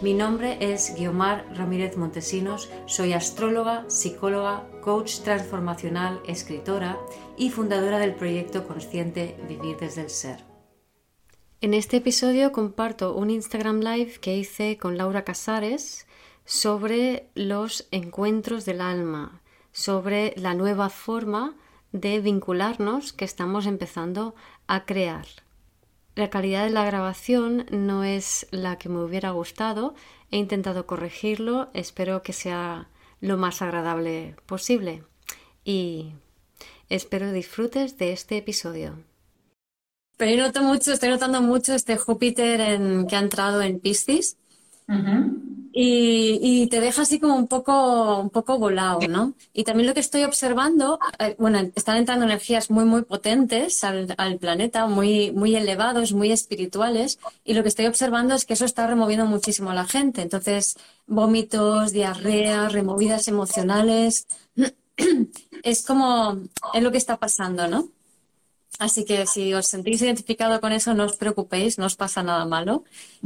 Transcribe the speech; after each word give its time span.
Mi 0.00 0.14
nombre 0.14 0.58
es 0.60 0.94
Guiomar 0.94 1.44
Ramírez 1.56 1.96
Montesinos, 1.96 2.70
soy 2.86 3.14
astróloga, 3.14 3.84
psicóloga, 3.90 4.64
coach 4.80 5.22
transformacional, 5.22 6.20
escritora 6.24 6.96
y 7.36 7.50
fundadora 7.50 7.98
del 7.98 8.14
proyecto 8.14 8.64
consciente 8.64 9.36
Vivir 9.48 9.76
desde 9.76 10.02
el 10.02 10.10
Ser. 10.10 10.44
En 11.60 11.74
este 11.74 11.96
episodio 11.96 12.52
comparto 12.52 13.16
un 13.16 13.28
Instagram 13.28 13.80
Live 13.80 14.20
que 14.20 14.36
hice 14.36 14.78
con 14.78 14.96
Laura 14.96 15.24
Casares 15.24 16.06
sobre 16.44 17.28
los 17.34 17.88
encuentros 17.90 18.64
del 18.64 18.80
alma, 18.80 19.42
sobre 19.72 20.32
la 20.36 20.54
nueva 20.54 20.90
forma 20.90 21.56
de 21.90 22.20
vincularnos 22.20 23.12
que 23.12 23.24
estamos 23.24 23.66
empezando 23.66 24.36
a 24.68 24.84
crear. 24.84 25.26
La 26.18 26.30
calidad 26.30 26.64
de 26.64 26.70
la 26.70 26.84
grabación 26.84 27.64
no 27.70 28.02
es 28.02 28.48
la 28.50 28.76
que 28.76 28.88
me 28.88 29.04
hubiera 29.04 29.30
gustado. 29.30 29.94
He 30.32 30.36
intentado 30.36 30.84
corregirlo. 30.84 31.70
Espero 31.74 32.24
que 32.24 32.32
sea 32.32 32.88
lo 33.20 33.36
más 33.36 33.62
agradable 33.62 34.34
posible. 34.44 35.04
Y 35.64 36.14
espero 36.88 37.30
disfrutes 37.30 37.98
de 37.98 38.10
este 38.10 38.36
episodio. 38.36 38.98
Pero 40.16 40.42
noto 40.42 40.60
mucho, 40.62 40.92
estoy 40.92 41.10
notando 41.10 41.40
mucho 41.40 41.72
este 41.72 41.96
Júpiter 41.96 42.62
en, 42.62 43.06
que 43.06 43.14
ha 43.14 43.20
entrado 43.20 43.62
en 43.62 43.78
Piscis 43.78 44.38
y, 45.72 46.66
te 46.68 46.80
deja 46.80 47.02
así 47.02 47.20
como 47.20 47.36
un 47.36 47.46
poco, 47.46 48.18
un 48.20 48.30
poco 48.30 48.58
volado, 48.58 49.00
¿no? 49.08 49.34
Y 49.52 49.64
también 49.64 49.86
lo 49.86 49.94
que 49.94 50.00
estoy 50.00 50.24
observando, 50.24 50.98
eh, 51.18 51.36
bueno, 51.38 51.58
están 51.74 51.96
entrando 51.96 52.24
energías 52.24 52.70
muy, 52.70 52.84
muy 52.84 53.02
potentes 53.02 53.84
al, 53.84 54.38
planeta, 54.40 54.86
muy, 54.86 55.30
muy 55.32 55.54
elevados, 55.54 56.12
muy 56.12 56.32
espirituales, 56.32 57.18
y 57.44 57.54
lo 57.54 57.62
que 57.62 57.68
estoy 57.68 57.86
observando 57.86 58.34
es 58.34 58.44
que 58.44 58.54
eso 58.54 58.64
está 58.64 58.86
removiendo 58.86 59.26
muchísimo 59.26 59.70
a 59.70 59.74
la 59.74 59.86
gente. 59.86 60.22
Entonces, 60.22 60.76
vómitos, 61.06 61.92
diarreas, 61.92 62.72
removidas 62.72 63.28
emocionales, 63.28 64.26
es 65.62 65.86
como, 65.86 66.38
es 66.74 66.82
lo 66.82 66.90
que 66.90 66.98
está 66.98 67.18
pasando, 67.18 67.68
¿no? 67.68 67.88
Así 68.78 69.04
que 69.04 69.26
si 69.26 69.54
os 69.54 69.66
sentís 69.66 70.02
identificado 70.02 70.60
con 70.60 70.72
eso, 70.72 70.94
no 70.94 71.04
os 71.04 71.16
preocupéis, 71.16 71.78
no 71.78 71.86
os 71.86 71.96
pasa 71.96 72.22
nada 72.22 72.44
malo. 72.44 72.84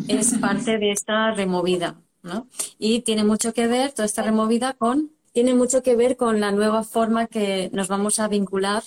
Es 0.09 0.35
parte 0.41 0.79
de 0.79 0.93
esta 0.93 1.33
removida. 1.33 2.01
Y 2.79 3.01
tiene 3.01 3.25
mucho 3.25 3.53
que 3.53 3.67
ver, 3.67 3.93
toda 3.93 4.07
esta 4.07 4.23
removida 4.23 4.75
con, 4.75 5.11
tiene 5.33 5.55
mucho 5.55 5.83
que 5.83 5.97
ver 5.97 6.17
con 6.17 6.41
la 6.41 6.53
nueva 6.53 6.85
forma 6.85 7.27
que 7.27 7.71
nos 7.73 7.89
vamos 7.89 8.21
a 8.21 8.29
vincular 8.29 8.83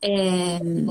em, 0.00 0.88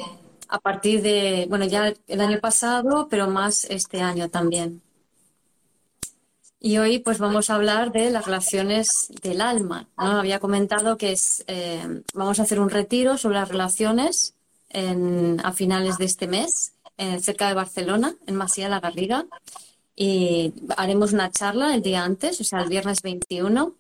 a 0.50 0.60
partir 0.60 1.02
de, 1.02 1.46
bueno, 1.50 1.66
ya 1.66 1.94
el 2.08 2.22
año 2.22 2.40
pasado, 2.40 3.08
pero 3.10 3.28
más 3.30 3.66
este 3.66 4.02
año 4.02 4.30
también. 4.30 4.82
Y 6.60 6.78
hoy 6.78 7.00
pues 7.00 7.20
vamos 7.20 7.50
a 7.50 7.56
hablar 7.56 7.92
de 7.92 8.10
las 8.10 8.26
relaciones 8.26 9.12
del 9.22 9.42
alma. 9.42 9.90
Había 9.98 10.40
comentado 10.40 10.98
que 10.98 11.12
es, 11.12 11.44
em, 11.48 12.04
vamos 12.14 12.40
a 12.40 12.44
hacer 12.44 12.60
un 12.60 12.70
retiro 12.70 13.18
sobre 13.18 13.36
las 13.36 13.50
relaciones 13.50 14.36
a 14.74 15.54
finales 15.54 15.98
de 15.98 16.06
este 16.06 16.28
mes, 16.28 16.74
eh, 16.98 17.20
cerca 17.20 17.48
de 17.48 17.54
Barcelona, 17.54 18.16
en 18.28 18.36
Masía 18.36 18.70
la 18.70 18.80
Garriga 18.80 19.26
y 19.96 20.54
haremos 20.78 21.14
una 21.14 21.30
charla 21.32 21.76
el 21.76 21.82
día 21.82 22.04
antes, 22.04 22.40
o 22.42 22.44
sea, 22.44 22.62
el 22.62 22.70
viernes 22.70 23.02
21, 23.02 23.76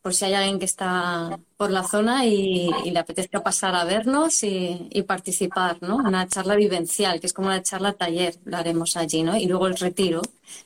por 0.00 0.14
si 0.14 0.24
hay 0.24 0.34
alguien 0.34 0.58
que 0.58 0.64
está 0.64 1.38
por 1.56 1.70
la 1.70 1.86
zona 1.86 2.24
y, 2.24 2.70
le 2.84 2.98
apetezca 2.98 3.42
pasar 3.42 3.74
a 3.74 3.84
vernos 3.84 4.42
y, 4.42 5.04
participar, 5.06 5.78
¿no? 5.82 5.96
Una 5.96 6.26
charla 6.26 6.54
vivencial, 6.56 7.20
que 7.20 7.26
es 7.26 7.32
como 7.32 7.48
una 7.48 7.62
charla 7.62 7.92
taller, 7.92 8.36
lo 8.44 8.56
haremos 8.56 8.96
allí, 8.96 9.22
¿no? 9.22 9.36
Y 9.36 9.46
luego 9.46 9.66
el 9.66 9.76
retiro, 9.76 10.22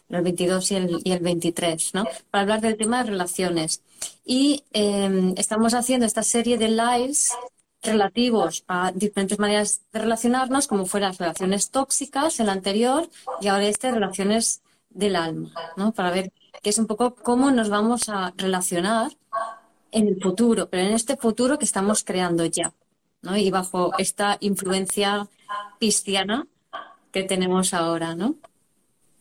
el 0.08 0.22
22 0.22 0.70
y 0.70 0.74
el, 0.76 1.00
y 1.02 1.12
el 1.12 1.20
23, 1.20 1.94
¿no? 1.94 2.04
Para 2.30 2.42
hablar 2.42 2.60
del 2.60 2.76
tema 2.76 3.02
de 3.02 3.10
relaciones. 3.10 3.82
Y 4.24 4.62
em, 4.72 5.34
estamos 5.36 5.74
haciendo 5.74 6.06
esta 6.06 6.22
serie 6.22 6.58
de 6.58 6.68
lives 6.68 7.32
relativos 7.82 8.64
a 8.68 8.92
diferentes 8.92 9.38
maneras 9.38 9.82
de 9.92 9.98
relacionarnos, 10.00 10.66
como 10.66 10.86
fueran 10.86 11.10
las 11.10 11.18
relaciones 11.18 11.70
tóxicas, 11.70 12.38
el 12.40 12.48
anterior, 12.48 13.08
y 13.40 13.48
ahora 13.48 13.66
este, 13.66 13.90
relaciones 13.90 14.62
del 14.90 15.16
alma, 15.16 15.50
¿no? 15.76 15.92
Para 15.92 16.10
ver 16.10 16.32
qué 16.62 16.70
es 16.70 16.78
un 16.78 16.86
poco 16.86 17.14
cómo 17.14 17.50
nos 17.50 17.68
vamos 17.68 18.08
a 18.08 18.32
relacionar 18.36 19.10
en 19.90 20.08
el 20.08 20.20
futuro, 20.20 20.68
pero 20.68 20.84
en 20.84 20.94
este 20.94 21.16
futuro 21.16 21.58
que 21.58 21.64
estamos 21.64 22.04
creando 22.04 22.44
ya, 22.46 22.72
¿no? 23.22 23.36
Y 23.36 23.50
bajo 23.50 23.92
esta 23.98 24.36
influencia 24.40 25.28
cristiana 25.78 26.46
que 27.10 27.24
tenemos 27.24 27.74
ahora, 27.74 28.14
¿no? 28.14 28.36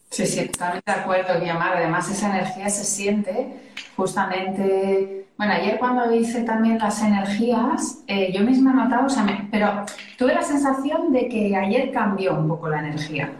Sí, 0.10 0.28
sí, 0.28 0.48
totalmente 0.50 0.92
de 0.92 1.00
acuerdo, 1.00 1.40
Guillermo. 1.40 1.62
Además, 1.64 2.10
esa 2.10 2.30
energía 2.38 2.70
se 2.70 2.84
siente 2.84 3.71
justamente. 3.96 5.28
Bueno, 5.38 5.54
ayer 5.54 5.80
cuando 5.80 6.14
hice 6.14 6.44
también 6.44 6.78
las 6.78 7.02
energías, 7.02 8.04
eh, 8.08 8.32
yo 8.32 8.42
misma 8.42 8.72
he 8.72 8.76
notado, 8.76 9.08
o 9.08 9.10
sea, 9.10 9.26
pero 9.50 9.86
tuve 10.18 10.36
la 10.36 10.44
sensación 10.44 11.12
de 11.12 11.28
que 11.28 11.56
ayer 11.56 11.92
cambió 11.92 12.34
un 12.34 12.48
poco 12.48 12.70
la 12.70 12.80
energía. 12.80 13.32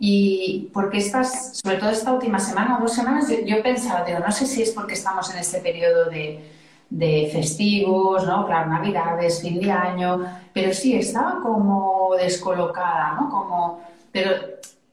Y 0.00 0.70
porque 0.72 0.98
estas, 0.98 1.58
sobre 1.58 1.78
todo 1.78 1.90
esta 1.90 2.12
última 2.12 2.38
semana 2.38 2.78
o 2.78 2.82
dos 2.82 2.92
semanas, 2.92 3.28
yo, 3.28 3.56
he 3.56 3.62
pensado, 3.62 4.04
digo, 4.04 4.20
no 4.20 4.30
sé 4.30 4.46
si 4.46 4.62
es 4.62 4.70
porque 4.70 4.94
estamos 4.94 5.32
en 5.32 5.38
este 5.40 5.58
periodo 5.58 6.08
de, 6.10 6.40
de 6.90 7.30
festivos, 7.32 8.26
¿no? 8.26 8.46
Claro, 8.46 8.70
Navidades, 8.70 9.42
fin 9.42 9.60
de 9.60 9.72
año, 9.72 10.24
pero 10.52 10.72
sí, 10.72 10.94
estaba 10.94 11.40
como 11.42 12.14
descolocada, 12.16 13.14
¿no? 13.14 13.28
Como, 13.28 13.80
pero 14.12 14.30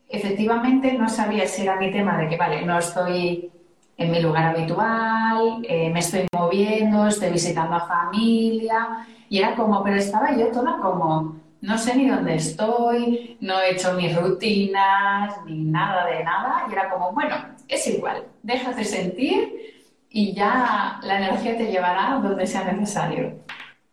efectivamente 0.10 0.94
no 0.94 1.08
sabía 1.10 1.48
si 1.48 1.64
era 1.64 1.76
mi 1.76 1.92
tema 1.92 2.18
de 2.18 2.28
que, 2.28 2.38
vale, 2.38 2.66
no 2.66 2.80
estoy 2.80 3.52
en 3.98 4.12
mi 4.12 4.22
lugar 4.22 4.56
habitual, 4.56 5.66
eh, 5.68 5.90
me 5.90 6.00
estoy 6.00 6.28
moviendo, 6.34 7.08
estoy 7.08 7.30
visitando 7.32 7.76
a 7.76 7.88
familia, 7.88 9.06
y 9.30 9.40
era 9.40 9.56
como, 9.56 9.84
pero 9.84 9.96
estaba 9.96 10.36
yo 10.36 10.52
toda 10.52 10.80
como 10.80 11.46
no 11.66 11.78
sé 11.78 11.96
ni 11.96 12.08
dónde 12.08 12.36
estoy, 12.36 13.38
no 13.42 13.60
he 13.60 13.72
hecho 13.72 13.94
mis 13.94 14.16
rutinas, 14.16 15.34
ni 15.46 15.64
nada 15.64 16.06
de 16.06 16.24
nada. 16.24 16.66
Y 16.70 16.74
era 16.74 16.90
como, 16.90 17.12
bueno, 17.12 17.36
es 17.68 17.88
igual, 17.88 18.24
déjate 18.44 18.84
sentir 18.84 19.74
y 20.10 20.34
ya 20.34 21.00
la 21.02 21.18
energía 21.18 21.58
te 21.58 21.72
llevará 21.72 22.20
donde 22.22 22.46
sea 22.46 22.72
necesario. 22.72 23.40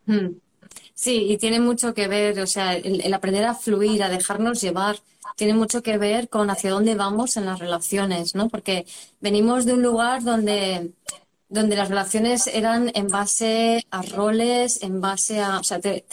Hmm. 0.06 0.41
Sí, 1.02 1.32
y 1.32 1.36
tiene 1.36 1.58
mucho 1.58 1.94
que 1.94 2.06
ver, 2.06 2.38
o 2.38 2.46
sea, 2.46 2.76
el, 2.76 3.12
aprender 3.12 3.44
a 3.44 3.56
fluir, 3.56 4.04
a 4.04 4.08
dejarnos 4.08 4.60
llevar, 4.60 5.00
tiene 5.36 5.52
mucho 5.52 5.82
que 5.82 5.98
ver 5.98 6.28
con 6.28 6.48
hacia 6.48 6.70
dónde 6.70 6.94
vamos 6.94 7.36
en 7.36 7.44
las 7.46 7.58
relaciones, 7.58 8.36
¿no? 8.36 8.48
Porque 8.48 8.86
venimos 9.20 9.64
de 9.64 9.72
un 9.74 9.82
lugar 9.82 10.22
donde 10.22 10.92
donde 11.48 11.76
las 11.76 11.88
relaciones 11.88 12.46
eran 12.46 12.90
en 12.94 13.08
base 13.08 13.84
a 13.90 14.02
roles, 14.02 14.82
en 14.82 15.00
base 15.00 15.40
a, 15.40 15.58
o 15.60 15.64
sea, 15.64 15.80
te, 15.80 16.04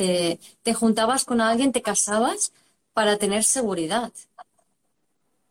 te, 0.64 0.74
juntabas 0.74 1.24
con 1.24 1.40
alguien, 1.40 1.72
te 1.72 1.82
casabas 1.84 2.52
para 2.94 3.18
tener 3.18 3.44
seguridad. 3.44 4.12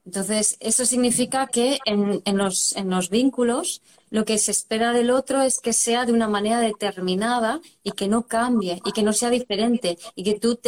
Entonces, 0.05 0.57
eso 0.61 0.85
significa 0.85 1.47
que 1.47 1.79
en, 1.85 2.23
en, 2.25 2.37
los, 2.39 2.75
en 2.77 2.91
los 2.91 3.09
vínculos 3.09 3.83
lo 4.11 4.25
que 4.25 4.39
se 4.39 4.51
espera 4.51 4.93
del 4.93 5.11
otro 5.11 5.43
es 5.43 5.61
que 5.61 5.73
sea 5.73 6.07
de 6.07 6.13
una 6.13 6.29
manera 6.29 6.61
determinada 6.61 7.61
y 7.83 7.93
que 7.93 8.09
no 8.09 8.27
cambie 8.27 8.81
y 8.85 8.93
que 8.93 9.03
no 9.03 9.13
sea 9.13 9.31
diferente 9.31 9.99
y 10.15 10.25
que 10.25 10.39
tú 10.39 10.59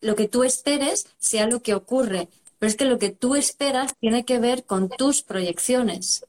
lo 0.00 0.14
que 0.14 0.28
tú 0.28 0.44
esperes 0.44 1.06
sea 1.18 1.46
lo 1.46 1.62
que 1.62 1.74
ocurre. 1.74 2.28
Pero 2.58 2.68
es 2.68 2.76
que 2.76 2.84
lo 2.84 2.98
que 2.98 3.10
tú 3.10 3.34
esperas 3.34 3.94
tiene 3.98 4.24
que 4.24 4.38
ver 4.38 4.64
con 4.64 4.88
tus 4.88 5.22
proyecciones. 5.22 6.24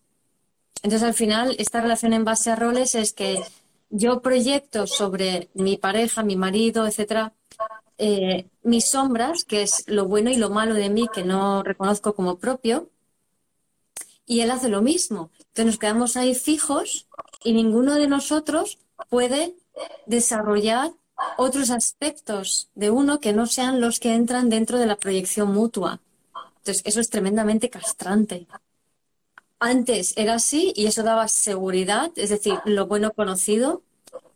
Entonces, 0.83 1.07
al 1.07 1.13
final, 1.13 1.55
esta 1.59 1.81
relación 1.81 2.13
en 2.13 2.25
base 2.25 2.51
a 2.51 2.55
roles 2.55 2.95
es 2.95 3.13
que 3.13 3.41
yo 3.89 4.21
proyecto 4.21 4.87
sobre 4.87 5.49
mi 5.53 5.77
pareja, 5.77 6.23
mi 6.23 6.35
marido, 6.35 6.85
etcétera, 6.85 7.33
eh, 7.97 8.47
mis 8.63 8.89
sombras, 8.89 9.43
que 9.43 9.63
es 9.63 9.83
lo 9.87 10.05
bueno 10.05 10.29
y 10.29 10.35
lo 10.35 10.49
malo 10.49 10.75
de 10.75 10.89
mí 10.89 11.07
que 11.11 11.23
no 11.23 11.63
reconozco 11.63 12.13
como 12.13 12.37
propio, 12.37 12.89
y 14.27 14.41
él 14.41 14.51
hace 14.51 14.69
lo 14.69 14.81
mismo. 14.83 15.31
Entonces 15.39 15.65
nos 15.65 15.79
quedamos 15.79 16.17
ahí 16.17 16.35
fijos 16.35 17.07
y 17.43 17.53
ninguno 17.53 17.95
de 17.95 18.07
nosotros 18.07 18.77
puede 19.09 19.55
desarrollar 20.05 20.91
otros 21.37 21.71
aspectos 21.71 22.69
de 22.75 22.91
uno 22.91 23.19
que 23.19 23.33
no 23.33 23.47
sean 23.47 23.81
los 23.81 23.99
que 23.99 24.13
entran 24.13 24.49
dentro 24.49 24.77
de 24.77 24.85
la 24.85 24.97
proyección 24.97 25.53
mutua. 25.53 26.01
Entonces 26.57 26.83
eso 26.85 26.99
es 26.99 27.09
tremendamente 27.09 27.69
castrante. 27.69 28.47
antes 29.59 30.13
era 30.17 30.35
así 30.35 30.73
y 30.75 30.85
eso 30.87 31.03
daba 31.03 31.27
seguridad, 31.27 32.11
es 32.15 32.29
decir, 32.29 32.59
lo 32.65 32.87
bueno 32.87 33.11
conocido, 33.13 33.81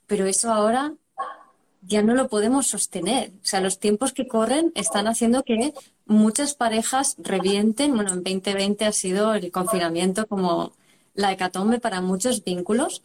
pero 0.08 0.26
eso 0.26 0.52
ahora 0.52 0.96
ya 1.82 2.02
no 2.04 2.16
lo 2.16 2.28
podemos 2.30 2.68
sostener. 2.68 3.32
O 3.44 3.46
sea, 3.46 3.62
los 3.62 3.80
tiempos 3.80 4.14
que 4.14 4.28
corren 4.28 4.72
están 4.76 5.08
haciendo 5.08 5.44
que 5.44 5.74
muchas 6.12 6.54
parejas 6.54 7.16
revienten. 7.18 7.96
Bueno, 7.96 8.12
en 8.12 8.24
2020 8.24 8.86
ha 8.86 8.92
sido 8.92 9.34
el 9.34 9.52
confinamiento 9.52 10.28
como 10.28 10.74
la 11.14 11.32
hecatombe 11.32 11.80
para 11.80 12.02
muchos 12.02 12.44
vínculos, 12.44 13.02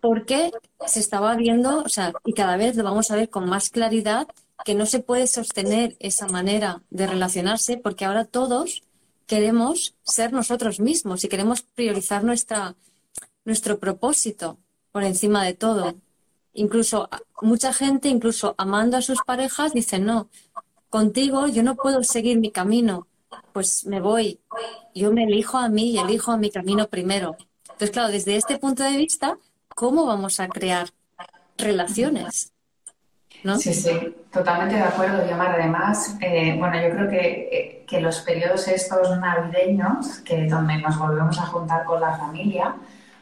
porque 0.00 0.52
se 0.86 1.00
estaba 1.00 1.34
viendo, 1.36 1.82
o 1.82 1.88
sea, 1.88 2.12
y 2.24 2.32
cada 2.34 2.56
vez 2.56 2.76
lo 2.76 2.84
vamos 2.84 3.10
a 3.10 3.16
ver 3.16 3.30
con 3.30 3.48
más 3.48 3.70
claridad, 3.70 4.28
que 4.64 4.74
no 4.74 4.86
se 4.86 5.00
puede 5.00 5.26
sostener 5.26 5.96
esa 5.98 6.26
manera 6.26 6.82
de 6.90 7.06
relacionarse, 7.06 7.76
porque 7.76 8.04
ahora 8.04 8.24
todos 8.24 8.82
queremos 9.26 9.94
ser 10.02 10.32
nosotros 10.32 10.80
mismos 10.80 11.24
y 11.24 11.28
queremos 11.28 11.62
priorizar 11.62 12.24
nuestra, 12.24 12.74
nuestro 13.44 13.78
propósito 13.78 14.58
por 14.92 15.02
encima 15.02 15.44
de 15.44 15.54
todo. 15.54 15.94
Incluso 16.52 17.08
mucha 17.42 17.72
gente, 17.72 18.08
incluso 18.08 18.54
amando 18.58 18.96
a 18.96 19.02
sus 19.02 19.20
parejas, 19.22 19.72
dice, 19.72 19.98
no, 19.98 20.28
contigo 20.94 21.48
yo 21.48 21.64
no 21.64 21.74
puedo 21.74 22.04
seguir 22.04 22.38
mi 22.38 22.52
camino, 22.52 23.08
pues 23.52 23.84
me 23.84 24.00
voy. 24.00 24.38
Yo 24.94 25.10
me 25.10 25.24
elijo 25.24 25.58
a 25.58 25.68
mí 25.68 25.90
y 25.90 25.98
elijo 25.98 26.30
a 26.30 26.36
mi 26.36 26.50
camino 26.52 26.86
primero. 26.86 27.36
Entonces, 27.64 27.90
claro, 27.90 28.12
desde 28.12 28.36
este 28.36 28.58
punto 28.58 28.84
de 28.84 28.96
vista, 28.96 29.36
¿cómo 29.74 30.06
vamos 30.06 30.38
a 30.38 30.46
crear 30.46 30.90
relaciones? 31.58 32.52
Sí, 33.58 33.74
sí, 33.74 34.14
totalmente 34.32 34.76
de 34.76 34.82
acuerdo, 34.82 35.28
Yamar. 35.28 35.58
Además, 35.58 36.16
eh, 36.20 36.54
bueno, 36.60 36.80
yo 36.80 36.94
creo 36.94 37.10
que, 37.10 37.48
eh, 37.50 37.84
que, 37.88 38.00
los 38.00 38.20
periodos 38.20 38.68
estos 38.68 39.18
navideños, 39.18 40.20
que 40.20 40.46
donde 40.46 40.78
nos 40.78 40.96
volvemos 40.96 41.36
a 41.40 41.46
juntar 41.46 41.84
con 41.86 42.00
la 42.00 42.16
familia, 42.16 42.76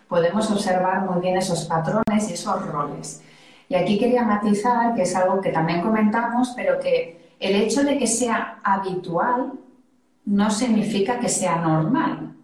podemos 0.09 0.51
observar 0.51 1.07
muy 1.09 1.23
bien 1.23 1.39
esos 1.39 1.65
patrones 1.65 2.29
y 2.29 2.35
esos 2.35 2.67
roles. 2.67 3.23
Y 3.71 3.77
aquí 3.77 3.99
quería 3.99 4.25
matizar, 4.25 4.95
que 4.95 5.05
es 5.05 5.17
algo 5.17 5.41
que 5.41 5.53
también 5.53 5.81
comentamos, 5.81 6.53
pero 6.55 6.79
que 6.79 7.22
el 7.43 7.57
hecho 7.57 7.83
de 7.83 7.99
que 7.99 8.07
sea 8.07 8.59
habitual 8.63 9.53
no 10.25 10.51
significa 10.51 11.19
que 11.19 11.29
sea 11.29 11.57
normal. 11.57 12.35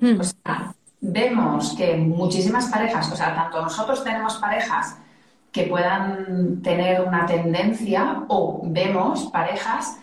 Hmm. 0.00 0.20
O 0.20 0.24
sea, 0.24 0.74
vemos 1.00 1.74
que 1.76 1.96
muchísimas 1.96 2.66
parejas, 2.66 3.10
o 3.12 3.16
sea, 3.16 3.34
tanto 3.34 3.60
nosotros 3.60 4.02
tenemos 4.02 4.36
parejas 4.36 4.96
que 5.52 5.64
puedan 5.64 6.62
tener 6.62 7.02
una 7.02 7.26
tendencia 7.26 8.24
o 8.28 8.62
vemos 8.64 9.26
parejas 9.26 9.98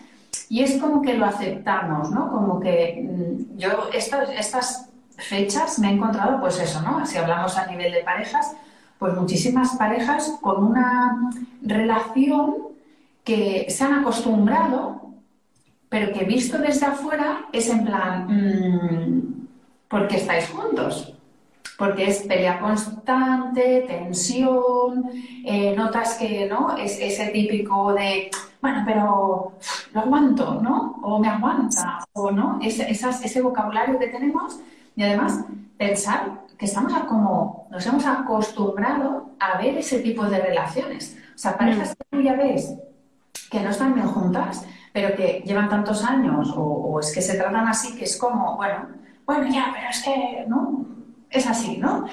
y 0.48 0.62
es 0.62 0.80
como 0.80 1.02
que 1.02 1.14
lo 1.14 1.26
aceptamos, 1.26 2.10
¿no? 2.10 2.30
Como 2.30 2.60
que 2.60 3.02
mm, 3.02 3.58
yo 3.58 3.90
estas, 3.92 4.28
estas 4.30 4.88
fechas 5.16 5.78
me 5.78 5.88
he 5.88 5.92
encontrado, 5.92 6.40
pues 6.40 6.60
eso, 6.60 6.80
¿no? 6.82 7.04
Si 7.06 7.18
hablamos 7.18 7.56
a 7.56 7.66
nivel 7.66 7.92
de 7.92 8.00
parejas, 8.00 8.52
pues 8.98 9.14
muchísimas 9.14 9.76
parejas 9.76 10.38
con 10.40 10.64
una 10.64 11.30
relación 11.62 12.65
que 13.26 13.66
se 13.68 13.82
han 13.84 13.94
acostumbrado, 13.94 15.00
pero 15.88 16.12
que 16.12 16.24
visto 16.24 16.58
desde 16.58 16.86
afuera 16.86 17.46
es 17.52 17.68
en 17.68 17.84
plan, 17.84 18.26
mm, 18.28 19.46
¿por 19.88 20.06
qué 20.06 20.16
estáis 20.16 20.48
juntos? 20.48 21.12
Porque 21.76 22.06
es 22.06 22.22
pelea 22.22 22.60
constante, 22.60 23.84
tensión, 23.86 25.10
eh, 25.44 25.74
notas 25.76 26.14
que, 26.14 26.46
¿no? 26.46 26.76
Es 26.76 26.98
ese 27.00 27.26
típico 27.26 27.92
de, 27.92 28.30
bueno, 28.62 28.84
pero 28.86 29.52
lo 29.92 30.00
aguanto, 30.00 30.60
¿no? 30.62 31.00
O 31.02 31.18
me 31.18 31.28
aguanta, 31.28 32.04
o 32.12 32.30
no, 32.30 32.60
ese 32.62 33.42
vocabulario 33.42 33.98
que 33.98 34.06
tenemos 34.06 34.60
y 34.94 35.02
además, 35.02 35.44
pensar 35.76 36.46
que 36.56 36.64
estamos 36.64 36.92
como, 37.08 37.66
nos 37.70 37.84
hemos 37.86 38.06
acostumbrado 38.06 39.30
a 39.40 39.58
ver 39.58 39.76
ese 39.76 39.98
tipo 39.98 40.24
de 40.24 40.38
relaciones. 40.38 41.18
O 41.34 41.38
sea, 41.38 41.58
parejas 41.58 41.94
que 41.94 42.04
tú 42.10 42.22
ya 42.22 42.34
ves 42.34 42.72
que 43.50 43.60
no 43.60 43.70
están 43.70 43.94
bien 43.94 44.06
juntas, 44.06 44.66
pero 44.92 45.14
que 45.14 45.42
llevan 45.44 45.68
tantos 45.68 46.04
años, 46.04 46.52
o, 46.56 46.98
es 47.00 47.12
que 47.12 47.20
se 47.20 47.36
tratan 47.36 47.68
así, 47.68 47.96
que 47.96 48.04
es 48.04 48.16
como, 48.16 48.56
bueno, 48.56 48.88
bueno, 49.24 49.48
ya, 49.52 49.72
pero 49.74 49.88
es 49.90 50.02
que, 50.02 50.44
¿no? 50.48 50.86
Es 51.28 51.46
así, 51.46 51.76
¿no? 51.76 52.06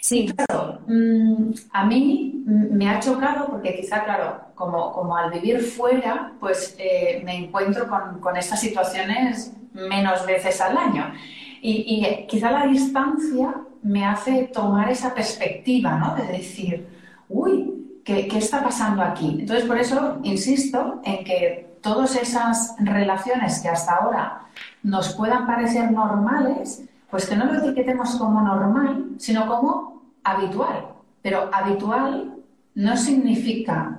Sí, 0.00 0.26
claro, 0.34 0.80
mm, 0.86 1.50
a 1.72 1.84
mí 1.86 2.42
me 2.46 2.88
ha 2.88 3.00
chocado 3.00 3.46
porque 3.46 3.74
quizá, 3.74 4.04
claro, 4.04 4.40
como, 4.54 4.92
como 4.92 5.16
al 5.16 5.30
vivir 5.30 5.60
fuera, 5.60 6.32
pues 6.40 6.76
eh, 6.78 7.22
me 7.24 7.36
encuentro 7.36 7.88
con, 7.88 8.20
con 8.20 8.36
estas 8.36 8.60
situaciones 8.60 9.52
menos 9.72 10.26
veces 10.26 10.60
al 10.60 10.76
año. 10.76 11.12
Y, 11.60 12.26
quizá 12.28 12.50
la 12.50 12.66
distancia 12.66 13.54
me 13.82 14.04
hace 14.04 14.44
tomar 14.52 14.90
esa 14.90 15.14
perspectiva, 15.14 15.96
¿no? 15.96 16.14
De 16.14 16.32
decir, 16.38 16.86
uy, 17.28 17.77
¿qué, 18.14 18.38
está 18.38 18.62
pasando 18.62 19.02
aquí? 19.02 19.36
Entonces, 19.40 19.66
por 19.66 19.78
eso 19.78 20.18
insisto 20.22 21.00
en 21.04 21.24
que 21.24 21.76
todas 21.82 22.16
esas 22.16 22.74
relaciones 22.78 23.60
que 23.60 23.68
hasta 23.68 23.96
ahora 23.96 24.42
nos 24.82 25.14
puedan 25.14 25.46
parecer 25.46 25.92
normales, 25.92 26.84
pues 27.10 27.28
que 27.28 27.36
no 27.36 27.46
lo 27.46 27.58
etiquetemos 27.58 28.16
como 28.16 28.40
normal, 28.40 29.10
sino 29.18 29.46
como 29.46 30.02
habitual. 30.24 30.86
Pero 31.22 31.50
habitual 31.52 32.36
no 32.74 32.96
significa 32.96 33.98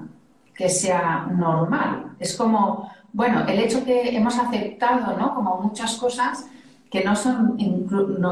que 0.55 0.69
sea 0.69 1.27
normal. 1.31 2.15
Es 2.19 2.35
como, 2.35 2.91
bueno, 3.13 3.45
el 3.47 3.59
hecho 3.59 3.85
que 3.85 4.15
hemos 4.15 4.37
aceptado, 4.39 5.17
¿no? 5.17 5.35
Como 5.35 5.61
muchas 5.61 5.95
cosas, 5.97 6.47
que 6.89 7.03
no 7.03 7.15
son, 7.15 7.57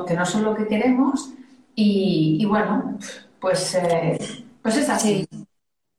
que 0.08 0.16
no 0.16 0.26
son 0.26 0.44
lo 0.44 0.56
que 0.56 0.68
queremos 0.68 1.34
y, 1.76 2.44
bueno, 2.46 2.98
pues, 3.40 3.76
eh, 3.76 4.18
pues 4.64 4.78
es 4.78 4.90
así. 4.90 5.28
Sí. 5.30 5.47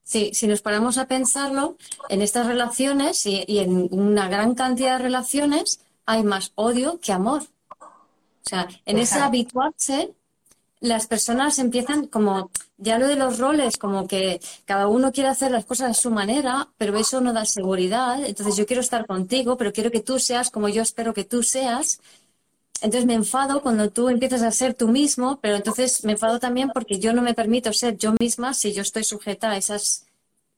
Si 0.08 0.46
nos 0.46 0.62
paramos 0.62 0.96
a 0.96 1.06
pensarlo, 1.06 1.76
en 2.08 2.22
estas 2.22 2.46
relaciones 2.46 3.26
y, 3.26 3.44
en 3.58 3.88
una 3.90 4.28
gran 4.28 4.54
cantidad 4.54 4.96
de 4.96 5.04
relaciones 5.04 5.80
hay 6.06 6.22
más 6.24 6.52
odio 6.54 6.98
que 7.00 7.12
amor. 7.12 7.42
O 7.42 8.48
sea, 8.48 8.66
en 8.86 8.98
ese 8.98 9.18
habituarse, 9.18 10.14
las 10.80 11.06
personas 11.06 11.58
empiezan 11.58 12.06
como, 12.06 12.50
ya 12.78 12.98
lo 12.98 13.06
de 13.06 13.16
los 13.16 13.38
roles, 13.38 13.76
como 13.76 14.08
que 14.08 14.40
cada 14.64 14.88
uno 14.88 15.12
quiere 15.12 15.28
hacer 15.28 15.50
las 15.50 15.66
cosas 15.66 15.90
a 15.90 16.00
su 16.00 16.10
manera, 16.10 16.68
pero 16.78 16.96
eso 16.96 17.20
no 17.20 17.34
da 17.34 17.44
seguridad. 17.44 18.24
Entonces 18.24 18.56
yo 18.56 18.64
quiero 18.64 18.80
estar 18.80 19.06
contigo, 19.06 19.58
pero 19.58 19.74
quiero 19.74 19.90
que 19.90 20.00
tú 20.00 20.18
seas 20.18 20.50
como 20.50 20.70
yo 20.70 20.80
espero 20.80 21.12
que 21.12 21.24
tú 21.24 21.42
seas. 21.42 22.00
Entonces 22.80 23.06
me 23.06 23.14
enfado 23.14 23.60
cuando 23.60 23.90
tú 23.90 24.08
empiezas 24.08 24.40
a 24.42 24.50
ser 24.52 24.72
tú 24.72 24.88
mismo, 24.88 25.38
pero 25.42 25.56
entonces 25.56 26.04
me 26.04 26.12
enfado 26.12 26.38
también 26.38 26.70
porque 26.72 26.98
yo 26.98 27.12
no 27.12 27.20
me 27.20 27.34
permito 27.34 27.72
ser 27.74 27.98
yo 27.98 28.14
misma 28.18 28.54
si 28.54 28.72
yo 28.72 28.82
estoy 28.82 29.04
sujeta 29.04 29.50
a 29.50 29.56
esas 29.58 30.07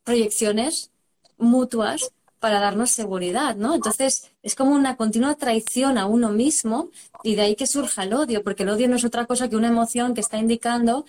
proyecciones 0.05 0.91
mutuas 1.39 2.13
para 2.39 2.59
darnos 2.59 2.91
seguridad, 2.91 3.55
¿no? 3.57 3.75
Entonces 3.75 4.31
es 4.43 4.55
como 4.55 4.75
una 4.75 4.97
continua 4.97 5.35
traición 5.35 5.99
a 5.99 6.07
uno 6.07 6.31
mismo 6.31 6.89
y 7.23 7.35
de 7.35 7.43
ahí 7.43 7.55
que 7.55 7.67
surja 7.67 8.05
el 8.05 8.15
odio, 8.15 8.43
porque 8.43 8.63
el 8.63 8.71
odio 8.71 8.89
no 8.89 8.97
es 8.97 9.05
otra 9.05 9.27
cosa 9.27 9.49
que 9.49 9.57
una 9.57 9.69
emoción 9.69 10.15
que 10.15 10.23
está 10.23 10.39
indicando 10.39 11.05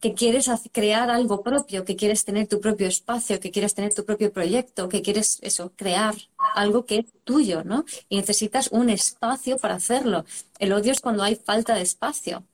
que 0.00 0.14
quieres 0.14 0.48
crear 0.72 1.10
algo 1.10 1.42
propio, 1.42 1.84
que 1.84 1.96
quieres 1.96 2.24
tener 2.24 2.46
tu 2.46 2.60
propio 2.60 2.86
espacio, 2.86 3.40
que 3.40 3.50
quieres 3.50 3.74
tener 3.74 3.94
tu 3.94 4.04
propio 4.04 4.32
proyecto, 4.32 4.88
que 4.88 5.02
quieres 5.02 5.38
eso, 5.42 5.72
crear 5.74 6.14
algo 6.54 6.84
que 6.84 6.98
es 6.98 7.06
tuyo, 7.24 7.64
¿no? 7.64 7.84
Y 8.08 8.16
necesitas 8.16 8.68
un 8.68 8.90
espacio 8.90 9.56
para 9.56 9.74
hacerlo. 9.74 10.24
El 10.58 10.72
odio 10.72 10.92
es 10.92 11.00
cuando 11.00 11.22
hay 11.22 11.34
falta 11.36 11.74
de 11.74 11.82
espacio. 11.82 12.44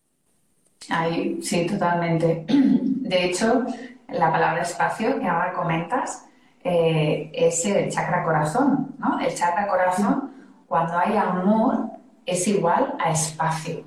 Ahí, 0.88 1.38
sí, 1.42 1.66
totalmente. 1.66 2.44
De 2.49 3.26
hecho, 3.26 3.66
la 4.12 4.31
palabra 4.31 4.62
espacio 4.62 5.19
que 5.19 5.26
ahora 5.26 5.52
comentas 5.52 6.26
eh, 6.64 7.31
es 7.33 7.64
el 7.66 7.90
chakra 7.90 8.25
corazón, 8.25 8.95
¿no? 8.99 9.19
El 9.19 9.35
chakra 9.35 9.66
corazón, 9.66 10.33
cuando 10.66 10.99
hay 10.99 11.16
amor, 11.16 11.90
es 12.25 12.47
igual 12.49 12.95
a 12.99 13.11
espacio. 13.11 13.83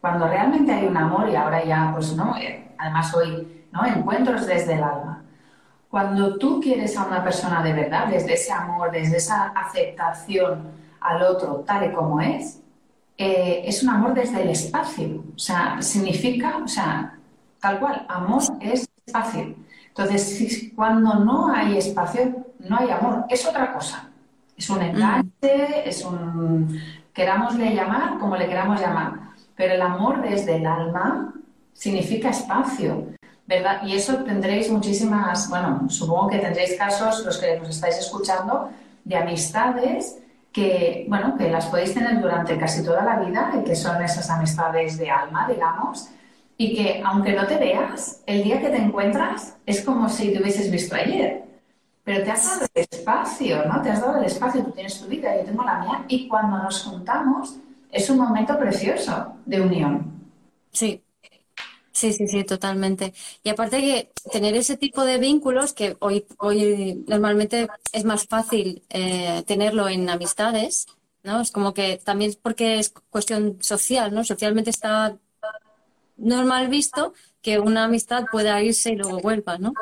Cuando 0.00 0.26
realmente 0.26 0.72
hay 0.72 0.86
un 0.86 0.96
amor, 0.96 1.28
y 1.28 1.36
ahora 1.36 1.64
ya, 1.64 1.90
pues, 1.94 2.14
¿no? 2.14 2.36
Eh, 2.36 2.74
además 2.78 3.14
hoy, 3.14 3.66
¿no? 3.72 3.84
Encuentros 3.86 4.46
desde 4.46 4.74
el 4.74 4.82
alma. 4.82 5.22
Cuando 5.90 6.38
tú 6.38 6.60
quieres 6.60 6.96
a 6.96 7.06
una 7.06 7.22
persona 7.22 7.62
de 7.62 7.72
verdad, 7.72 8.08
desde 8.08 8.34
ese 8.34 8.52
amor, 8.52 8.90
desde 8.90 9.18
esa 9.18 9.48
aceptación 9.48 10.72
al 11.00 11.22
otro 11.22 11.62
tal 11.66 11.84
y 11.90 11.92
como 11.92 12.20
es, 12.20 12.60
eh, 13.16 13.62
es 13.64 13.82
un 13.82 13.90
amor 13.90 14.14
desde 14.14 14.42
el 14.42 14.48
espacio. 14.48 15.22
O 15.34 15.38
sea, 15.38 15.80
significa, 15.80 16.56
o 16.56 16.66
sea, 16.66 17.16
tal 17.60 17.78
cual, 17.78 18.04
amor 18.08 18.42
es 18.60 18.88
espacio. 19.06 19.54
Entonces, 19.96 20.72
cuando 20.74 21.14
no 21.14 21.54
hay 21.54 21.78
espacio, 21.78 22.44
no 22.58 22.78
hay 22.78 22.90
amor, 22.90 23.26
es 23.28 23.46
otra 23.46 23.72
cosa. 23.72 24.10
Es 24.56 24.68
un 24.68 24.82
enganche, 24.82 25.88
es 25.88 26.04
un, 26.04 26.80
querámosle 27.12 27.74
llamar 27.74 28.18
como 28.18 28.36
le 28.36 28.48
queramos 28.48 28.80
llamar. 28.80 29.12
Pero 29.54 29.74
el 29.74 29.82
amor 29.82 30.20
desde 30.20 30.56
el 30.56 30.66
alma 30.66 31.32
significa 31.72 32.30
espacio, 32.30 33.06
¿verdad? 33.46 33.82
Y 33.84 33.94
eso 33.94 34.16
tendréis 34.24 34.68
muchísimas, 34.68 35.48
bueno, 35.48 35.88
supongo 35.88 36.28
que 36.28 36.38
tendréis 36.38 36.76
casos, 36.76 37.24
los 37.24 37.38
que 37.38 37.60
nos 37.60 37.68
estáis 37.68 37.96
escuchando, 37.98 38.70
de 39.04 39.16
amistades 39.16 40.18
que, 40.52 41.06
bueno, 41.08 41.36
que 41.36 41.50
las 41.50 41.66
podéis 41.66 41.94
tener 41.94 42.20
durante 42.20 42.58
casi 42.58 42.84
toda 42.84 43.04
la 43.04 43.20
vida 43.20 43.52
y 43.60 43.64
que 43.64 43.76
son 43.76 44.02
esas 44.02 44.28
amistades 44.28 44.98
de 44.98 45.08
alma, 45.08 45.46
digamos, 45.48 46.08
y 46.56 46.76
que 46.76 47.02
aunque 47.04 47.32
no 47.32 47.46
te 47.46 47.58
veas, 47.58 48.22
el 48.26 48.44
día 48.44 48.60
que 48.60 48.68
te 48.68 48.76
encuentras 48.76 49.56
es 49.66 49.82
como 49.82 50.08
si 50.08 50.32
te 50.32 50.40
hubieses 50.40 50.70
visto 50.70 50.94
ayer. 50.94 51.42
Pero 52.04 52.22
te 52.22 52.30
has 52.30 52.44
dado 52.44 52.66
el 52.74 52.86
espacio, 52.90 53.64
¿no? 53.64 53.80
Te 53.82 53.90
has 53.90 54.00
dado 54.00 54.18
el 54.18 54.26
espacio, 54.26 54.62
tú 54.62 54.72
tienes 54.72 55.00
tu 55.00 55.06
vida, 55.06 55.36
yo 55.36 55.44
tengo 55.44 55.64
la 55.64 55.78
mía, 55.80 56.04
y 56.08 56.28
cuando 56.28 56.58
nos 56.58 56.82
juntamos 56.84 57.56
es 57.90 58.10
un 58.10 58.18
momento 58.18 58.58
precioso 58.58 59.36
de 59.46 59.60
unión. 59.60 60.12
Sí, 60.70 61.02
Sí, 61.94 62.12
sí, 62.12 62.26
sí, 62.26 62.42
totalmente. 62.44 63.14
Y 63.44 63.50
aparte 63.50 63.80
que 63.80 64.10
tener 64.32 64.56
ese 64.56 64.76
tipo 64.76 65.04
de 65.04 65.18
vínculos 65.18 65.72
que 65.72 65.96
hoy, 66.00 66.26
hoy 66.38 67.04
normalmente 67.06 67.68
es 67.92 68.04
más 68.04 68.26
fácil 68.26 68.82
eh, 68.90 69.44
tenerlo 69.46 69.88
en 69.88 70.10
amistades, 70.10 70.86
¿no? 71.22 71.40
Es 71.40 71.52
como 71.52 71.72
que 71.72 71.98
también 71.98 72.30
es 72.30 72.36
porque 72.36 72.80
es 72.80 72.90
cuestión 73.10 73.58
social, 73.62 74.12
¿no? 74.12 74.24
Socialmente 74.24 74.70
está 74.70 75.16
normal 76.16 76.68
visto 76.68 77.14
que 77.42 77.58
una 77.58 77.84
amistad 77.84 78.24
pueda 78.30 78.62
irse 78.62 78.92
y 78.92 78.96
luego 78.96 79.20
vuelva, 79.20 79.58
¿no? 79.58 79.74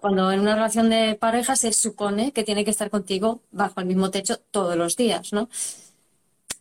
Cuando 0.00 0.32
en 0.32 0.40
una 0.40 0.54
relación 0.54 0.88
de 0.88 1.14
pareja 1.14 1.56
se 1.56 1.72
supone 1.72 2.32
que 2.32 2.44
tiene 2.44 2.64
que 2.64 2.70
estar 2.70 2.88
contigo 2.88 3.42
bajo 3.50 3.80
el 3.80 3.86
mismo 3.86 4.10
techo 4.10 4.38
todos 4.50 4.76
los 4.76 4.96
días, 4.96 5.32
¿no? 5.32 5.48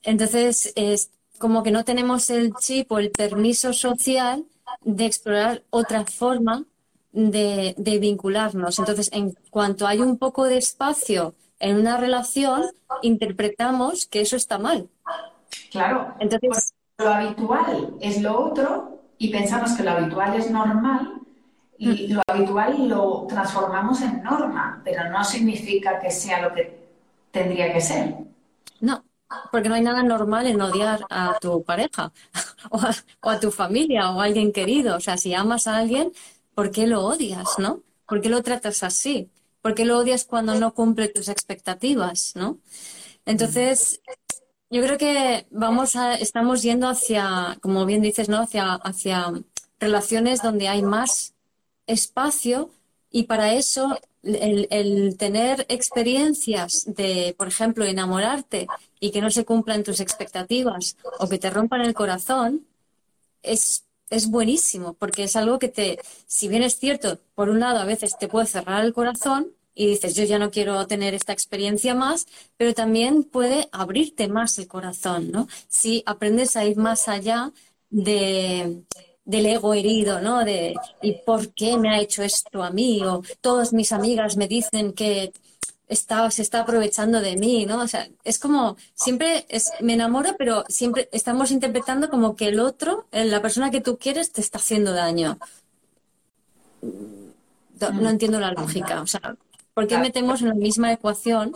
Entonces, 0.03 0.73
es 0.75 1.11
como 1.37 1.63
que 1.63 1.71
no 1.71 1.85
tenemos 1.85 2.29
el 2.29 2.53
chip 2.55 2.91
o 2.91 2.99
el 2.99 3.11
permiso 3.11 3.73
social 3.73 4.45
de 4.81 5.05
explorar 5.05 5.63
otra 5.69 6.05
forma 6.05 6.65
de, 7.11 7.75
vincularnos. 7.99 8.79
Entonces, 8.79 9.09
en 9.13 9.35
cuanto 9.49 9.87
hay 9.87 9.99
un 9.99 10.17
poco 10.17 10.45
de 10.45 10.57
espacio 10.57 11.35
en 11.59 11.77
una 11.77 11.97
relación, 11.97 12.65
interpretamos 13.01 14.05
que 14.05 14.21
eso 14.21 14.35
está 14.35 14.57
mal. 14.57 14.89
Claro. 15.71 16.15
Entonces, 16.19 16.73
lo 16.97 17.09
habitual 17.09 17.95
es 18.01 18.21
lo 18.21 18.45
otro 18.45 18.99
y 19.19 19.27
pensamos 19.29 19.73
que 19.73 19.83
lo 19.83 19.91
habitual 19.91 20.33
es 20.35 20.49
normal 20.49 21.21
y 21.77 21.87
mm. 21.87 22.13
lo 22.13 22.21
habitual 22.25 22.87
lo 22.87 23.25
transformamos 23.27 24.01
en 24.01 24.23
norma, 24.23 24.81
pero 24.83 25.09
no 25.09 25.23
significa 25.23 25.99
que 25.99 26.09
sea 26.09 26.41
lo 26.41 26.53
que 26.53 26.79
tendría 27.29 27.71
que 27.71 27.81
ser. 27.81 28.15
No, 28.79 29.03
porque 29.51 29.69
no 29.69 29.75
hay 29.75 29.81
nada 29.81 30.01
normal 30.01 30.47
en 30.47 30.61
odiar 30.61 31.01
a 31.09 31.37
tu 31.39 31.63
pareja 31.63 32.11
o 32.71 33.29
a, 33.29 33.39
tu 33.39 33.51
familia 33.51 34.09
o 34.11 34.21
a 34.21 34.23
alguien 34.23 34.53
querido. 34.53 34.95
O 34.95 34.99
sea, 35.01 35.17
si 35.17 35.33
amas 35.33 35.67
a 35.67 35.77
alguien, 35.77 36.11
¿por 36.55 36.71
qué 36.71 36.87
lo 36.87 37.05
odias, 37.05 37.59
no? 37.59 37.83
¿Por 38.07 38.21
qué 38.21 38.29
lo 38.29 38.41
tratas 38.41 38.83
así? 38.83 39.29
¿Por 39.61 39.75
qué 39.75 39.83
lo 39.83 39.97
odias 39.97 40.23
cuando 40.23 40.55
no 40.55 40.73
cumple 40.73 41.09
tus 41.09 41.27
expectativas, 41.27 42.33
no? 42.35 42.57
Entonces, 43.25 44.01
yo 44.69 44.81
creo 44.83 44.97
que 44.97 45.47
vamos 45.49 45.95
a, 45.95 46.15
estamos 46.15 46.61
yendo 46.61 46.87
hacia, 46.87 47.57
como 47.61 47.85
bien 47.85 48.01
dices, 48.01 48.29
¿no? 48.29 48.41
Hacia, 48.41 48.73
hacia 48.73 49.33
relaciones 49.79 50.41
donde 50.41 50.67
hay 50.67 50.81
más 50.81 51.33
espacio 51.87 52.69
y 53.09 53.23
para 53.23 53.53
eso 53.53 53.99
el, 54.23 55.15
tener 55.17 55.65
experiencias 55.69 56.83
de, 56.85 57.33
por 57.37 57.47
ejemplo, 57.47 57.85
enamorarte 57.85 58.67
y 58.99 59.11
que 59.11 59.21
no 59.21 59.31
se 59.31 59.45
cumplan 59.45 59.83
tus 59.83 59.99
expectativas 59.99 60.97
o 61.19 61.27
que 61.27 61.39
te 61.39 61.49
rompan 61.49 61.81
el 61.81 61.93
corazón, 61.93 62.67
es, 63.41 63.85
es 64.09 64.29
buenísimo, 64.29 64.93
porque 64.93 65.23
es 65.23 65.35
algo 65.35 65.57
que 65.57 65.69
te, 65.69 65.99
si 66.27 66.47
bien 66.47 66.63
es 66.63 66.77
cierto, 66.77 67.19
por 67.33 67.49
un 67.49 67.59
lado 67.59 67.79
a 67.79 67.85
veces 67.85 68.17
te 68.19 68.27
puede 68.27 68.45
cerrar 68.45 68.83
el 68.85 68.93
corazón 68.93 69.47
y 69.75 69.87
dices, 69.87 70.15
yo 70.15 70.23
ya 70.25 70.39
no 70.39 70.51
quiero 70.51 70.85
tener 70.87 71.13
esta 71.13 71.33
experiencia 71.33 71.95
más, 71.95 72.27
pero 72.57 72.73
también 72.73 73.23
puede 73.23 73.69
abrirte 73.71 74.27
más 74.27 74.57
el 74.59 74.67
corazón, 74.67 75.31
¿no? 75.31 75.47
Si 75.67 76.03
aprendes 76.05 76.55
a 76.55 76.65
ir 76.65 76.77
más 76.77 77.07
allá 77.07 77.51
de, 77.89 78.83
del 79.25 79.45
ego 79.45 79.73
herido, 79.73 80.21
¿no? 80.21 80.43
De 80.43 80.75
¿y 81.01 81.13
por 81.25 81.53
qué 81.53 81.77
me 81.77 81.89
ha 81.89 81.99
hecho 81.99 82.23
esto 82.23 82.63
a 82.63 82.71
mí? 82.71 83.01
O 83.03 83.21
todas 83.41 83.73
mis 83.73 83.91
amigas 83.91 84.37
me 84.37 84.47
dicen 84.47 84.93
que 84.93 85.31
está, 85.87 86.29
se 86.31 86.41
está 86.41 86.61
aprovechando 86.61 87.19
de 87.19 87.35
mí, 87.35 87.65
¿no? 87.65 87.81
O 87.81 87.87
sea, 87.87 88.07
es 88.23 88.39
como, 88.39 88.77
siempre 88.93 89.45
es, 89.49 89.71
me 89.81 89.93
enamoro, 89.93 90.35
pero 90.37 90.63
siempre 90.69 91.09
estamos 91.11 91.51
interpretando 91.51 92.09
como 92.09 92.35
que 92.35 92.47
el 92.47 92.59
otro, 92.59 93.07
eh, 93.11 93.25
la 93.25 93.41
persona 93.41 93.71
que 93.71 93.81
tú 93.81 93.97
quieres, 93.97 94.31
te 94.31 94.41
está 94.41 94.59
haciendo 94.59 94.93
daño. 94.93 95.37
No, 96.81 97.91
no 97.91 98.09
entiendo 98.09 98.39
la 98.39 98.51
lógica. 98.51 99.01
O 99.01 99.07
sea, 99.07 99.35
¿por 99.79 99.87
qué 99.87 99.97
metemos 99.97 100.41
en 100.41 100.49
la 100.49 100.55
misma 100.55 100.91
ecuación 100.91 101.53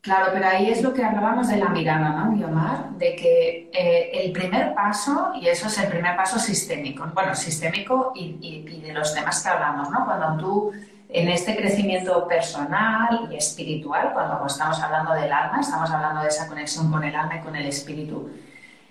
Claro, 0.00 0.30
pero 0.32 0.46
ahí 0.46 0.70
es 0.70 0.80
lo 0.82 0.92
que 0.92 1.02
hablábamos 1.02 1.48
de 1.48 1.56
la 1.56 1.70
mirada, 1.70 2.10
¿no, 2.10 2.36
Guiomar? 2.36 2.90
De 2.98 3.16
que 3.16 3.70
eh, 3.72 4.10
el 4.12 4.32
primer 4.32 4.74
paso, 4.74 5.32
y 5.40 5.48
eso 5.48 5.66
es 5.66 5.78
el 5.78 5.88
primer 5.88 6.14
paso 6.14 6.38
sistémico, 6.38 7.06
bueno, 7.14 7.34
sistémico 7.34 8.12
y, 8.14 8.80
de 8.82 8.92
los 8.92 9.14
temas 9.14 9.42
que 9.42 9.48
hablamos, 9.48 9.90
¿no? 9.90 10.04
Cuando 10.04 10.36
tú 10.36 10.72
en 11.08 11.28
este 11.28 11.56
crecimiento 11.56 12.28
personal 12.28 13.28
y 13.32 13.36
espiritual, 13.36 14.12
cuando 14.12 14.46
estamos 14.46 14.78
hablando 14.78 15.14
del 15.14 15.32
alma, 15.32 15.60
estamos 15.60 15.90
hablando 15.90 16.20
de 16.20 16.28
esa 16.28 16.46
conexión 16.48 16.92
con 16.92 17.02
el 17.02 17.16
alma 17.16 17.36
y 17.38 17.40
con 17.40 17.56
el 17.56 17.66
espíritu, 17.66 18.28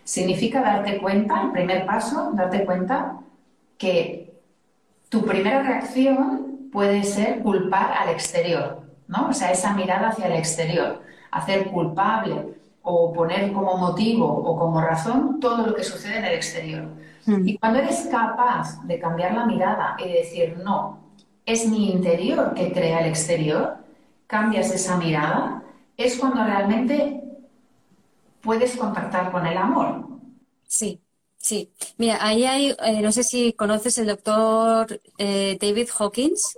significa 0.03 0.61
darte 0.61 0.97
cuenta, 0.97 1.43
el 1.43 1.51
primer 1.51 1.85
paso, 1.85 2.31
darte 2.33 2.65
cuenta 2.65 3.19
que 3.77 4.33
tu 5.09 5.23
primera 5.23 5.61
reacción 5.61 6.42
puede 6.73 7.03
ser 7.03 7.39
culpar 7.39 7.93
al 7.93 8.09
exterior, 8.09 8.81
¿no? 9.07 9.29
O 9.29 9.33
sea, 9.33 9.51
esa 9.51 9.73
mirada 9.73 10.09
hacia 10.09 10.25
el 10.25 10.33
exterior, 10.33 11.01
hacer 11.31 11.69
culpable 11.69 12.55
o 12.81 13.13
poner 13.13 13.53
como 13.53 13.77
motivo 13.77 14.25
o 14.25 14.57
como 14.57 14.81
razón 14.81 15.39
todo 15.39 15.67
lo 15.67 15.75
que 15.75 15.83
sucede 15.83 16.17
en 16.17 16.25
el 16.25 16.33
exterior. 16.33 16.85
Hmm. 17.25 17.47
Y 17.47 17.57
cuando 17.57 17.79
eres 17.79 18.07
capaz 18.11 18.83
de 18.85 18.99
cambiar 18.99 19.33
la 19.33 19.45
mirada 19.45 19.95
y 20.03 20.11
decir, 20.11 20.57
no, 20.63 20.97
es 21.45 21.69
mi 21.69 21.91
interior 21.91 22.53
que 22.55 22.73
crea 22.73 23.01
el 23.01 23.05
exterior, 23.07 23.77
cambias 24.27 24.71
esa 24.71 24.97
mirada, 24.97 25.63
es 25.95 26.17
cuando 26.17 26.43
realmente 26.43 27.21
puedes 28.41 28.75
contactar 28.75 29.31
con 29.31 29.45
el 29.45 29.57
amor. 29.57 30.07
Sí, 30.65 31.02
sí. 31.43 31.69
Mira, 31.97 32.17
ahí 32.25 32.45
hay, 32.45 32.75
eh, 32.83 33.01
no 33.01 33.11
sé 33.11 33.23
si 33.23 33.53
conoces 33.53 33.97
el 33.99 34.07
doctor 34.07 35.01
eh, 35.19 35.57
David 35.61 35.89
Hawkins, 35.99 36.57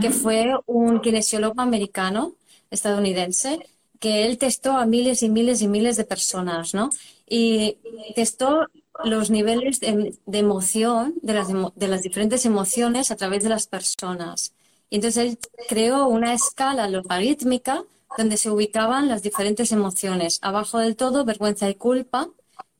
que 0.00 0.10
fue 0.10 0.54
un 0.66 1.00
kinesiólogo 1.00 1.60
americano, 1.60 2.36
estadounidense, 2.70 3.58
que 3.98 4.26
él 4.26 4.38
testó 4.38 4.72
a 4.72 4.86
miles 4.86 5.22
y 5.22 5.28
miles 5.28 5.60
y 5.60 5.66
miles 5.68 5.96
de 5.96 6.04
personas, 6.04 6.72
¿no? 6.72 6.90
Y 7.28 7.78
testó 8.14 8.68
los 9.04 9.30
niveles 9.30 9.80
de, 9.80 10.14
emoción, 10.38 11.14
de 11.22 11.34
las, 11.34 11.48
de 11.74 11.88
las 11.88 12.02
diferentes 12.02 12.46
emociones 12.46 13.10
a 13.10 13.16
través 13.16 13.42
de 13.42 13.48
las 13.48 13.66
personas. 13.66 14.54
Y 14.90 14.96
entonces 14.96 15.24
él 15.24 15.38
creó 15.68 16.06
una 16.06 16.34
escala 16.34 16.88
logarítmica 16.88 17.82
donde 18.16 18.36
se 18.36 18.50
ubicaban 18.50 19.08
las 19.08 19.22
diferentes 19.22 19.72
emociones. 19.72 20.38
Abajo 20.42 20.78
del 20.78 20.96
todo, 20.96 21.24
vergüenza 21.24 21.68
y 21.68 21.74
culpa, 21.74 22.28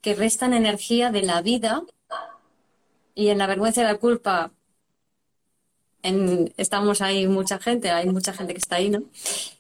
que 0.02 0.14
restan 0.14 0.52
energía 0.52 1.10
de 1.10 1.22
la 1.22 1.40
vida. 1.40 1.82
Y 3.14 3.28
en 3.28 3.38
la 3.38 3.46
vergüenza 3.46 3.82
y 3.82 3.84
la 3.84 3.96
culpa 3.96 4.52
estamos 6.56 7.00
ahí 7.00 7.26
mucha 7.26 7.58
gente, 7.58 7.90
hay 7.90 8.08
mucha 8.08 8.32
gente 8.32 8.52
que 8.54 8.58
está 8.58 8.76
ahí, 8.76 8.90
¿no? 8.90 9.04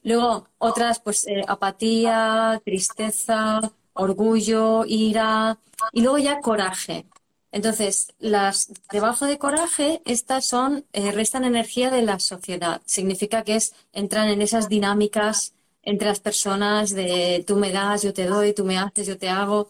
Luego 0.02 0.48
otras, 0.58 0.98
pues 0.98 1.26
eh, 1.26 1.44
apatía, 1.46 2.60
tristeza, 2.64 3.60
orgullo, 3.92 4.84
ira 4.86 5.58
y 5.92 6.02
luego 6.02 6.18
ya 6.18 6.40
coraje. 6.40 7.06
Entonces, 7.52 8.08
las 8.18 8.72
debajo 8.90 9.26
de 9.26 9.38
coraje, 9.38 10.00
estas 10.06 10.46
son, 10.46 10.86
eh, 10.92 11.12
restan 11.12 11.44
energía 11.44 11.90
de 11.90 12.02
la 12.02 12.18
sociedad. 12.18 12.80
Significa 12.86 13.44
que 13.44 13.56
es, 13.56 13.74
entran 13.92 14.28
en 14.28 14.40
esas 14.42 14.68
dinámicas 14.68 15.52
entre 15.82 16.08
las 16.08 16.20
personas 16.20 16.90
de 16.90 17.44
tú 17.46 17.56
me 17.56 17.70
das, 17.72 18.02
yo 18.02 18.12
te 18.14 18.24
doy, 18.26 18.54
tú 18.54 18.64
me 18.64 18.78
haces, 18.78 19.06
yo 19.06 19.18
te 19.18 19.28
hago. 19.28 19.68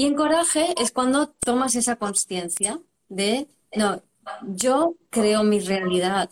Y 0.00 0.06
en 0.06 0.14
coraje 0.14 0.74
es 0.80 0.92
cuando 0.92 1.28
tomas 1.28 1.74
esa 1.74 1.96
conciencia 1.96 2.80
de, 3.10 3.48
no, 3.76 4.00
yo 4.46 4.94
creo 5.10 5.44
mi 5.44 5.60
realidad, 5.60 6.30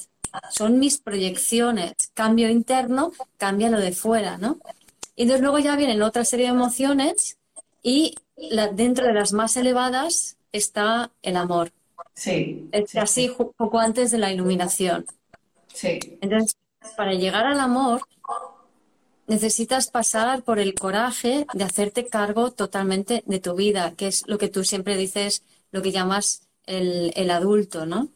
son 0.51 0.79
mis 0.79 0.97
proyecciones, 0.97 1.93
cambio 2.15 2.49
interno, 2.49 3.13
cambia 3.37 3.69
lo 3.69 3.79
de 3.79 3.93
fuera, 3.93 4.39
¿no? 4.39 4.59
Y 5.17 5.25
entonces 5.25 5.43
luego 5.43 5.59
ya 5.59 5.77
vienen 5.77 6.01
otra 6.01 6.25
serie 6.25 6.47
de 6.47 6.53
emociones 6.53 7.37
y 7.83 8.15
dentro 8.73 9.07
de 9.07 9.13
las 9.13 9.35
más 9.35 9.55
elevadas 9.59 10.39
está 10.51 11.11
el 11.21 11.37
amor. 11.37 11.71
Sí. 12.15 12.71
Es 12.73 12.91
casi 12.91 13.29
poco 13.29 13.79
antes 13.81 14.11
de 14.11 14.17
la 14.17 14.33
iluminación. 14.33 15.05
Sí. 15.75 15.99
Entonces, 16.23 16.57
para 16.97 17.13
llegar 17.13 17.45
al 17.45 17.61
amor, 17.61 18.01
necesitas 19.29 19.91
pasar 19.91 20.43
por 20.43 20.59
el 20.59 20.75
coraje 20.75 21.47
de 21.53 21.65
hacerte 21.65 22.07
cargo 22.07 22.51
totalmente 22.51 23.23
de 23.27 23.39
tu 23.39 23.55
vida, 23.55 23.93
que 23.97 24.09
es 24.09 24.27
lo 24.27 24.39
que 24.39 24.49
tú 24.49 24.65
siempre 24.65 24.97
dices, 24.97 25.45
lo 25.71 25.83
que 25.83 25.93
llamas 25.93 26.49
el, 26.67 27.31
adulto, 27.31 27.87
¿no? 27.87 28.09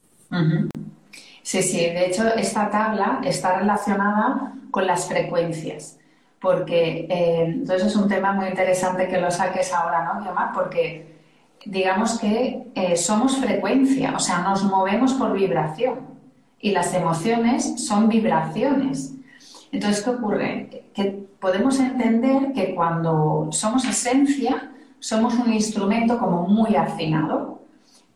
Sí, 1.42 1.62
sí, 1.62 1.78
de 1.78 2.06
hecho 2.06 2.26
esta 2.34 2.70
tabla 2.70 3.20
está 3.24 3.58
relacionada 3.58 4.54
con 4.70 4.86
las 4.86 5.06
frecuencias, 5.06 5.98
porque 6.40 7.06
eh, 7.10 7.44
entonces 7.44 7.88
es 7.88 7.96
un 7.96 8.08
tema 8.08 8.32
muy 8.32 8.46
interesante 8.46 9.08
que 9.08 9.20
lo 9.20 9.30
saques 9.30 9.72
ahora, 9.72 10.04
¿no, 10.04 10.22
Guiomar? 10.22 10.52
Porque 10.54 11.12
digamos 11.66 12.18
que 12.18 12.64
eh, 12.74 12.96
somos 12.96 13.36
frecuencia, 13.36 14.14
o 14.16 14.18
sea, 14.18 14.38
nos 14.38 14.64
movemos 14.64 15.12
por 15.14 15.32
vibración 15.34 16.00
y 16.58 16.70
las 16.70 16.94
emociones 16.94 17.84
son 17.86 18.08
vibraciones. 18.08 19.14
Entonces, 19.72 20.04
¿qué 20.04 20.10
ocurre? 20.10 20.84
Que 20.94 21.26
podemos 21.40 21.80
entender 21.80 22.52
que 22.52 22.74
cuando 22.74 23.48
somos 23.50 23.84
esencia, 23.84 24.70
somos 25.00 25.34
un 25.34 25.52
instrumento 25.52 26.18
como 26.18 26.46
muy 26.46 26.76
afinado, 26.76 27.62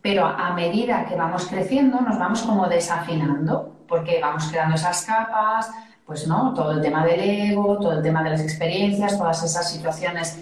pero 0.01 0.25
a 0.25 0.55
medida 0.55 1.07
que 1.07 1.17
vamos 1.17 1.47
creciendo 1.47 2.01
nos 2.01 2.19
vamos 2.19 2.43
como 2.43 2.69
desafinando, 2.69 3.75
porque 3.89 4.21
vamos 4.21 4.47
creando 4.51 4.77
esas 4.77 5.05
capas, 5.05 5.69
pues 6.07 6.29
no, 6.29 6.55
todo 6.55 6.71
el 6.73 6.81
tema 6.81 7.05
del 7.05 7.19
ego, 7.19 7.79
todo 7.81 7.95
el 7.95 8.03
tema 8.03 8.23
de 8.23 8.31
las 8.31 8.41
experiencias, 8.41 9.19
todas 9.19 9.43
esas 9.43 9.69
situaciones 9.73 10.39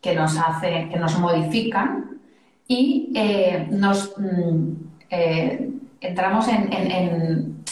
que 0.00 0.14
nos 0.14 0.38
hacen, 0.38 0.88
que 0.88 0.96
nos 0.96 1.18
modifican 1.18 2.20
y 2.68 3.10
eh, 3.16 3.66
nos 3.70 4.14
mm, 4.16 4.72
eh, 5.10 5.70
entramos 6.00 6.46
en, 6.48 7.64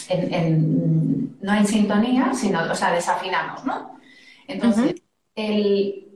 no 1.41 1.53
en 1.53 1.65
sintonía, 1.65 2.33
sino, 2.33 2.61
o 2.63 2.75
sea, 2.75 2.91
desafinamos, 2.91 3.65
¿no? 3.65 3.97
Entonces, 4.47 4.95
el, 5.35 6.09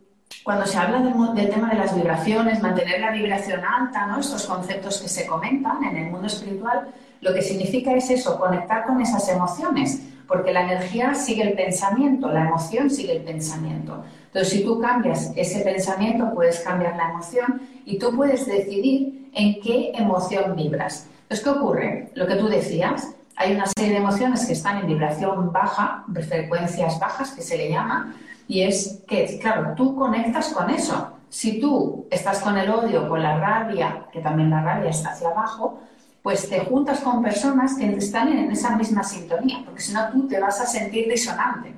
cuando 0.44 0.66
se 0.66 0.78
habla 0.78 1.00
del, 1.34 1.50
tema 1.50 1.70
de 1.70 1.78
las 1.78 1.96
vibraciones, 1.96 2.62
mantener 2.62 3.00
la 3.00 3.12
vibración 3.12 3.62
alta, 3.64 4.08
¿no? 4.08 4.20
estos 4.20 4.46
conceptos 4.46 5.02
que 5.02 5.08
se 5.08 5.26
comentan 5.26 5.84
en 5.84 5.96
el 5.96 6.12
mundo 6.12 6.28
espiritual, 6.28 6.90
lo 7.22 7.34
que 7.34 7.42
significa 7.42 7.94
es 7.94 8.10
eso, 8.10 8.38
conectar 8.38 8.86
con 8.86 9.00
esas 9.02 9.28
emociones, 9.30 10.02
porque 10.28 10.52
la 10.52 10.64
energía 10.64 11.14
sigue 11.14 11.44
el 11.44 11.54
pensamiento, 11.54 12.30
la 12.32 12.48
emoción 12.48 12.90
sigue 12.90 13.18
el 13.18 13.24
pensamiento. 13.24 14.04
Entonces, 14.26 14.50
si 14.50 14.64
tú 14.64 14.80
cambias 14.82 15.32
ese 15.36 15.62
pensamiento, 15.62 16.34
puedes 16.34 16.60
cambiar 16.62 16.98
la 16.98 17.12
emoción 17.12 17.62
y 17.86 17.98
tú 18.00 18.16
puedes 18.16 18.46
decidir 18.46 19.30
en 19.34 19.62
qué 19.62 19.92
emoción 19.94 20.56
vibras. 20.56 21.08
Entonces, 21.24 21.44
¿qué 21.44 21.50
ocurre? 21.50 22.12
Lo 22.16 22.28
que 22.28 22.36
tú 22.36 22.48
decías, 22.48 23.16
hay 23.36 23.54
una 23.54 23.66
serie 23.66 23.94
de 23.94 23.98
emociones 23.98 24.46
que 24.46 24.54
están 24.54 24.80
en 24.80 24.88
vibración 24.88 25.52
baja, 25.52 26.06
frecuencias 26.28 27.00
bajas, 27.00 27.32
que 27.32 27.42
se 27.42 27.58
le 27.58 27.70
llama, 27.70 28.16
y 28.48 28.62
es 28.62 29.02
que, 29.08 29.40
claro, 29.40 29.74
tú 29.76 29.96
conectas 29.96 30.50
con 30.50 30.70
eso. 30.70 31.14
Si 31.30 31.60
tú 31.60 32.06
estás 32.12 32.40
con 32.42 32.58
el 32.58 32.70
odio, 32.70 33.10
con 33.10 33.24
la 33.24 33.38
rabia, 33.38 34.06
que 34.12 34.20
también 34.20 34.50
la 34.50 34.62
rabia 34.62 34.90
está 34.90 35.12
hacia 35.12 35.30
abajo, 35.30 35.80
pues 36.22 36.48
te 36.48 36.60
juntas 36.62 37.02
con 37.02 37.22
personas 37.22 37.76
que 37.76 37.92
están 37.96 38.30
en 38.30 38.52
esa 38.52 38.76
misma 38.76 39.04
sintonía, 39.04 39.62
porque 39.66 39.82
si 39.82 39.94
no 39.94 40.10
tú 40.10 40.28
te 40.28 40.40
vas 40.40 40.62
a 40.62 40.66
sentir 40.66 41.10
disonante. 41.10 41.74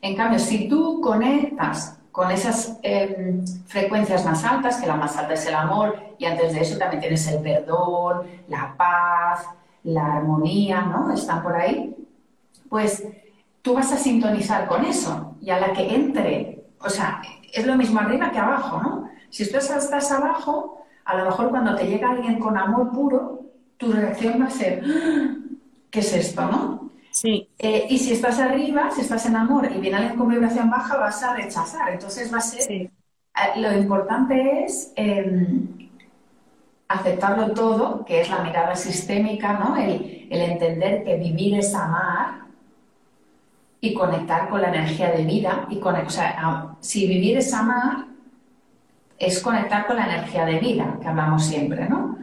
En 0.00 0.16
cambio, 0.16 0.38
si 0.38 0.68
tú 0.68 1.00
conectas 1.00 1.98
con 2.10 2.30
esas 2.30 2.78
em, 2.82 3.44
frecuencias 3.66 4.24
más 4.24 4.44
altas, 4.44 4.78
que 4.78 4.86
la 4.86 4.96
más 4.96 5.16
alta 5.16 5.34
es 5.34 5.46
el 5.46 5.54
amor, 5.54 5.96
y 6.18 6.24
antes 6.24 6.52
de 6.52 6.60
eso 6.62 6.78
también 6.78 7.00
tienes 7.00 7.26
el 7.28 7.42
perdón, 7.42 8.26
la 8.48 8.74
paz, 8.76 9.46
la 9.84 10.16
armonía, 10.16 10.82
¿no? 10.82 11.12
Están 11.12 11.42
por 11.42 11.56
ahí, 11.56 11.94
pues 12.68 13.04
tú 13.62 13.74
vas 13.74 13.92
a 13.92 13.96
sintonizar 13.96 14.66
con 14.66 14.84
eso 14.84 15.36
y 15.40 15.50
a 15.50 15.60
la 15.60 15.72
que 15.72 15.94
entre, 15.94 16.64
o 16.80 16.88
sea, 16.88 17.22
es 17.52 17.66
lo 17.66 17.76
mismo 17.76 18.00
arriba 18.00 18.30
que 18.30 18.38
abajo, 18.38 18.80
¿no? 18.80 19.10
Si 19.28 19.50
tú 19.50 19.58
estás 19.58 20.10
abajo, 20.10 20.84
a 21.04 21.16
lo 21.16 21.24
mejor 21.24 21.50
cuando 21.50 21.74
te 21.74 21.86
llega 21.86 22.10
alguien 22.10 22.38
con 22.38 22.56
amor 22.56 22.90
puro, 22.92 23.40
tu 23.76 23.92
reacción 23.92 24.40
va 24.40 24.46
a 24.46 24.50
ser, 24.50 24.82
¡Ah! 24.84 25.36
¿qué 25.90 26.00
es 26.00 26.12
esto, 26.12 26.44
no? 26.46 26.90
Sí. 27.10 27.48
Eh, 27.58 27.86
y 27.90 27.98
si 27.98 28.12
estás 28.12 28.38
arriba, 28.38 28.90
si 28.90 29.00
estás 29.00 29.26
en 29.26 29.36
amor 29.36 29.68
y 29.74 29.80
viene 29.80 29.96
alguien 29.96 30.16
con 30.16 30.28
vibración 30.28 30.70
baja, 30.70 30.96
vas 30.96 31.22
a 31.22 31.34
rechazar. 31.34 31.90
Entonces 31.90 32.32
va 32.32 32.38
a 32.38 32.40
ser. 32.40 32.70
Eh, 32.70 32.90
lo 33.56 33.72
importante 33.76 34.64
es 34.64 34.92
em, 34.96 35.79
aceptarlo 36.90 37.52
todo, 37.52 38.04
que 38.04 38.20
es 38.20 38.28
la 38.28 38.42
mirada 38.42 38.74
sistémica, 38.74 39.52
¿no? 39.52 39.76
El, 39.76 40.26
el 40.28 40.40
entender 40.40 41.04
que 41.04 41.16
vivir 41.16 41.56
es 41.56 41.72
amar 41.72 42.40
y 43.80 43.94
conectar 43.94 44.48
con 44.48 44.60
la 44.60 44.68
energía 44.68 45.12
de 45.12 45.24
vida. 45.24 45.66
Y 45.70 45.78
con, 45.78 45.94
o 45.94 46.10
sea, 46.10 46.74
si 46.80 47.06
vivir 47.06 47.38
es 47.38 47.54
amar, 47.54 48.06
es 49.18 49.40
conectar 49.40 49.86
con 49.86 49.96
la 49.96 50.06
energía 50.06 50.44
de 50.44 50.58
vida, 50.58 50.98
que 51.00 51.06
hablamos 51.06 51.44
siempre, 51.44 51.88
¿no? 51.88 52.18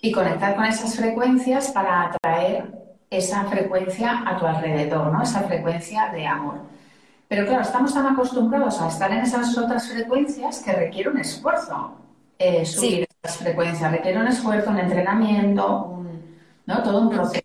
Y 0.00 0.10
conectar 0.12 0.56
con 0.56 0.64
esas 0.64 0.96
frecuencias 0.96 1.70
para 1.70 2.04
atraer 2.04 2.72
esa 3.10 3.44
frecuencia 3.44 4.22
a 4.26 4.38
tu 4.38 4.46
alrededor, 4.46 5.12
¿no? 5.12 5.22
Esa 5.22 5.42
frecuencia 5.42 6.08
de 6.08 6.26
amor. 6.26 6.60
Pero 7.28 7.46
claro, 7.46 7.62
estamos 7.62 7.92
tan 7.92 8.06
acostumbrados 8.06 8.80
a 8.80 8.88
estar 8.88 9.12
en 9.12 9.18
esas 9.18 9.56
otras 9.58 9.88
frecuencias 9.90 10.62
que 10.62 10.72
requiere 10.72 11.10
un 11.10 11.18
esfuerzo 11.18 11.98
eh, 12.38 12.64
subir 12.64 13.06
esas 13.24 13.38
frecuencias, 13.38 13.90
requiere 13.90 14.20
un 14.20 14.28
esfuerzo, 14.28 14.70
un 14.70 14.78
entrenamiento, 14.78 16.04
¿no? 16.66 16.82
todo 16.82 17.00
un 17.00 17.10
proceso. 17.10 17.44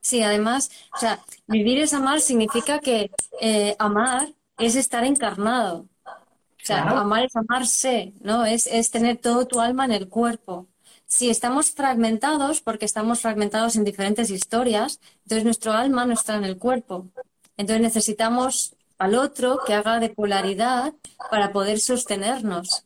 Sí, 0.00 0.22
además, 0.22 0.70
o 0.94 0.98
sea, 0.98 1.20
vivir 1.46 1.78
es 1.78 1.92
amar 1.92 2.20
significa 2.20 2.78
que 2.78 3.10
eh, 3.40 3.76
amar 3.78 4.28
es 4.58 4.76
estar 4.76 5.04
encarnado. 5.04 5.86
O 6.06 6.64
sea, 6.64 6.82
amar 6.82 7.24
es 7.24 7.36
amarse, 7.36 8.12
¿no? 8.20 8.44
Es, 8.44 8.66
es 8.66 8.90
tener 8.90 9.16
todo 9.16 9.46
tu 9.46 9.60
alma 9.60 9.84
en 9.86 9.92
el 9.92 10.08
cuerpo. 10.08 10.68
Si 11.06 11.30
estamos 11.30 11.72
fragmentados, 11.72 12.60
porque 12.60 12.84
estamos 12.84 13.20
fragmentados 13.20 13.76
en 13.76 13.84
diferentes 13.84 14.30
historias, 14.30 15.00
entonces 15.24 15.44
nuestro 15.44 15.72
alma 15.72 16.06
no 16.06 16.12
está 16.12 16.36
en 16.36 16.44
el 16.44 16.58
cuerpo. 16.58 17.08
Entonces 17.56 17.82
necesitamos 17.82 18.76
al 18.98 19.14
otro 19.14 19.60
que 19.66 19.74
haga 19.74 19.98
de 19.98 20.10
polaridad 20.10 20.94
para 21.30 21.52
poder 21.52 21.80
sostenernos. 21.80 22.84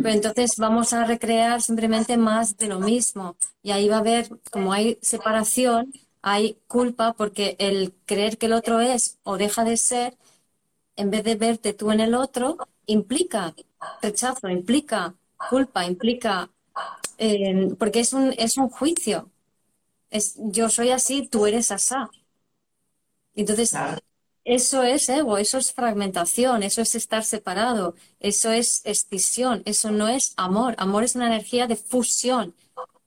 Pero 0.00 0.14
entonces 0.14 0.56
vamos 0.58 0.92
a 0.92 1.04
recrear 1.04 1.60
simplemente 1.62 2.16
más 2.16 2.56
de 2.56 2.68
lo 2.68 2.80
mismo. 2.80 3.36
Y 3.62 3.72
ahí 3.72 3.88
va 3.88 3.96
a 3.96 3.98
haber, 4.00 4.28
como 4.50 4.72
hay 4.72 4.98
separación, 5.02 5.92
hay 6.22 6.58
culpa 6.68 7.14
porque 7.14 7.56
el 7.58 7.94
creer 8.06 8.38
que 8.38 8.46
el 8.46 8.52
otro 8.52 8.80
es 8.80 9.18
o 9.24 9.36
deja 9.38 9.64
de 9.64 9.76
ser, 9.76 10.16
en 10.96 11.10
vez 11.10 11.24
de 11.24 11.36
verte 11.36 11.72
tú 11.74 11.90
en 11.92 12.00
el 12.00 12.14
otro, 12.14 12.58
implica 12.86 13.54
rechazo, 14.02 14.48
implica 14.48 15.14
culpa, 15.50 15.86
implica... 15.86 16.50
Eh, 17.18 17.74
porque 17.78 18.00
es 18.00 18.12
un, 18.14 18.34
es 18.38 18.56
un 18.58 18.68
juicio. 18.70 19.30
Es, 20.10 20.36
yo 20.38 20.68
soy 20.70 20.90
así, 20.90 21.28
tú 21.28 21.46
eres 21.46 21.70
asá. 21.72 22.10
Entonces, 23.34 23.74
eso 24.48 24.82
es 24.82 25.10
ego, 25.10 25.36
eso 25.36 25.58
es 25.58 25.74
fragmentación, 25.74 26.62
eso 26.62 26.80
es 26.80 26.94
estar 26.94 27.22
separado, 27.22 27.94
eso 28.18 28.50
es 28.50 28.80
escisión, 28.84 29.60
eso 29.66 29.90
no 29.90 30.08
es 30.08 30.32
amor. 30.38 30.74
Amor 30.78 31.04
es 31.04 31.16
una 31.16 31.26
energía 31.26 31.66
de 31.66 31.76
fusión 31.76 32.54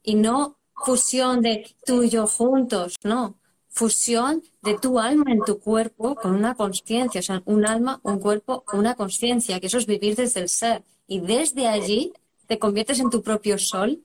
y 0.04 0.14
no 0.14 0.60
fusión 0.86 1.42
de 1.42 1.76
tú 1.84 2.04
y 2.04 2.10
yo 2.10 2.28
juntos, 2.28 2.96
no, 3.04 3.40
fusión 3.70 4.44
de 4.62 4.78
tu 4.78 5.00
alma 5.00 5.32
en 5.32 5.40
tu 5.44 5.60
cuerpo 5.60 6.14
con 6.14 6.36
una 6.36 6.54
conciencia, 6.54 7.20
o 7.20 7.24
sea, 7.24 7.42
un 7.46 7.66
alma, 7.66 8.00
un 8.04 8.20
cuerpo, 8.20 8.64
una 8.72 8.94
conciencia, 8.94 9.60
que 9.60 9.66
eso 9.66 9.80
es 9.80 9.88
vivir 9.88 10.16
desde 10.16 10.42
el 10.42 10.50
ser. 10.50 10.84
Y 11.08 11.22
desde 11.22 11.68
allí 11.68 12.14
te 12.46 12.60
conviertes 12.60 13.00
en 13.00 13.10
tu 13.10 13.24
propio 13.24 13.58
sol 13.58 14.04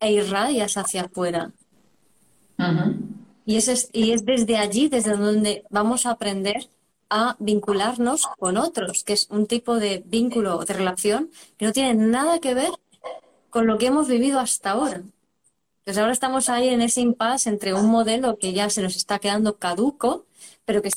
e 0.00 0.12
irradias 0.12 0.76
hacia 0.76 1.02
afuera. 1.02 1.52
Y, 3.46 3.56
es, 3.56 3.88
y 3.92 4.12
es 4.12 4.26
desde 4.26 4.58
allí, 4.58 4.88
desde 4.88 5.16
donde 5.16 5.64
vamos 5.70 6.04
a 6.04 6.10
aprender 6.10 6.68
a 7.08 7.36
vincularnos 7.38 8.26
con 8.38 8.56
otros, 8.56 9.04
que 9.04 9.12
es 9.14 9.28
un 9.30 9.46
tipo 9.46 9.76
de 9.76 10.02
vínculo, 10.04 10.58
de 10.64 10.74
relación 10.74 11.30
que 11.56 11.66
no 11.66 11.72
tiene 11.72 11.94
nada 11.94 12.40
que 12.40 12.54
ver 12.54 12.70
con 13.50 13.66
lo 13.66 13.78
que 13.78 13.86
hemos 13.86 14.08
vivido 14.08 14.40
hasta 14.40 14.72
ahora. 14.72 15.02
Entonces 15.78 15.98
ahora 15.98 16.12
estamos 16.12 16.48
ahí 16.48 16.68
en 16.68 16.82
ese 16.82 17.00
impasse 17.00 17.48
entre 17.48 17.72
un 17.72 17.86
modelo 17.86 18.38
que 18.38 18.52
ya 18.52 18.68
se 18.70 18.82
nos 18.82 18.96
está 18.96 19.20
quedando 19.20 19.58
caduco, 19.58 20.26
pero 20.64 20.82
que 20.82 20.90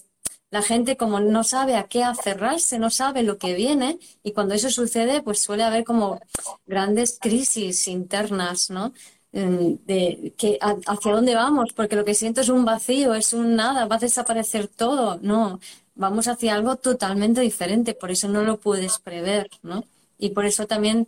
la 0.50 0.64
gente 0.64 0.98
como 0.98 1.20
no 1.20 1.44
sabe 1.44 1.76
a 1.76 1.84
qué 1.84 2.04
aferrarse, 2.04 2.80
no 2.80 2.90
sabe 2.90 3.22
lo 3.22 3.38
que 3.38 3.54
viene 3.54 4.00
y 4.24 4.32
cuando 4.34 4.56
eso 4.56 4.72
sucede 4.72 5.22
pues 5.22 5.40
suele 5.42 5.64
haber 5.64 5.84
como 5.84 6.20
grandes 6.66 7.20
crisis 7.22 7.88
internas, 7.88 8.72
¿no? 8.72 8.94
De 9.32 10.34
que 10.38 10.58
hacia 10.62 11.12
dónde 11.12 11.36
vamos, 11.36 11.74
porque 11.74 11.96
lo 11.96 12.04
que 12.04 12.16
siento 12.16 12.42
es 12.42 12.50
un 12.50 12.66
vacío, 12.66 13.14
es 13.14 13.32
un 13.32 13.56
nada, 13.56 13.86
va 13.86 13.98
a 13.98 14.00
desaparecer 14.00 14.68
todo, 14.68 15.20
no, 15.22 15.60
vamos 15.94 16.28
hacia 16.28 16.56
algo 16.56 16.78
totalmente 16.78 17.42
diferente, 17.42 17.94
por 17.94 18.10
eso 18.10 18.28
no 18.28 18.44
lo 18.44 18.60
puedes 18.60 18.98
prever, 18.98 19.50
¿no? 19.62 19.84
Y 20.18 20.32
por 20.32 20.46
eso 20.46 20.66
también 20.66 21.08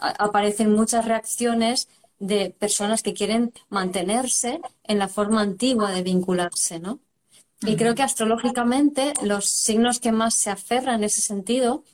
aparecen 0.00 0.72
muchas 0.72 1.04
reacciones 1.04 1.88
de 2.18 2.50
personas 2.50 3.02
que 3.02 3.14
quieren 3.14 3.52
mantenerse 3.68 4.60
en 4.84 4.98
la 4.98 5.08
forma 5.08 5.42
antigua 5.42 5.90
de 5.90 6.02
vincularse, 6.02 6.80
¿no? 6.80 7.00
Y 7.66 7.76
creo 7.76 7.94
que 7.94 8.02
astrológicamente 8.02 9.12
los 9.22 9.44
signos 9.46 10.00
que 10.00 10.10
más 10.10 10.34
se 10.34 10.50
aferran 10.50 10.96
en 10.96 11.04
ese 11.04 11.20
sentido 11.20 11.84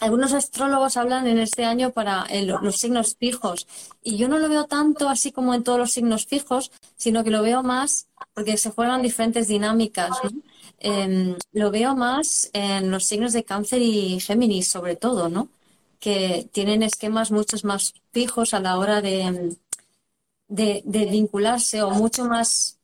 algunos 0.00 0.32
astrólogos 0.32 0.96
hablan 0.96 1.26
en 1.26 1.38
este 1.38 1.64
año 1.64 1.90
para 1.90 2.26
los 2.42 2.76
signos 2.76 3.16
fijos 3.16 3.66
y 4.02 4.16
yo 4.16 4.28
no 4.28 4.38
lo 4.38 4.48
veo 4.48 4.64
tanto 4.64 5.08
así 5.08 5.32
como 5.32 5.54
en 5.54 5.64
todos 5.64 5.78
los 5.78 5.92
signos 5.92 6.26
fijos, 6.26 6.70
sino 6.96 7.24
que 7.24 7.30
lo 7.30 7.42
veo 7.42 7.62
más 7.62 8.06
porque 8.34 8.56
se 8.56 8.70
juegan 8.70 9.02
diferentes 9.02 9.48
dinámicas. 9.48 10.10
Em, 10.78 11.36
lo 11.52 11.70
veo 11.70 11.96
más 11.96 12.50
en 12.52 12.90
los 12.90 13.04
signos 13.04 13.32
de 13.32 13.44
cáncer 13.44 13.80
y 13.80 14.20
Géminis 14.20 14.68
sobre 14.68 14.96
todo, 14.96 15.28
¿no? 15.28 15.48
que 15.98 16.48
tienen 16.52 16.82
esquemas 16.82 17.30
muchos 17.30 17.64
más 17.64 17.94
fijos 18.12 18.54
a 18.54 18.60
la 18.60 18.78
hora 18.78 19.00
de, 19.00 19.56
de 20.48 21.06
vincularse 21.06 21.82
o 21.82 21.90
mucho 21.90 22.26
más 22.26 22.78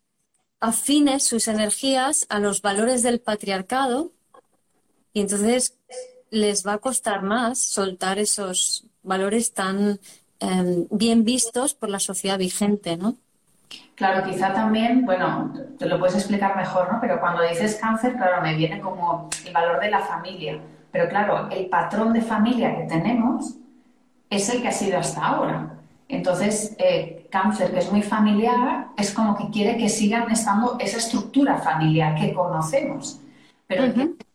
afines 0.61 1.25
sus 1.25 1.49
energías 1.49 2.27
a 2.29 2.39
los 2.39 2.63
valores 2.63 3.03
del 3.03 3.21
patriarcado 3.21 4.13
y 5.13 5.21
entonces 5.21 5.75
les 6.33 6.67
va 6.67 6.73
a 6.75 6.79
costar 6.79 7.23
más 7.23 7.59
soltar 7.59 8.19
esos 8.19 8.87
valores 9.03 9.53
tan 9.53 10.01
em, 10.41 10.87
bien 10.91 11.25
vistos 11.25 11.75
por 11.75 11.91
la 11.91 12.01
sociedad 12.01 12.39
vigente, 12.39 12.97
¿no? 12.97 13.17
Claro, 13.95 14.29
quizá 14.29 14.53
también, 14.53 15.05
bueno, 15.05 15.53
te 15.79 15.87
lo 15.87 15.99
puedes 15.99 16.17
explicar 16.17 16.57
mejor, 16.57 16.91
¿no? 16.91 17.01
Pero 17.01 17.21
cuando 17.21 17.43
dices 17.43 17.79
cáncer, 17.81 18.17
claro, 18.17 18.43
me 18.43 18.57
viene 18.57 18.81
como 18.81 19.29
el 19.45 19.53
valor 19.53 19.81
de 19.81 19.91
la 19.91 20.01
familia. 20.01 20.59
Pero 20.91 21.09
claro, 21.09 21.49
el 21.51 21.67
patrón 21.67 22.13
de 22.13 22.23
familia 22.23 22.77
que 22.77 22.85
tenemos 22.85 23.55
es 24.31 24.49
el 24.49 24.63
que 24.63 24.69
ha 24.69 24.73
sido 24.73 24.99
hasta 24.99 25.25
ahora. 25.25 25.75
Entonces, 26.09 26.75
eh, 26.79 27.29
cáncer, 27.31 27.73
que 27.73 27.79
es 27.79 27.93
muy 27.93 28.03
familiar, 28.03 28.89
es 28.97 29.13
como 29.13 29.37
que 29.37 29.51
quiere 29.51 29.77
que 29.77 29.89
sigan 29.89 30.31
estando 30.31 30.77
esa 30.81 30.97
estructura 30.97 31.59
familiar 31.59 32.15
que 32.15 32.33
conocemos. 32.33 33.21
Pero 33.67 33.93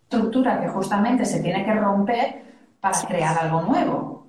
estructura 0.09 0.61
que 0.61 0.69
justamente 0.69 1.25
se 1.25 1.41
tiene 1.41 1.65
que 1.65 1.73
romper 1.73 2.41
para 2.79 2.99
crear 3.01 3.37
algo 3.37 3.61
nuevo. 3.61 4.27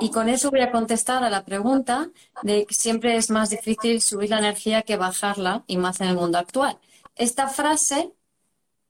Y 0.00 0.10
con 0.10 0.28
eso 0.28 0.50
voy 0.50 0.60
a 0.60 0.70
contestar 0.70 1.24
a 1.24 1.30
la 1.30 1.44
pregunta 1.44 2.10
de 2.42 2.66
que 2.66 2.74
siempre 2.74 3.16
es 3.16 3.30
más 3.30 3.48
difícil 3.48 4.02
subir 4.02 4.28
la 4.28 4.38
energía 4.38 4.82
que 4.82 4.98
bajarla, 4.98 5.64
y 5.66 5.78
más 5.78 6.00
en 6.02 6.08
el 6.08 6.16
mundo 6.16 6.36
actual. 6.36 6.78
Esta 7.16 7.48
frase, 7.48 8.12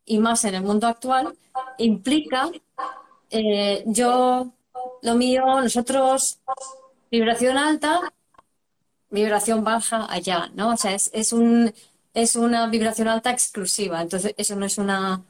y 0.04 0.18
más 0.18 0.44
en 0.44 0.56
el 0.56 0.62
mundo 0.62 0.88
actual, 0.88 1.38
implica 1.78 2.50
eh, 3.30 3.84
yo, 3.86 4.52
lo 5.02 5.14
mío, 5.14 5.44
nosotros, 5.62 6.40
vibración 7.08 7.56
alta, 7.56 8.12
vibración 9.10 9.62
baja 9.62 10.06
allá, 10.10 10.50
¿no? 10.54 10.70
O 10.70 10.76
sea, 10.76 10.92
es, 10.92 11.08
es, 11.12 11.32
un, 11.32 11.72
es 12.14 12.34
una 12.34 12.66
vibración 12.66 13.06
alta 13.06 13.30
exclusiva. 13.30 14.02
Entonces, 14.02 14.34
eso 14.36 14.56
no 14.56 14.66
es 14.66 14.76
una 14.76 15.22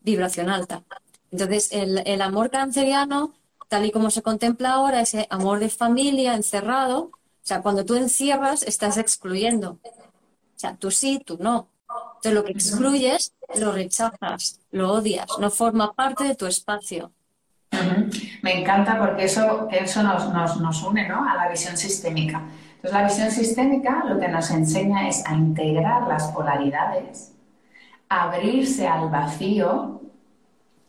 vibración 0.00 0.48
alta. 0.48 0.82
Entonces, 1.30 1.70
el, 1.72 2.22
amor 2.22 2.50
canceriano, 2.50 3.32
tal 3.68 3.84
y 3.86 3.92
como 3.92 4.10
se 4.10 4.22
contempla 4.22 4.72
ahora, 4.72 5.00
ese 5.00 5.26
amor 5.30 5.60
de 5.60 5.68
familia 5.68 6.34
encerrado, 6.34 7.02
o 7.02 7.12
sea, 7.42 7.62
cuando 7.62 7.84
tú 7.84 7.94
encierras, 7.94 8.62
estás 8.62 8.96
excluyendo. 8.96 9.78
O 9.82 10.58
sea, 10.58 10.76
tú 10.76 10.90
sí, 10.90 11.22
tú 11.24 11.38
no. 11.40 11.68
Entonces, 12.16 12.32
lo 12.34 12.44
que 12.44 12.52
excluyes, 12.52 13.32
lo 13.56 13.72
rechazas, 13.72 14.60
lo 14.72 14.92
odias, 14.92 15.26
no 15.38 15.50
forma 15.50 15.92
parte 15.92 16.24
de 16.24 16.34
tu 16.34 16.46
espacio. 16.46 17.12
Me 18.42 18.60
encanta 18.60 18.98
porque 18.98 19.24
eso, 19.24 19.68
eso 19.70 20.02
nos, 20.02 20.32
nos, 20.32 20.60
nos 20.60 20.82
une 20.82 21.08
¿no? 21.08 21.28
a 21.28 21.36
la 21.36 21.48
visión 21.48 21.76
sistémica. 21.76 22.42
Entonces, 22.76 22.92
la 22.92 23.04
visión 23.04 23.30
sistémica 23.30 24.04
lo 24.06 24.18
que 24.18 24.28
nos 24.28 24.50
enseña 24.50 25.08
es 25.08 25.24
a 25.26 25.34
integrar 25.34 26.08
las 26.08 26.28
polaridades 26.28 27.32
abrirse 28.10 28.86
al 28.86 29.08
vacío 29.08 30.02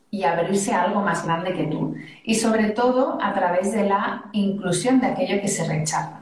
y 0.09 0.23
abrirse 0.23 0.73
a 0.73 0.83
algo 0.83 1.01
más 1.01 1.23
grande 1.23 1.53
que 1.53 1.65
tú. 1.67 1.95
Y 2.25 2.35
sobre 2.35 2.71
todo 2.71 3.17
a 3.21 3.33
través 3.33 3.71
de 3.71 3.87
la 3.87 4.25
inclusión 4.33 4.99
de 4.99 5.07
aquello 5.07 5.39
que 5.39 5.47
se 5.47 5.65
rechaza. 5.65 6.19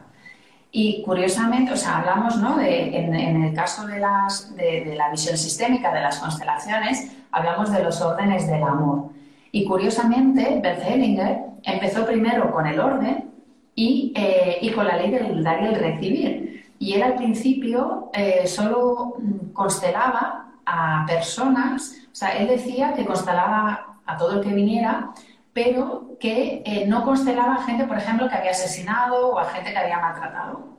Y 0.72 1.02
curiosamente, 1.02 1.72
o 1.72 1.78
sea, 1.78 1.98
hablamos, 1.98 2.38
¿no? 2.38 2.58
De, 2.58 2.96
en, 2.96 3.16
el 3.16 3.54
caso 3.56 3.88
de, 3.88 4.00
las, 4.00 4.56
de, 4.56 4.94
la 4.96 5.10
visión 5.10 5.36
sistémica 5.36 5.92
de 5.92 6.02
las 6.02 6.20
constelaciones, 6.20 7.12
hablamos 7.32 7.72
de 7.72 7.82
los 7.82 8.00
órdenes 8.02 8.46
del 8.46 8.62
amor. 8.62 9.10
Y 9.52 9.66
curiosamente, 9.66 10.60
Bert 10.62 10.84
Hellinger 10.86 11.40
empezó 11.64 12.06
primero 12.06 12.52
con 12.52 12.68
el 12.68 12.80
orden 12.80 13.32
y, 13.74 14.14
eh, 14.16 14.60
y 14.62 14.70
con 14.72 14.86
la 14.86 14.98
ley 14.98 15.10
del 15.10 15.44
dar 15.44 15.64
y 15.64 15.66
el 15.66 15.76
recibir. 15.76 16.72
Y 16.78 16.94
él 16.94 17.04
al 17.04 17.16
principio 17.16 18.12
eh, 18.14 18.46
solo 18.46 19.16
constelaba 19.54 20.49
a 20.72 21.04
personas, 21.08 21.96
o 22.12 22.16
sea, 22.16 22.38
él 22.38 22.48
decía 22.48 22.94
que 22.94 23.06
constelaba 23.06 23.98
a 24.06 24.18
todo 24.18 24.38
el 24.38 24.42
que 24.42 24.54
viniera, 24.54 25.12
pero 25.52 26.12
que 26.20 26.62
eh, 26.64 26.86
no 26.88 27.04
constelaba 27.04 27.56
a 27.56 27.64
gente, 27.64 27.86
por 27.86 27.98
ejemplo, 27.98 28.30
que 28.30 28.36
había 28.36 28.52
asesinado 28.52 29.30
o 29.30 29.40
a 29.40 29.46
gente 29.46 29.72
que 29.72 29.78
había 29.78 30.00
maltratado. 30.00 30.78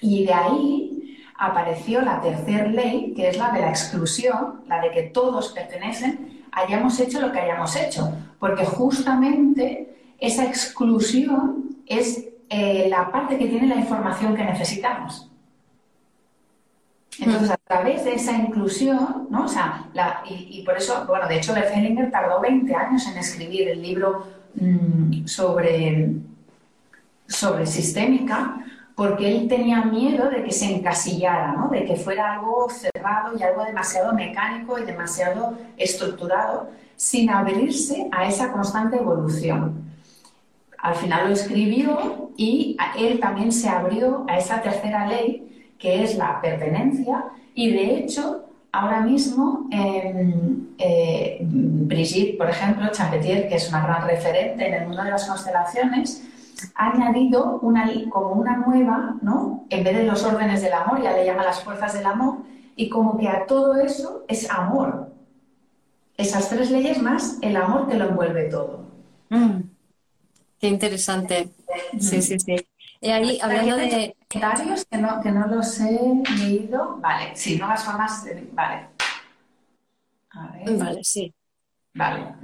Y 0.00 0.24
de 0.24 0.32
ahí 0.32 1.18
apareció 1.36 2.00
la 2.00 2.20
tercera 2.20 2.68
ley, 2.68 3.12
que 3.14 3.28
es 3.28 3.36
la 3.36 3.50
de 3.50 3.62
la 3.62 3.70
exclusión, 3.70 4.62
la 4.68 4.80
de 4.80 4.92
que 4.92 5.02
todos 5.02 5.48
pertenecen, 5.48 6.44
hayamos 6.52 6.98
hecho 7.00 7.20
lo 7.20 7.32
que 7.32 7.40
hayamos 7.40 7.74
hecho, 7.74 8.12
porque 8.38 8.64
justamente 8.64 10.14
esa 10.18 10.44
exclusión 10.44 11.76
es 11.86 12.24
eh, 12.48 12.86
la 12.88 13.10
parte 13.10 13.36
que 13.36 13.48
tiene 13.48 13.66
la 13.66 13.76
información 13.76 14.36
que 14.36 14.44
necesitamos. 14.44 15.28
Entonces, 17.18 17.50
a 17.50 17.56
través 17.56 18.04
de 18.04 18.14
esa 18.14 18.32
inclusión, 18.32 19.28
¿no? 19.30 19.44
O 19.44 19.48
sea, 19.48 19.86
y, 20.28 20.62
por 20.62 20.76
eso, 20.76 21.04
bueno, 21.06 21.26
de 21.26 21.36
hecho, 21.36 21.54
Bert 21.54 21.70
Hellinger 21.74 22.10
tardó 22.10 22.40
20 22.40 22.74
años 22.74 23.06
en 23.06 23.16
escribir 23.18 23.68
el 23.68 23.80
libro 23.80 24.26
mm, 24.54 25.26
sobre, 25.26 26.10
sobre 27.26 27.66
sistémica, 27.66 28.58
porque 28.94 29.30
él 29.30 29.48
tenía 29.48 29.82
miedo 29.82 30.28
de 30.28 30.42
que 30.42 30.52
se 30.52 30.74
encasillara, 30.74 31.52
¿no? 31.52 31.68
De 31.68 31.84
que 31.84 31.96
fuera 31.96 32.34
algo 32.34 32.68
cerrado 32.70 33.36
y 33.38 33.42
algo 33.42 33.64
demasiado 33.64 34.12
mecánico 34.12 34.78
y 34.78 34.84
demasiado 34.84 35.56
estructurado, 35.76 36.70
sin 36.96 37.30
abrirse 37.30 38.08
a 38.12 38.26
esa 38.26 38.52
constante 38.52 38.96
evolución. 38.96 39.84
Al 40.78 40.94
final 40.94 41.28
lo 41.28 41.34
escribió 41.34 42.30
y 42.36 42.76
él 42.98 43.20
también 43.20 43.52
se 43.52 43.68
abrió 43.68 44.24
a 44.28 44.38
esa 44.38 44.60
tercera 44.62 45.06
ley 45.06 45.46
que 45.86 46.02
es 46.02 46.16
la 46.16 46.40
pertenencia, 46.40 47.26
y 47.54 47.70
de 47.70 47.98
hecho, 47.98 48.44
ahora 48.72 49.02
mismo, 49.02 49.68
em, 49.70 50.66
eh, 50.78 51.38
Brigitte, 51.40 52.36
por 52.36 52.50
ejemplo, 52.50 52.88
Champetier, 52.90 53.48
que 53.48 53.54
es 53.54 53.68
una 53.68 53.86
gran 53.86 54.04
referente 54.04 54.66
en 54.66 54.74
el 54.74 54.88
mundo 54.88 55.04
de 55.04 55.12
las 55.12 55.28
constelaciones, 55.28 56.24
ha 56.74 56.90
añadido 56.90 57.60
una, 57.62 57.88
como 58.10 58.32
una 58.32 58.56
nueva, 58.56 59.14
¿no? 59.22 59.64
En 59.70 59.84
vez 59.84 59.96
de 59.96 60.02
los 60.02 60.24
órdenes 60.24 60.60
del 60.60 60.72
amor, 60.72 61.00
ya 61.00 61.12
le 61.12 61.24
llama 61.24 61.44
las 61.44 61.62
fuerzas 61.62 61.94
del 61.94 62.06
amor, 62.06 62.38
y 62.74 62.88
como 62.88 63.16
que 63.16 63.28
a 63.28 63.46
todo 63.46 63.76
eso 63.76 64.24
es 64.26 64.50
amor. 64.50 65.12
Esas 66.16 66.48
tres 66.48 66.72
leyes 66.72 67.00
más, 67.00 67.38
el 67.42 67.54
amor 67.54 67.86
que 67.86 67.94
lo 67.94 68.08
envuelve 68.08 68.46
todo. 68.46 68.80
Mm. 69.28 69.60
Qué 70.58 70.66
interesante. 70.66 71.50
Sí, 72.00 72.22
sí, 72.22 72.40
sí. 72.40 72.56
Y 73.06 73.10
ahí, 73.10 73.38
hablando 73.40 73.76
de 73.76 74.16
comentarios 74.28 74.84
que 74.84 74.98
no, 74.98 75.20
que 75.20 75.30
no 75.30 75.46
los 75.46 75.78
he 75.78 76.00
leído. 76.40 76.96
Vale, 77.00 77.36
sí, 77.36 77.56
nuevas 77.56 77.84
formas 77.84 78.24
de. 78.24 78.48
Vale. 78.52 78.88
A 80.30 80.48
ver. 80.48 80.76
Vale, 80.76 81.04
sí. 81.04 81.32
Vale. 81.94 82.34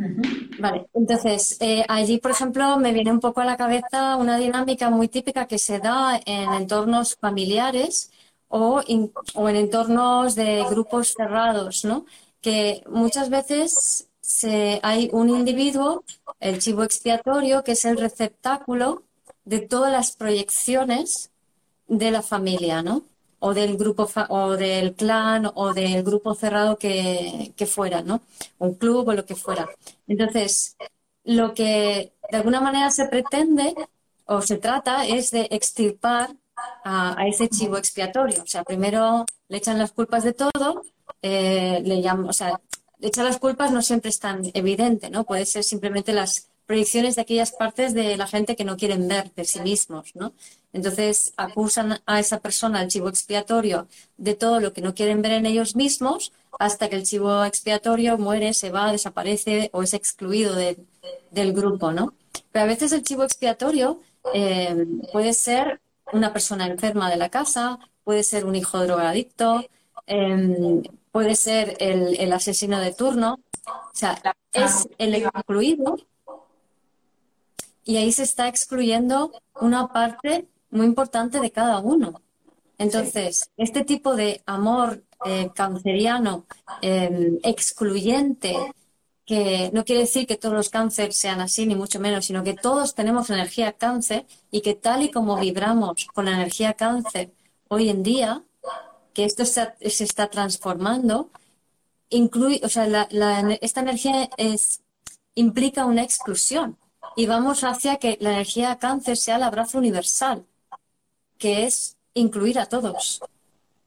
Vale, 0.60 0.86
entonces 0.94 1.58
eh, 1.60 1.84
allí, 1.88 2.18
por 2.18 2.30
ejemplo, 2.30 2.78
me 2.78 2.92
viene 2.92 3.10
un 3.10 3.18
poco 3.18 3.40
a 3.40 3.44
la 3.44 3.56
cabeza 3.56 4.16
una 4.16 4.38
dinámica 4.38 4.88
muy 4.88 5.08
típica 5.08 5.46
que 5.48 5.58
se 5.58 5.80
da 5.80 6.20
en 6.24 6.54
entornos 6.54 7.16
familiares 7.16 8.12
o, 8.46 8.82
o 9.34 9.48
en 9.48 9.56
entornos 9.56 10.36
de 10.36 10.64
grupos 10.70 11.14
cerrados, 11.16 11.84
¿no? 11.84 12.06
Que 12.40 12.84
muchas 12.88 13.30
veces 13.30 14.08
se, 14.20 14.78
hay 14.84 15.10
un 15.12 15.28
individuo, 15.28 16.04
el 16.38 16.60
chivo 16.60 16.84
expiatorio, 16.84 17.64
que 17.64 17.72
es 17.72 17.84
el 17.84 17.98
receptáculo 17.98 19.02
de 19.44 19.60
todas 19.60 19.92
las 19.92 20.16
proyecciones 20.16 21.30
de 21.88 22.10
la 22.10 22.22
familia, 22.22 22.82
¿no? 22.82 23.04
O 23.38 23.54
del 23.54 23.76
grupo 23.76 24.08
o 24.28 24.50
del 24.56 24.94
clan 24.94 25.50
o 25.54 25.74
del 25.74 26.02
grupo 26.04 26.34
cerrado 26.34 26.78
que, 26.78 27.52
fuera, 27.66 28.02
¿no? 28.02 28.22
Un 28.58 28.74
club 28.74 29.08
o 29.08 29.12
lo 29.14 29.24
que 29.26 29.34
fuera. 29.34 29.68
Entonces, 30.06 30.76
lo 31.24 31.54
que 31.54 32.12
de 32.30 32.36
alguna 32.36 32.60
manera 32.60 32.90
se 32.90 33.06
pretende 33.06 33.74
o 34.26 34.42
se 34.42 34.58
trata 34.58 35.06
es 35.06 35.30
de 35.32 35.48
extirpar 35.50 36.30
a, 36.84 37.26
ese 37.26 37.48
chivo 37.48 37.76
expiatorio. 37.76 38.42
O 38.42 38.46
sea, 38.46 38.62
primero 38.64 39.26
le 39.48 39.56
echan 39.58 39.78
las 39.78 39.92
culpas 39.92 40.24
de 40.24 40.34
todo, 40.34 40.82
eh, 41.20 41.82
le 41.84 42.00
llaman, 42.00 42.28
o 42.28 42.32
sea, 42.32 42.60
le 42.98 43.08
echan 43.08 43.24
las 43.24 43.38
culpas 43.38 43.72
no 43.72 43.82
siempre 43.82 44.10
es 44.10 44.20
tan 44.20 44.42
evidente, 44.54 45.10
¿no? 45.10 45.24
Puede 45.24 45.46
ser 45.46 45.64
simplemente 45.64 46.12
las 46.12 46.48
proyecciones 46.72 47.16
de 47.16 47.20
aquellas 47.20 47.52
partes 47.52 47.92
de 47.92 48.16
la 48.16 48.26
gente 48.26 48.56
que 48.56 48.64
no 48.64 48.78
quieren 48.78 49.06
ver 49.06 49.30
de 49.34 49.44
sí 49.44 49.60
mismos, 49.60 50.12
¿no? 50.14 50.32
Entonces 50.72 51.34
acusan 51.36 52.00
a 52.06 52.18
esa 52.18 52.40
persona, 52.40 52.80
al 52.80 52.88
chivo 52.88 53.10
expiatorio, 53.10 53.88
de 54.16 54.34
todo 54.34 54.58
lo 54.58 54.72
que 54.72 54.80
no 54.80 54.94
quieren 54.94 55.20
ver 55.20 55.32
en 55.32 55.44
ellos 55.44 55.76
mismos, 55.76 56.32
hasta 56.58 56.88
que 56.88 56.96
el 56.96 57.02
chivo 57.02 57.44
expiatorio 57.44 58.16
muere, 58.16 58.54
se 58.54 58.70
va, 58.70 58.90
desaparece 58.90 59.68
o 59.74 59.82
es 59.82 59.92
excluido 59.92 60.54
de, 60.54 60.78
del 61.30 61.52
grupo, 61.52 61.92
¿no? 61.92 62.14
Pero 62.52 62.64
a 62.64 62.68
veces 62.68 62.92
el 62.92 63.02
chivo 63.02 63.24
expiatorio 63.24 64.00
eh, 64.32 64.86
puede 65.12 65.34
ser 65.34 65.82
una 66.10 66.32
persona 66.32 66.66
enferma 66.68 67.10
de 67.10 67.18
la 67.18 67.28
casa, 67.28 67.78
puede 68.02 68.22
ser 68.22 68.46
un 68.46 68.56
hijo 68.56 68.82
drogadicto, 68.82 69.62
em, 70.06 70.82
puede 71.10 71.34
ser 71.36 71.76
el, 71.80 72.32
asesino 72.32 72.80
de 72.80 72.94
turno. 72.94 73.40
O 73.66 73.90
sea, 73.92 74.18
es 74.54 74.88
el 74.96 75.14
excluido 75.14 75.96
y 77.84 77.96
ahí 77.96 78.12
se 78.12 78.22
está 78.22 78.48
excluyendo 78.48 79.32
una 79.60 79.92
parte 79.92 80.48
muy 80.70 80.86
importante 80.86 81.40
de 81.40 81.50
cada 81.50 81.80
uno. 81.80 82.22
Entonces, 82.78 83.50
este 83.56 83.84
tipo 83.84 84.16
de 84.16 84.42
amor 84.46 85.04
eh, 85.24 85.50
canceriano 85.54 86.46
em, 86.80 87.38
excluyente, 87.44 88.56
que 89.24 89.70
no 89.72 89.84
quiere 89.84 90.02
decir 90.02 90.26
que 90.26 90.36
todos 90.36 90.54
los 90.54 90.68
cánceres 90.68 91.16
sean 91.16 91.40
así, 91.40 91.66
ni 91.66 91.76
mucho 91.76 92.00
menos, 92.00 92.24
sino 92.26 92.42
que 92.42 92.54
todos 92.54 92.94
tenemos 92.94 93.30
energía 93.30 93.72
cáncer 93.72 94.26
y 94.50 94.62
que 94.62 94.74
tal 94.74 95.02
y 95.02 95.10
como 95.10 95.36
vibramos 95.38 96.06
con 96.12 96.24
la 96.24 96.32
energía 96.32 96.74
cáncer 96.74 97.30
hoy 97.68 97.88
en 97.88 98.02
día, 98.02 98.42
que 99.14 99.24
esto 99.24 99.44
se, 99.44 99.74
está 99.80 100.28
transformando, 100.28 101.30
incluye, 102.10 102.60
o 102.64 102.68
sea, 102.68 103.08
esta 103.60 103.80
energía 103.80 104.28
es, 104.36 104.82
implica 105.34 105.86
una 105.86 106.02
exclusión 106.02 106.76
y 107.16 107.26
vamos 107.26 107.64
hacia 107.64 107.96
que 107.96 108.18
la 108.20 108.32
energía 108.32 108.78
cáncer 108.78 109.16
sea 109.16 109.36
el 109.36 109.42
abrazo 109.42 109.78
universal, 109.78 110.44
que 111.38 111.64
es 111.64 111.96
incluir 112.14 112.58
a 112.58 112.66
todos, 112.66 113.20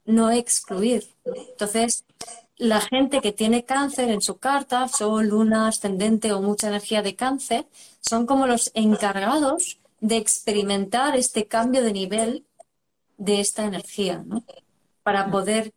no 0.04 0.30
excluir. 0.30 1.08
Entonces, 1.24 2.04
la 2.56 2.80
gente 2.80 3.20
que 3.20 3.32
tiene 3.32 3.64
cáncer 3.64 4.10
en 4.10 4.22
su 4.22 4.38
carta, 4.38 4.88
sol, 4.88 5.28
luna, 5.28 5.68
ascendente 5.68 6.32
o 6.32 6.40
mucha 6.40 6.68
energía 6.68 7.02
de 7.02 7.14
cáncer, 7.14 7.66
son 8.00 8.26
como 8.26 8.46
los 8.46 8.70
encargados 8.74 9.78
de 10.00 10.16
experimentar 10.16 11.16
este 11.16 11.46
cambio 11.46 11.82
de 11.82 11.92
nivel 11.92 12.46
de 13.18 13.40
esta 13.40 13.64
energía, 13.64 14.22
¿no? 14.24 14.44
Para 15.02 15.30
poder 15.30 15.72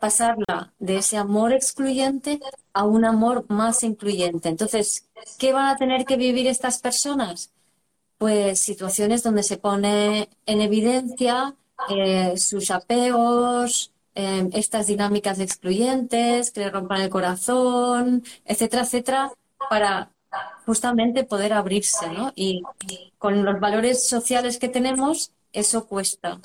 pasarla 0.00 0.72
de 0.78 0.98
ese 0.98 1.16
amor 1.16 1.52
excluyente 1.52 2.40
a 2.74 2.84
un 2.84 3.04
amor 3.04 3.46
más 3.48 3.82
incluyente. 3.82 4.48
Entonces, 4.48 5.08
¿qué 5.38 5.52
van 5.52 5.66
a 5.68 5.76
tener 5.76 6.04
que 6.04 6.16
vivir 6.16 6.46
estas 6.46 6.78
personas? 6.80 7.52
Pues 8.18 8.60
situaciones 8.60 9.22
donde 9.22 9.42
se 9.42 9.58
pone 9.58 10.28
en 10.46 10.60
evidencia 10.60 11.54
eh, 11.88 12.34
sus 12.36 12.70
apegos, 12.70 13.92
em, 14.14 14.50
estas 14.52 14.86
dinámicas 14.86 15.40
excluyentes 15.40 16.50
que 16.50 16.60
le 16.60 16.70
rompan 16.70 17.00
el 17.02 17.10
corazón, 17.10 18.22
etcétera, 18.44 18.82
etcétera, 18.82 19.32
para 19.68 20.10
justamente 20.64 21.24
poder 21.24 21.52
abrirse, 21.52 22.08
¿no? 22.08 22.32
Y, 22.34 22.62
con 23.18 23.44
los 23.44 23.60
valores 23.60 24.08
sociales 24.08 24.58
que 24.58 24.68
tenemos, 24.68 25.32
eso 25.52 25.86
cuesta. 25.86 26.38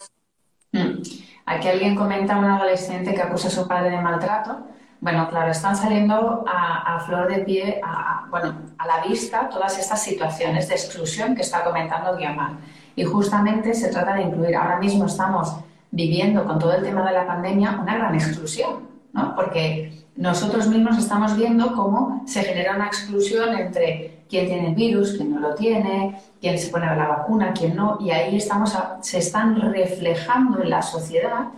Mm. 0.72 1.02
Aquí 1.46 1.68
alguien 1.68 1.96
comenta 1.96 2.36
a 2.36 2.40
un 2.40 2.46
adolescente 2.46 3.14
que 3.14 3.22
acusa 3.22 3.48
a 3.48 3.52
su 3.52 3.68
padre 3.68 3.92
de 3.92 4.02
maltrato. 4.02 4.68
Bueno, 5.00 5.30
claro, 5.30 5.52
están 5.52 5.76
saliendo 5.76 6.44
a, 6.48 7.00
flor 7.06 7.28
de 7.28 7.44
pie, 7.44 7.80
a, 7.84 8.26
bueno, 8.32 8.56
a 8.78 8.88
la 8.88 9.04
vista 9.06 9.48
todas 9.48 9.78
estas 9.78 10.02
situaciones 10.02 10.68
de 10.68 10.76
exclusión 10.76 11.36
que 11.36 11.42
está 11.42 11.64
comentando 11.64 12.18
Guiamar. 12.18 12.54
Y 12.96 13.04
justamente 13.04 13.74
se 13.76 13.90
trata 13.90 14.16
de 14.16 14.24
incluir. 14.24 14.56
Ahora 14.56 14.78
mismo 14.78 15.06
estamos 15.06 15.56
viviendo 15.92 16.44
con 16.46 16.58
todo 16.58 16.74
el 16.74 16.84
tema 16.84 17.08
de 17.08 17.14
la 17.14 17.28
pandemia 17.28 17.80
una 17.80 17.96
gran 17.96 18.16
exclusión, 18.16 18.88
¿no? 19.14 19.36
Porque 19.36 20.06
nosotros 20.16 20.68
mismos 20.68 20.98
estamos 20.98 21.38
viendo 21.38 21.76
cómo 21.76 22.24
se 22.26 22.44
genera 22.44 22.76
una 22.76 22.88
exclusión 22.88 23.56
entre 23.56 24.24
quién 24.28 24.48
tiene 24.48 24.70
el 24.70 24.76
virus, 24.76 25.14
quién 25.14 25.32
no 25.32 25.40
lo 25.40 25.54
tiene, 25.54 26.20
quién 26.42 26.58
se 26.58 26.70
pone 26.70 26.88
la 26.88 27.08
vacuna, 27.08 27.54
quién 27.54 27.76
no, 27.76 28.00
y 28.02 28.10
ahí 28.10 28.36
estamos 28.36 28.76
se 29.02 29.20
están 29.20 29.56
reflejando 29.62 30.62
en 30.62 30.72
la 30.72 30.82
sociedad 30.82 31.50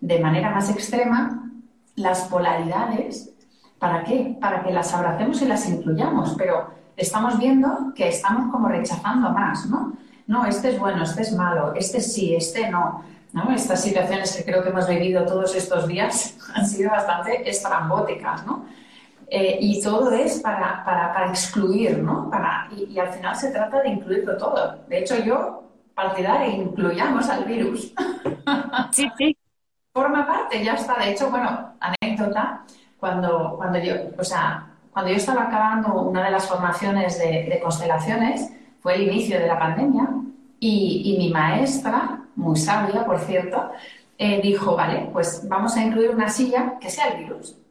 de 0.00 0.20
manera 0.20 0.50
más 0.50 0.68
extrema 0.68 1.51
las 1.96 2.22
polaridades. 2.22 3.30
¿Para 3.78 4.04
qué? 4.04 4.36
Para 4.40 4.62
que 4.62 4.72
las 4.72 4.94
abracemos 4.94 5.42
y 5.42 5.46
las 5.46 5.68
incluyamos, 5.68 6.34
pero 6.38 6.70
estamos 6.96 7.38
viendo 7.38 7.92
que 7.94 8.08
estamos 8.08 8.52
como 8.52 8.68
rechazando 8.68 9.30
más, 9.30 9.66
¿no? 9.66 9.92
no, 10.26 10.46
este 10.46 10.70
es 10.70 10.78
bueno, 10.78 11.02
este 11.02 11.22
es 11.22 11.32
malo, 11.32 11.74
este 11.74 12.00
sí, 12.00 12.34
este 12.34 12.70
no. 12.70 13.04
¿no? 13.32 13.50
Estas 13.50 13.82
situaciones 13.82 14.36
que 14.36 14.44
creo 14.44 14.62
que 14.62 14.68
hemos 14.68 14.88
vivido 14.88 15.24
todos 15.24 15.54
estos 15.54 15.86
días 15.86 16.36
han 16.54 16.66
sido 16.66 16.90
bastante 16.90 17.48
estrambóticas, 17.48 18.46
¿no? 18.46 18.66
Eh, 19.28 19.56
y 19.60 19.80
todo 19.80 20.10
es 20.12 20.40
para, 20.40 20.84
para, 20.84 21.26
excluir, 21.28 21.98
¿no? 21.98 22.28
Para, 22.28 22.68
y, 22.76 22.98
al 22.98 23.08
final 23.08 23.34
se 23.34 23.50
trata 23.50 23.80
de 23.80 23.88
incluirlo 23.88 24.36
todo. 24.36 24.76
De 24.86 24.98
hecho, 24.98 25.16
yo, 25.24 25.64
partidaria, 25.94 26.48
incluyamos 26.48 27.28
al 27.28 27.44
virus. 27.44 27.92
Sí, 28.90 29.10
sí. 29.16 29.36
Forma 29.94 30.26
parte, 30.26 30.64
ya 30.64 30.74
está. 30.74 30.98
De 30.98 31.10
hecho, 31.10 31.30
bueno, 31.30 31.74
anécdota, 31.80 32.64
cuando, 32.98 33.54
cuando 33.56 33.78
yo, 33.78 33.94
o 34.18 34.24
sea, 34.24 34.66
cuando 34.90 35.10
yo 35.10 35.16
estaba 35.16 35.44
acabando 35.44 36.00
una 36.02 36.24
de 36.24 36.30
las 36.30 36.48
formaciones 36.48 37.18
de, 37.18 37.60
constelaciones, 37.62 38.52
fue 38.80 38.94
el 38.94 39.02
inicio 39.02 39.38
de 39.38 39.46
la 39.46 39.58
pandemia 39.58 40.08
y, 40.58 41.16
mi 41.18 41.30
maestra, 41.30 42.20
muy 42.36 42.56
sabia, 42.56 43.04
por 43.04 43.18
cierto, 43.20 43.70
eh, 44.18 44.40
dijo, 44.42 44.76
vale, 44.76 45.10
pues 45.12 45.46
vamos 45.48 45.76
a 45.76 45.84
incluir 45.84 46.10
una 46.10 46.28
silla 46.28 46.78
que 46.80 46.88
sea 46.90 47.08
el 47.08 47.24
virus 47.24 47.61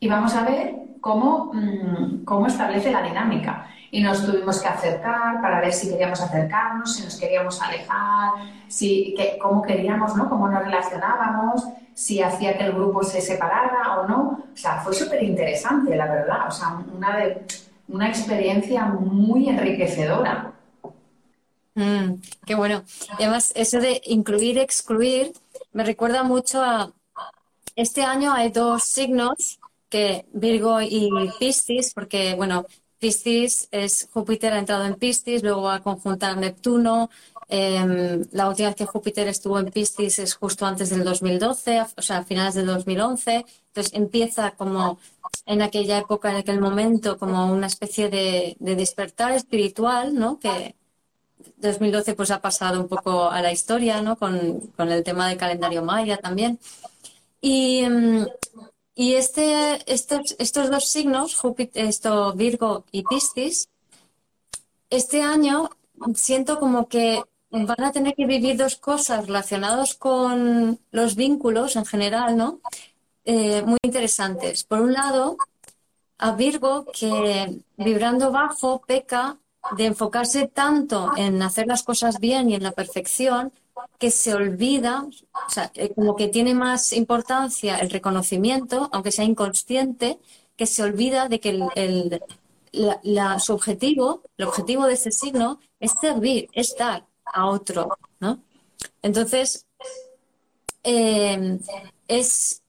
y 0.00 0.08
vamos 0.08 0.34
a 0.34 0.44
ver 0.44 0.74
cómo, 1.00 1.52
mm, 1.52 2.24
cómo 2.24 2.46
establece 2.46 2.90
la 2.90 3.02
dinámica. 3.02 3.66
Y 3.92 4.02
nos 4.02 4.24
tuvimos 4.24 4.60
que 4.60 4.68
acercar 4.68 5.40
para 5.42 5.60
ver 5.60 5.72
si 5.72 5.90
queríamos 5.90 6.20
acercarnos, 6.20 6.94
si 6.94 7.02
nos 7.02 7.16
queríamos 7.18 7.60
alejar, 7.60 8.30
si, 8.68 9.14
que, 9.16 9.36
cómo 9.38 9.62
queríamos, 9.62 10.16
¿no? 10.16 10.28
Cómo 10.28 10.48
nos 10.48 10.64
relacionábamos, 10.64 11.64
si 11.92 12.22
hacía 12.22 12.56
que 12.56 12.64
el 12.64 12.72
grupo 12.72 13.02
se 13.02 13.20
separara 13.20 14.00
o 14.00 14.08
no. 14.08 14.44
O 14.52 14.56
sea, 14.56 14.80
fue 14.80 14.94
súper 14.94 15.22
interesante, 15.22 15.96
la 15.96 16.06
verdad. 16.06 16.46
O 16.48 16.50
sea, 16.50 16.78
una 16.96 17.18
una 17.90 18.08
experiencia 18.08 18.86
muy 18.86 19.48
enriquecedora. 19.48 20.52
Mm, 21.74 22.14
qué 22.46 22.54
bueno. 22.54 22.84
además, 23.12 23.52
eso 23.54 23.80
de 23.80 24.00
incluir, 24.06 24.58
excluir, 24.58 25.32
me 25.72 25.84
recuerda 25.84 26.22
mucho 26.22 26.62
a... 26.62 26.92
Este 27.76 28.02
año 28.02 28.32
hay 28.32 28.50
dos 28.50 28.84
signos 28.84 29.59
que 29.90 30.26
Virgo 30.32 30.80
y 30.80 31.10
Piscis, 31.38 31.92
porque, 31.94 32.34
bueno, 32.34 32.66
Piscis 33.00 33.68
es 33.72 34.08
Júpiter 34.12 34.52
ha 34.52 34.58
entrado 34.58 34.84
en 34.84 34.94
Piscis, 34.94 35.42
luego 35.42 35.62
va 35.62 35.76
a 35.76 35.82
conjuntar 35.82 36.36
Neptuno. 36.36 37.10
Em, 37.48 38.22
la 38.32 38.48
última 38.48 38.68
vez 38.68 38.76
que 38.76 38.86
Júpiter 38.86 39.26
estuvo 39.26 39.58
en 39.58 39.70
Piscis 39.72 40.18
es 40.20 40.34
justo 40.34 40.66
antes 40.66 40.90
del 40.90 41.02
2012, 41.02 41.80
o 41.96 42.02
sea, 42.02 42.18
a 42.18 42.24
finales 42.24 42.54
del 42.54 42.66
2011. 42.66 43.44
Entonces 43.68 43.92
empieza 43.94 44.52
como 44.52 44.98
en 45.46 45.62
aquella 45.62 45.98
época, 45.98 46.30
en 46.30 46.36
aquel 46.36 46.60
momento, 46.60 47.18
como 47.18 47.52
una 47.52 47.66
especie 47.66 48.08
de, 48.10 48.56
despertar 48.60 49.32
espiritual, 49.32 50.14
¿no? 50.14 50.38
Que 50.38 50.76
2012 51.56 52.14
pues 52.14 52.30
ha 52.30 52.40
pasado 52.40 52.80
un 52.80 52.88
poco 52.88 53.30
a 53.30 53.40
la 53.42 53.52
historia, 53.52 54.02
¿no? 54.02 54.16
Con, 54.16 54.72
el 54.78 55.02
tema 55.04 55.28
del 55.28 55.38
calendario 55.38 55.82
maya 55.82 56.18
también. 56.18 56.58
Y, 57.40 57.82
mm, 57.88 58.26
y 59.00 59.14
este, 59.14 59.80
estos, 59.90 60.36
estos 60.38 60.68
dos 60.68 60.84
signos, 60.84 61.34
Júpiter, 61.34 61.88
Virgo 62.34 62.84
y 62.92 63.02
Piscis, 63.02 63.70
este 64.90 65.22
año 65.22 65.70
siento 66.14 66.60
como 66.60 66.86
que 66.86 67.22
van 67.50 67.82
a 67.82 67.92
tener 67.92 68.14
que 68.14 68.26
vivir 68.26 68.58
dos 68.58 68.76
cosas 68.76 69.26
relacionadas 69.26 69.94
con 69.94 70.78
los 70.90 71.16
vínculos 71.16 71.76
en 71.76 71.86
general, 71.86 72.36
¿no? 72.36 72.60
Eh, 73.24 73.62
muy 73.62 73.78
interesantes. 73.82 74.64
Por 74.64 74.82
un 74.82 74.92
lado, 74.92 75.38
a 76.18 76.32
Virgo 76.32 76.84
que 76.92 77.58
vibrando 77.78 78.30
bajo 78.30 78.82
peca 78.82 79.38
de 79.78 79.86
enfocarse 79.86 80.46
tanto 80.46 81.12
en 81.16 81.40
hacer 81.42 81.66
las 81.66 81.82
cosas 81.84 82.20
bien 82.20 82.50
y 82.50 82.54
en 82.54 82.64
la 82.64 82.72
perfección 82.72 83.50
que 83.98 84.10
se 84.10 84.34
olvida, 84.34 85.04
o 85.04 85.50
sea, 85.50 85.72
como 85.94 86.16
que 86.16 86.28
tiene 86.28 86.54
más 86.54 86.92
importancia 86.92 87.78
el 87.78 87.90
reconocimiento, 87.90 88.88
aunque 88.92 89.12
sea 89.12 89.24
inconsciente, 89.24 90.18
que 90.56 90.66
se 90.66 90.82
olvida 90.82 91.28
de 91.28 91.40
que 91.40 91.50
el, 91.74 92.22
su 93.38 93.52
objetivo, 93.52 94.22
el 94.36 94.46
objetivo 94.46 94.86
de 94.86 94.94
ese 94.94 95.10
signo 95.10 95.60
es 95.78 95.92
servir, 96.00 96.48
es 96.52 96.74
dar 96.76 97.06
a 97.24 97.46
otro, 97.46 97.96
¿no? 98.20 98.42
Entonces, 99.02 99.66
eh, 100.82 101.58
es, 102.08 102.62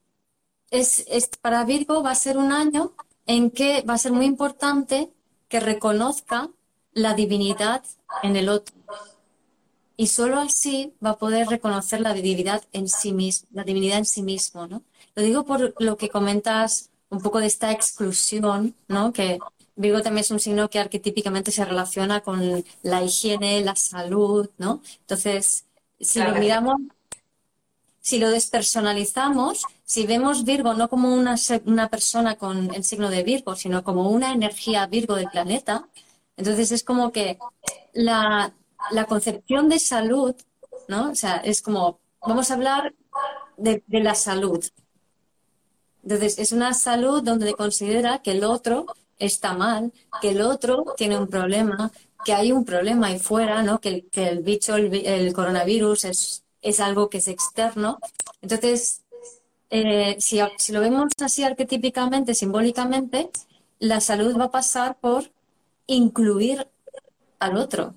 es, 0.70 1.30
para 1.42 1.66
Virgo 1.66 2.04
va 2.04 2.12
a 2.12 2.16
ser 2.16 2.38
un 2.38 2.52
año 2.52 2.94
en 3.26 3.52
que 3.52 3.82
va 3.82 3.96
a 3.96 3.98
ser 3.98 4.12
muy 4.14 4.26
importante 4.26 5.12
que 5.48 5.60
reconozca 5.60 6.50
la 6.94 7.14
divinidad 7.14 7.84
en 8.24 8.36
el 8.36 8.50
otro. 8.50 8.76
Y 10.02 10.08
solo 10.08 10.40
así 10.40 10.96
va 11.06 11.12
a 11.12 11.18
poder 11.20 11.48
reconocer 11.48 12.02
la 12.02 12.16
divinidad 12.16 12.64
en 12.74 12.88
sí 12.90 13.14
mismo, 13.14 13.48
la 13.54 13.64
divinidad 13.64 14.00
en 14.00 14.06
sí 14.06 14.24
mismo, 14.24 14.66
¿no? 14.66 14.82
Lo 15.14 15.22
digo 15.22 15.46
por 15.46 15.76
lo 15.78 15.96
que 15.96 16.10
comentas 16.10 16.90
un 17.12 17.22
poco 17.22 17.40
de 17.40 17.46
esta 17.46 17.72
exclusión, 17.72 18.74
¿no? 18.88 19.14
Que 19.14 19.38
Virgo 19.76 20.02
también 20.02 20.22
es 20.24 20.32
un 20.32 20.40
signo 20.40 20.72
que 20.72 20.80
arquetípicamente 20.80 21.52
se 21.52 21.66
relaciona 21.66 22.22
con 22.22 22.64
la 22.82 23.04
higiene, 23.04 23.62
la 23.62 23.76
salud, 23.76 24.50
¿no? 24.58 24.82
Entonces, 25.02 25.66
si 26.00 26.18
lo 26.18 26.34
miramos, 26.34 26.82
si 28.00 28.18
lo 28.18 28.32
despersonalizamos, 28.32 29.62
si 29.86 30.08
vemos 30.08 30.46
Virgo 30.46 30.74
no 30.74 30.90
como 30.90 31.14
una, 31.14 31.36
una 31.66 31.90
persona 31.90 32.38
con 32.38 32.74
el 32.74 32.84
signo 32.86 33.12
de 33.12 33.22
Virgo, 33.22 33.56
sino 33.56 33.84
como 33.84 34.10
una 34.10 34.34
energía 34.34 34.88
Virgo 34.88 35.14
del 35.14 35.30
planeta, 35.30 35.88
entonces 36.38 36.72
es 36.72 36.84
como 36.84 37.12
que 37.12 37.38
la, 37.94 38.52
la 38.92 39.06
concepción 39.06 39.70
de 39.70 39.80
salud, 39.80 40.36
¿no? 40.88 41.12
O 41.12 41.16
sea, 41.16 41.38
es 41.38 41.62
como, 41.62 42.00
vamos 42.26 42.50
a 42.52 42.56
hablar 42.56 42.94
de, 43.58 43.84
la 43.88 44.16
salud, 44.16 44.64
entonces, 46.04 46.40
es 46.40 46.52
una 46.52 46.74
salud 46.74 47.22
donde 47.22 47.54
considera 47.54 48.24
que 48.24 48.32
el 48.32 48.44
otro 48.44 48.88
está 49.20 49.54
mal, 49.54 49.94
que 50.20 50.32
el 50.32 50.42
otro 50.42 50.96
tiene 50.98 51.18
un 51.18 51.28
problema, 51.28 51.92
que 52.26 52.34
hay 52.34 52.52
un 52.52 52.66
problema 52.66 53.08
ahí 53.08 53.20
fuera, 53.20 53.62
¿no? 53.62 53.80
Que, 53.80 54.08
el 54.14 54.40
bicho, 54.40 54.76
el, 54.76 55.34
coronavirus 55.34 56.06
es, 56.06 56.44
es, 56.62 56.80
algo 56.80 57.10
que 57.10 57.20
es 57.20 57.28
externo. 57.28 58.00
Entonces, 58.42 59.04
eh, 59.70 60.18
si, 60.20 60.40
lo 60.74 60.82
vemos 60.82 61.14
así 61.22 61.44
arquetípicamente, 61.44 62.34
simbólicamente, 62.36 63.30
la 63.80 64.02
salud 64.02 64.38
va 64.38 64.46
a 64.46 64.52
pasar 64.52 65.00
por 65.00 65.32
incluir 65.88 66.68
al 67.40 67.58
otro. 67.58 67.96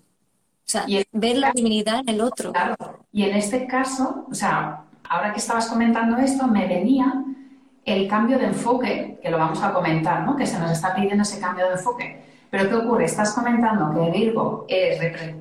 O 0.67 0.71
sea, 0.75 0.87
ver 1.13 1.37
la 1.37 1.53
divinidad 1.53 2.01
en 2.01 2.09
el 2.09 2.21
otro. 2.23 2.53
Claro. 2.53 2.77
Y 3.13 3.25
en 3.25 3.37
este 3.37 3.67
caso, 3.67 4.27
o 4.31 4.35
sea, 4.35 4.85
ahora 5.09 5.33
que 5.33 5.39
estabas 5.39 5.67
comentando 5.69 6.17
esto, 6.17 6.47
me 6.47 6.67
venía 6.67 7.23
el 7.85 8.09
cambio 8.09 8.39
de 8.39 8.47
enfoque, 8.47 9.19
que 9.23 9.31
lo 9.31 9.39
vamos 9.39 9.63
a 9.63 9.73
comentar, 9.73 10.23
¿no? 10.23 10.37
que 10.37 10.47
se 10.47 10.59
nos 10.59 10.71
está 10.71 10.95
pidiendo 10.95 11.23
ese 11.23 11.39
cambio 11.39 11.67
de 11.67 11.73
enfoque. 11.73 12.23
Pero 12.51 12.69
¿qué 12.69 12.75
ocurre? 12.77 13.05
Estás 13.05 13.33
comentando 13.33 13.93
que 13.93 14.11
Virgo 14.11 14.67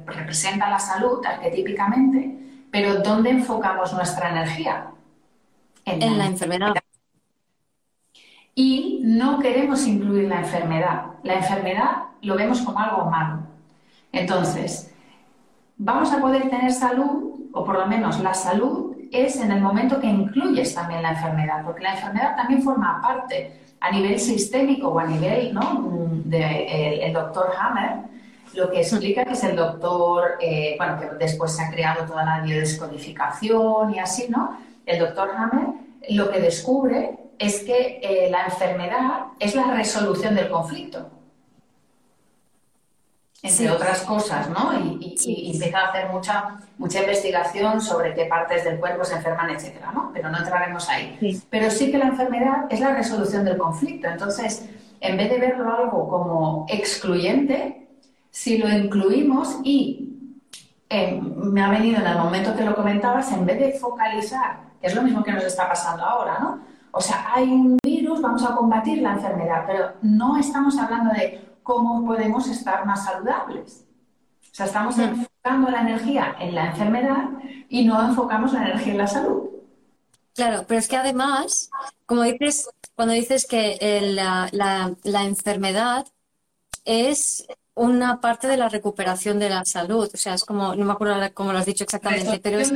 representa 0.07 0.69
la 0.69 0.79
salud 0.79 1.23
arquetípicamente, 1.25 2.39
pero 2.71 2.95
¿dónde 2.95 3.29
enfocamos 3.29 3.93
nuestra 3.93 4.31
energía? 4.31 4.87
En, 5.85 6.17
la, 6.17 6.25
enfermedad. 6.25 6.73
Y 8.55 9.01
no 9.03 9.39
queremos 9.39 9.85
incluir 9.85 10.27
la 10.27 10.39
enfermedad. 10.39 11.05
La 11.23 11.35
enfermedad 11.35 12.03
lo 12.21 12.35
vemos 12.35 12.61
como 12.61 12.79
algo 12.79 13.09
malo. 13.09 13.41
Entonces, 14.11 14.92
vamos 15.83 16.11
a 16.13 16.19
poder 16.19 16.49
tener 16.49 16.71
salud, 16.71 17.49
o 17.51 17.63
por 17.63 17.77
lo 17.77 17.85
menos 17.87 18.19
la 18.21 18.33
salud, 18.33 18.95
es 19.11 19.35
en 19.39 19.51
el 19.51 19.61
momento 19.61 19.99
que 19.99 20.07
incluyes 20.07 20.73
también 20.73 21.03
la 21.03 21.11
enfermedad, 21.11 21.63
porque 21.63 21.83
la 21.83 21.93
enfermedad 21.93 22.35
también 22.35 22.63
forma 22.63 23.01
parte 23.01 23.59
a 23.79 23.91
nivel 23.91 24.17
sistémico 24.19 24.87
o 24.87 24.99
a 24.99 25.05
nivel 25.05 25.53
¿no? 25.53 25.91
el, 26.31 27.13
doctor 27.13 27.51
Hammer, 27.59 27.97
lo 28.53 28.71
que 28.71 28.79
explica 28.79 29.25
que 29.25 29.33
es 29.33 29.43
el 29.43 29.55
doctor, 29.55 30.37
eh, 30.39 30.75
bueno, 30.77 30.99
que 30.99 31.07
después 31.19 31.51
se 31.51 31.63
ha 31.63 31.69
creado 31.69 32.05
toda 32.05 32.23
la 32.23 32.41
biodescodificación 32.41 33.93
y 33.93 33.99
así, 33.99 34.27
¿no? 34.29 34.57
El 34.85 34.99
doctor 34.99 35.31
Hammer 35.35 35.67
lo 36.09 36.29
que 36.31 36.39
descubre 36.39 37.17
es 37.37 37.61
que 37.63 37.99
eh, 38.01 38.29
la 38.29 38.45
enfermedad 38.45 39.25
es 39.39 39.53
la 39.55 39.73
resolución 39.73 40.35
del 40.35 40.49
conflicto 40.49 41.22
entre 43.43 43.69
otras 43.69 44.01
cosas, 44.03 44.49
¿no? 44.49 44.73
Y, 44.79 45.51
empieza 45.53 45.79
a 45.79 45.89
hacer 45.89 46.09
mucha, 46.09 46.61
mucha 46.77 47.01
investigación 47.01 47.81
sobre 47.81 48.13
qué 48.15 48.25
partes 48.25 48.63
del 48.63 48.79
cuerpo 48.79 49.03
se 49.03 49.15
enferman, 49.15 49.49
etcétera, 49.49 49.91
¿no? 49.93 50.11
Pero 50.13 50.29
no 50.29 50.37
entraremos 50.37 50.87
ahí. 50.89 51.43
Pero 51.49 51.69
sí 51.69 51.91
que 51.91 51.97
la 51.97 52.07
enfermedad 52.07 52.65
es 52.69 52.79
la 52.79 52.95
resolución 52.95 53.43
del 53.43 53.57
conflicto. 53.57 54.07
Entonces, 54.07 54.69
en 55.01 55.17
vez 55.17 55.29
de 55.29 55.39
verlo 55.39 55.75
algo 55.75 56.07
como 56.07 56.65
excluyente, 56.69 57.89
si 58.29 58.57
lo 58.57 58.69
incluimos 58.69 59.57
y 59.63 60.39
eh, 60.89 61.19
me 61.21 61.61
ha 61.61 61.69
venido 61.69 61.99
en 61.99 62.07
el 62.07 62.17
momento 62.17 62.55
que 62.55 62.63
lo 62.63 62.73
comentabas, 62.73 63.29
en 63.33 63.45
vez 63.45 63.59
de 63.59 63.73
focalizar, 63.73 64.61
que 64.79 64.87
es 64.87 64.95
lo 64.95 65.01
mismo 65.01 65.21
que 65.21 65.33
nos 65.33 65.43
está 65.43 65.67
pasando 65.67 66.05
ahora, 66.05 66.39
¿no? 66.39 66.61
O 66.91 67.01
sea, 67.01 67.25
hay 67.33 67.49
un 67.49 67.77
virus, 67.83 68.21
vamos 68.21 68.45
a 68.45 68.55
combatir 68.55 69.01
la 69.01 69.13
enfermedad, 69.13 69.65
pero 69.67 69.93
no 70.01 70.37
estamos 70.37 70.77
hablando 70.77 71.11
de 71.13 71.52
cómo 71.63 72.05
podemos 72.05 72.47
estar 72.47 72.85
más 72.85 73.05
saludables. 73.05 73.85
O 74.53 74.55
sea, 74.55 74.67
estamos 74.67 74.97
mm. 74.97 75.01
enfocando 75.01 75.71
la 75.71 75.81
energía 75.81 76.35
en 76.39 76.53
la 76.53 76.67
enfermedad 76.67 77.29
y 77.69 77.85
no 77.85 78.07
enfocamos 78.07 78.53
la 78.53 78.61
energía 78.63 78.91
en 78.91 78.97
la 78.99 79.07
salud. 79.07 79.49
Claro, 80.35 80.65
pero 80.67 80.79
es 80.79 80.87
que 80.87 80.97
además, 80.97 81.69
como 82.05 82.23
dices, 82.23 82.69
cuando 82.95 83.13
dices 83.13 83.47
que 83.47 83.77
la, 84.13 84.95
enfermedad 85.23 86.07
es 86.85 87.45
una 87.75 88.19
parte 88.19 88.47
de 88.47 88.57
la 88.57 88.69
recuperación 88.69 89.39
de 89.39 89.49
la 89.49 89.65
salud. 89.65 90.09
O 90.11 90.17
sea, 90.17 90.33
es 90.33 90.43
como, 90.43 90.75
no 90.75 90.85
me 90.85 90.91
acuerdo 90.91 91.15
cómo 91.33 91.51
lo 91.51 91.59
has 91.59 91.65
dicho 91.65 91.83
exactamente, 91.83 92.39
pero 92.39 92.59
es... 92.59 92.71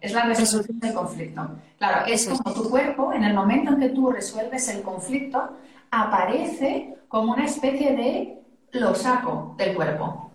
es 0.00 0.12
la 0.12 0.24
resolución 0.24 0.78
del 0.78 0.94
conflicto. 0.94 1.48
Claro, 1.78 2.06
es 2.06 2.28
como 2.28 2.54
tu 2.54 2.70
cuerpo, 2.70 3.12
en 3.12 3.24
el 3.24 3.34
momento 3.34 3.72
en 3.72 3.80
que 3.80 3.88
tú 3.90 4.10
resuelves 4.10 4.68
el 4.68 4.82
conflicto, 4.82 5.56
aparece 5.90 6.97
como 7.08 7.32
una 7.32 7.46
especie 7.46 7.96
de 7.96 8.38
lo 8.72 8.94
saco 8.94 9.54
del 9.56 9.74
cuerpo. 9.74 10.30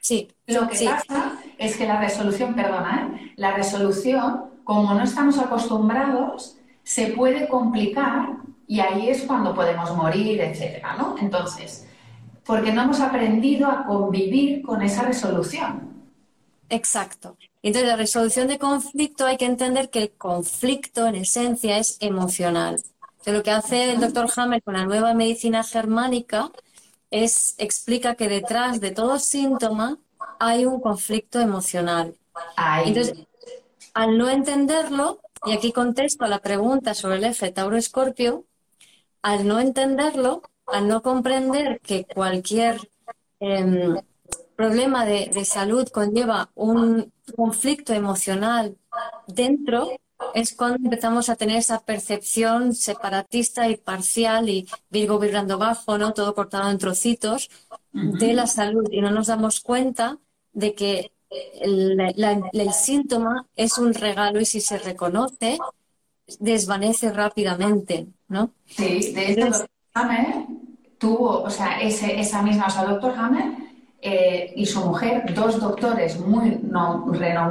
Sí. 0.00 0.28
Lo 0.46 0.68
que 0.68 0.84
pasa 0.84 1.38
es 1.58 1.76
que 1.76 1.86
la 1.86 2.00
resolución, 2.00 2.54
perdona, 2.54 3.10
¿eh? 3.12 3.32
la 3.36 3.52
resolución, 3.52 4.44
como 4.64 4.94
no 4.94 5.02
estamos 5.02 5.38
acostumbrados, 5.38 6.56
se 6.82 7.08
puede 7.08 7.48
complicar 7.48 8.36
y 8.68 8.80
ahí 8.80 9.08
es 9.08 9.22
cuando 9.22 9.54
podemos 9.54 9.94
morir, 9.96 10.40
etcétera, 10.40 10.96
¿no? 10.96 11.16
Entonces, 11.18 11.86
porque 12.44 12.72
no 12.72 12.82
hemos 12.82 13.00
aprendido 13.00 13.68
a 13.68 13.84
convivir 13.84 14.62
con 14.62 14.82
esa 14.82 15.02
resolución. 15.02 15.96
Exacto. 16.68 17.36
Entonces, 17.62 17.88
la 17.88 17.96
resolución 17.96 18.48
de 18.48 18.58
conflicto 18.58 19.26
hay 19.26 19.36
que 19.36 19.46
entender 19.46 19.90
que 19.90 20.02
el 20.02 20.10
conflicto 20.10 21.06
en 21.06 21.16
esencia 21.16 21.78
es 21.78 21.96
emocional 22.00 22.80
lo 23.32 23.42
que 23.42 23.50
hace 23.50 23.92
el 23.92 24.00
doctor 24.00 24.28
Hammer 24.36 24.62
con 24.62 24.74
la 24.74 24.84
nueva 24.84 25.14
medicina 25.14 25.62
germánica 25.64 26.50
es 27.10 27.54
explica 27.58 28.14
que 28.14 28.28
detrás 28.28 28.80
de 28.80 28.90
todo 28.90 29.18
síntoma 29.18 29.98
hay 30.38 30.64
un 30.64 30.80
conflicto 30.80 31.40
emocional. 31.40 32.16
Entonces, 32.84 33.26
al 33.94 34.18
no 34.18 34.28
entenderlo, 34.28 35.20
y 35.44 35.52
aquí 35.52 35.72
contesto 35.72 36.26
la 36.26 36.40
pregunta 36.40 36.94
sobre 36.94 37.16
el 37.16 37.24
eje 37.24 37.52
Tauro-Escorpio, 37.52 38.44
al 39.22 39.46
no 39.46 39.60
entenderlo, 39.60 40.42
al 40.66 40.88
no 40.88 41.02
comprender 41.02 41.80
que 41.80 42.04
cualquier 42.04 42.90
em, 43.40 43.96
problema 44.56 45.04
de, 45.04 45.30
de 45.32 45.44
salud 45.44 45.88
conlleva 45.88 46.50
un 46.54 47.12
conflicto 47.34 47.92
emocional 47.92 48.76
dentro, 49.26 49.90
es 50.34 50.54
cuando 50.54 50.78
empezamos 50.82 51.28
a 51.28 51.36
tener 51.36 51.56
esa 51.56 51.80
percepción 51.80 52.74
separatista 52.74 53.68
y 53.68 53.76
parcial 53.76 54.48
y 54.48 54.66
Virgo 54.90 55.18
vibrando 55.18 55.58
bajo, 55.58 55.98
¿no? 55.98 56.12
Todo 56.12 56.34
cortado 56.34 56.70
en 56.70 56.78
trocitos 56.78 57.50
de 57.92 58.34
la 58.34 58.46
salud 58.46 58.88
y 58.90 59.00
no 59.00 59.10
nos 59.10 59.28
damos 59.28 59.60
cuenta 59.60 60.18
de 60.52 60.74
que 60.74 61.12
el, 61.60 62.72
síntoma 62.72 63.46
es 63.56 63.78
un 63.78 63.94
regalo 63.94 64.40
y 64.40 64.44
si 64.44 64.60
se 64.60 64.78
reconoce, 64.78 65.58
desvanece 66.38 67.12
rápidamente, 67.12 68.06
¿no? 68.28 68.50
Sí, 68.66 69.12
de 69.12 69.32
hecho, 69.32 69.46
doctor 69.46 69.68
Hammer 69.94 70.46
tuvo, 70.98 71.42
o 71.42 71.50
sea, 71.50 71.80
ese, 71.80 72.18
esa 72.18 72.42
misma, 72.42 72.66
o 72.66 72.70
sea, 72.70 72.84
doctor 72.84 73.14
Hammer 73.16 73.52
eh, 74.00 74.52
y 74.56 74.66
su 74.66 74.80
mujer, 74.80 75.34
dos 75.34 75.60
doctores 75.60 76.18
muy 76.20 76.60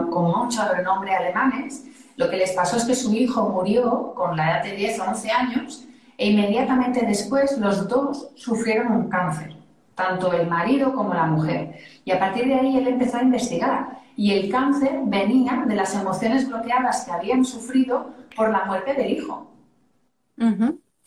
con 0.09 0.31
mucho 0.31 0.67
renombre 0.71 1.15
alemanes, 1.15 1.85
lo 2.17 2.29
que 2.29 2.37
les 2.37 2.53
pasó 2.53 2.77
es 2.77 2.85
que 2.85 2.95
su 2.95 3.13
hijo 3.13 3.49
murió 3.49 4.13
con 4.15 4.37
la 4.37 4.51
edad 4.51 4.63
de 4.63 4.75
10 4.75 4.99
o 4.99 5.03
11 5.05 5.31
años 5.31 5.85
e 6.17 6.29
inmediatamente 6.31 7.05
después 7.05 7.57
los 7.57 7.87
dos 7.87 8.29
sufrieron 8.35 8.91
un 8.91 9.09
cáncer, 9.09 9.55
tanto 9.95 10.31
el 10.31 10.47
marido 10.47 10.93
como 10.93 11.13
la 11.13 11.25
mujer. 11.25 11.77
Y 12.05 12.11
a 12.11 12.19
partir 12.19 12.47
de 12.47 12.55
ahí 12.55 12.77
él 12.77 12.87
empezó 12.87 13.17
a 13.17 13.23
investigar 13.23 13.99
y 14.15 14.31
el 14.31 14.49
cáncer 14.49 15.01
venía 15.05 15.65
de 15.67 15.75
las 15.75 15.93
emociones 15.93 16.47
bloqueadas 16.47 17.03
que 17.03 17.11
habían 17.11 17.43
sufrido 17.43 18.13
por 18.35 18.49
la 18.49 18.63
muerte 18.65 18.93
del 18.93 19.11
hijo. 19.11 19.51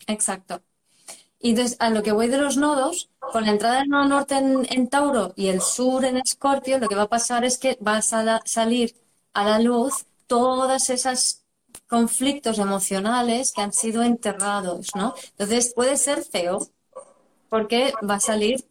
Exacto. 0.07 0.61
Y 1.41 1.51
entonces, 1.51 1.77
a 1.79 1.89
lo 1.89 2.03
que 2.03 2.11
voy 2.11 2.27
de 2.27 2.37
los 2.37 2.57
nodos, 2.57 3.09
con 3.19 3.45
la 3.45 3.51
entrada 3.51 3.79
del 3.79 3.89
norte 3.89 4.35
en, 4.35 4.87
Tauro 4.89 5.33
y 5.35 5.47
el 5.47 5.61
sur 5.61 6.03
en 6.03 6.17
Escorpio, 6.17 6.79
lo 6.79 6.89
que 6.89 6.95
va 6.95 7.03
a 7.03 7.09
pasar 7.09 7.45
es 7.45 7.57
que 7.57 7.77
va 7.85 7.97
a 7.97 8.01
salir 8.01 8.95
a 9.33 9.45
la 9.45 9.59
luz 9.59 10.05
todos 10.29 10.89
esos 10.89 11.43
conflictos 11.87 12.59
emocionales 12.59 13.51
que 13.53 13.61
han 13.61 13.73
sido 13.73 14.03
enterrados, 14.03 14.89
¿no? 14.95 15.15
Entonces 15.31 15.73
puede 15.75 15.97
ser 15.97 16.23
feo 16.23 16.59
porque 17.49 17.93
va 18.09 18.15
a 18.15 18.19
salir 18.21 18.65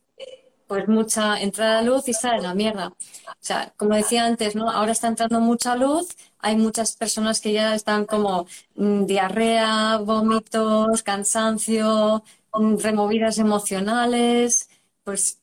pues 0.68 0.86
mucha 0.88 1.40
entrada 1.40 1.82
luz 1.82 2.08
y 2.08 2.14
sale 2.14 2.42
la 2.42 2.54
mierda. 2.54 2.88
O 2.88 2.94
sea, 3.40 3.72
como 3.76 3.94
decía 3.96 4.26
antes, 4.26 4.54
¿no? 4.54 4.70
Ahora 4.70 4.92
está 4.92 5.08
entrando 5.08 5.40
mucha 5.40 5.76
luz, 5.76 6.08
hay 6.40 6.56
muchas 6.56 6.96
personas 6.96 7.40
que 7.40 7.52
ya 7.54 7.74
están 7.74 8.04
como 8.06 8.46
mm, 8.76 9.06
diarrea, 9.06 9.98
vómitos, 9.98 11.02
cansancio, 11.02 12.22
removidas 12.52 13.38
emocionales, 13.38 14.68
pues 15.04 15.37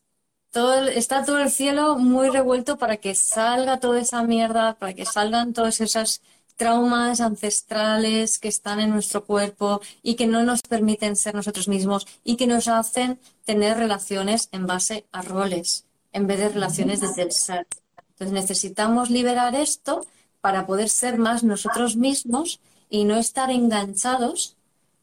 está 0.56 1.24
todo 1.24 1.38
el 1.38 1.50
cielo 1.50 1.98
muy 1.98 2.30
revuelto 2.30 2.78
para 2.78 2.96
que 2.96 3.14
salga 3.14 3.78
toda 3.78 4.00
esa 4.00 4.22
mierda, 4.22 4.74
para 4.74 4.94
que 4.94 5.04
salgan 5.04 5.52
todas 5.52 5.80
esas 5.80 6.22
traumas 6.56 7.20
ancestrales 7.20 8.38
que 8.38 8.48
están 8.48 8.80
en 8.80 8.90
nuestro 8.90 9.24
cuerpo 9.24 9.82
y 10.02 10.14
que 10.14 10.26
no 10.26 10.42
nos 10.44 10.62
permiten 10.62 11.14
ser 11.14 11.34
nosotros 11.34 11.68
mismos 11.68 12.06
y 12.24 12.36
que 12.36 12.46
nos 12.46 12.68
hacen 12.68 13.20
tener 13.44 13.76
relaciones 13.76 14.48
en 14.52 14.66
base 14.66 15.04
a 15.12 15.20
roles 15.20 15.84
en 16.12 16.26
vez 16.26 16.38
de 16.38 16.48
relaciones 16.48 17.00
desde 17.02 17.22
el 17.22 17.32
ser. 17.32 17.66
Entonces 18.12 18.32
necesitamos 18.32 19.10
liberar 19.10 19.54
esto 19.54 20.06
para 20.40 20.66
poder 20.66 20.88
ser 20.88 21.18
más 21.18 21.44
nosotros 21.44 21.96
mismos 21.96 22.60
y 22.88 23.04
no 23.04 23.16
estar 23.18 23.50
enganchados 23.50 24.56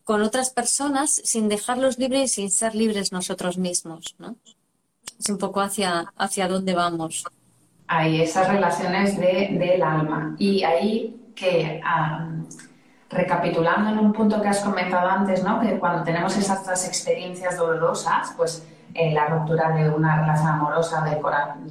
con 0.04 0.24
otras 0.24 0.50
personas 0.50 1.22
sin 1.24 1.48
dejarlos 1.48 2.00
libres 2.00 2.32
y 2.32 2.42
sin 2.42 2.50
ser 2.50 2.74
libres 2.74 3.12
nosotros 3.12 3.60
mismos, 3.60 4.16
¿no? 4.18 4.36
Un 5.30 5.38
poco 5.38 5.62
hacia, 5.62 6.12
hacia 6.18 6.48
dónde 6.48 6.74
vamos. 6.74 7.26
Hay 7.88 8.22
esas 8.22 8.48
relaciones 8.48 9.18
de, 9.18 9.50
del 9.60 9.82
alma. 9.82 10.36
Y 10.38 10.64
ahí 10.64 11.32
que, 11.36 11.82
recapitulando 13.10 13.92
en 13.92 14.00
un 14.00 14.14
punto 14.14 14.42
que 14.42 14.48
has 14.50 14.60
comentado 14.60 15.10
antes, 15.10 15.44
¿no? 15.44 15.60
que 15.60 15.80
cuando 15.80 16.04
tenemos 16.04 16.36
esas 16.38 16.88
experiencias 16.88 17.58
dolorosas, 17.58 18.34
pues 18.36 18.68
eh, 18.94 19.12
la 19.12 19.28
ruptura 19.28 19.70
de 19.72 19.90
una 19.90 20.22
relación 20.22 20.48
amorosa 20.48 21.04
de, 21.04 21.20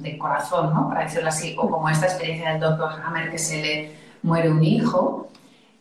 de 0.01 0.17
corazón, 0.17 0.73
¿no? 0.73 0.89
para 0.89 1.03
decirlo 1.03 1.29
así, 1.29 1.55
o 1.57 1.69
como 1.69 1.89
esta 1.89 2.07
experiencia 2.07 2.51
del 2.51 2.59
doctor 2.59 2.91
Hammer 3.03 3.31
que 3.31 3.37
se 3.37 3.61
le 3.61 3.95
muere 4.23 4.51
un 4.51 4.63
hijo, 4.63 5.27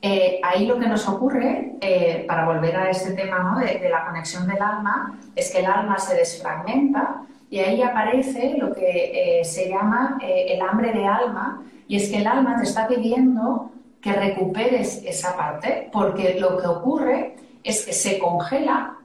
eh, 0.01 0.41
ahí 0.43 0.67
lo 0.67 0.79
que 0.79 0.89
nos 0.89 1.09
ocurre, 1.09 1.77
eh, 1.81 2.25
para 2.27 2.45
volver 2.45 2.77
a 2.77 2.91
este 2.91 3.13
tema 3.13 3.39
¿no? 3.39 3.59
de, 3.59 3.79
de, 3.79 3.89
la 3.89 4.05
conexión 4.05 4.49
del 4.49 4.61
alma, 4.61 5.17
es 5.37 5.53
que 5.53 5.61
el 5.61 5.67
alma 5.67 5.99
se 5.99 6.17
desfragmenta 6.17 7.23
y 7.53 7.61
ahí 7.61 7.83
aparece 7.83 8.57
lo 8.59 8.73
que 8.73 9.43
se 9.45 9.69
llama 9.69 10.19
el 10.23 10.61
hambre 10.63 10.93
de 10.93 11.07
alma, 11.07 11.63
y 11.87 11.97
es 11.97 12.09
que 12.09 12.17
el 12.17 12.27
alma 12.27 12.57
te 12.57 12.65
está 12.65 12.89
pidiendo 12.89 13.71
que 14.01 14.13
recuperes 14.15 15.03
esa 15.05 15.37
parte, 15.37 15.91
porque 15.93 16.41
lo 16.41 16.57
que 16.59 16.67
ocurre 16.67 17.37
es 17.63 17.85
que 17.85 17.93
se 17.93 18.19
congela 18.19 18.97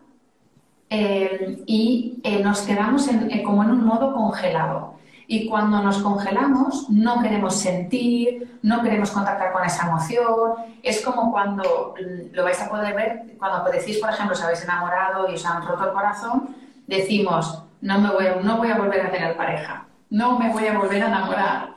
eh, 0.89 1.63
y 1.65 2.19
eh, 2.23 2.41
nos 2.41 2.61
quedamos 2.61 3.07
eh, 3.09 3.43
como 3.43 3.63
en 3.63 3.71
un 3.71 3.85
modo 3.85 4.13
congelado. 4.13 4.95
Y 5.27 5.49
cuando 5.49 5.83
nos 5.83 5.97
congelamos, 5.97 6.89
no 6.89 7.21
queremos 7.21 7.55
sentir, 7.55 8.59
no 8.63 8.81
queremos 8.81 9.11
contactar 9.11 9.51
con 9.51 9.65
esa 9.65 9.87
emoción. 9.87 10.53
Es 10.81 11.01
como 11.01 11.31
cuando 11.31 11.93
mm, 11.99 12.33
lo 12.33 12.43
vais 12.45 12.61
a 12.61 12.69
poder 12.69 12.95
ver, 12.95 13.35
cuando 13.37 13.69
decís, 13.69 13.97
por 13.97 14.09
ejemplo, 14.09 14.33
os 14.33 14.41
habéis 14.41 14.63
enamorado 14.63 15.29
y 15.29 15.35
os 15.35 15.45
han 15.45 15.61
roto 15.67 15.87
el 15.87 15.91
corazón, 15.91 16.55
decimos, 16.87 17.66
no, 17.81 17.99
me 17.99 18.11
voy, 18.11 18.25
no 18.43 18.57
voy 18.57 18.69
a 18.69 18.77
volver 18.77 19.01
a 19.01 19.11
tener 19.11 19.35
pareja, 19.37 19.85
no 20.09 20.39
me 20.39 20.51
voy 20.51 20.65
a 20.65 20.77
volver 20.77 21.03
a 21.03 21.07
enamorar, 21.07 21.75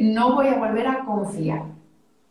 no 0.00 0.34
voy 0.34 0.48
a 0.48 0.54
volver 0.54 0.86
a 0.86 1.04
confiar. 1.04 1.62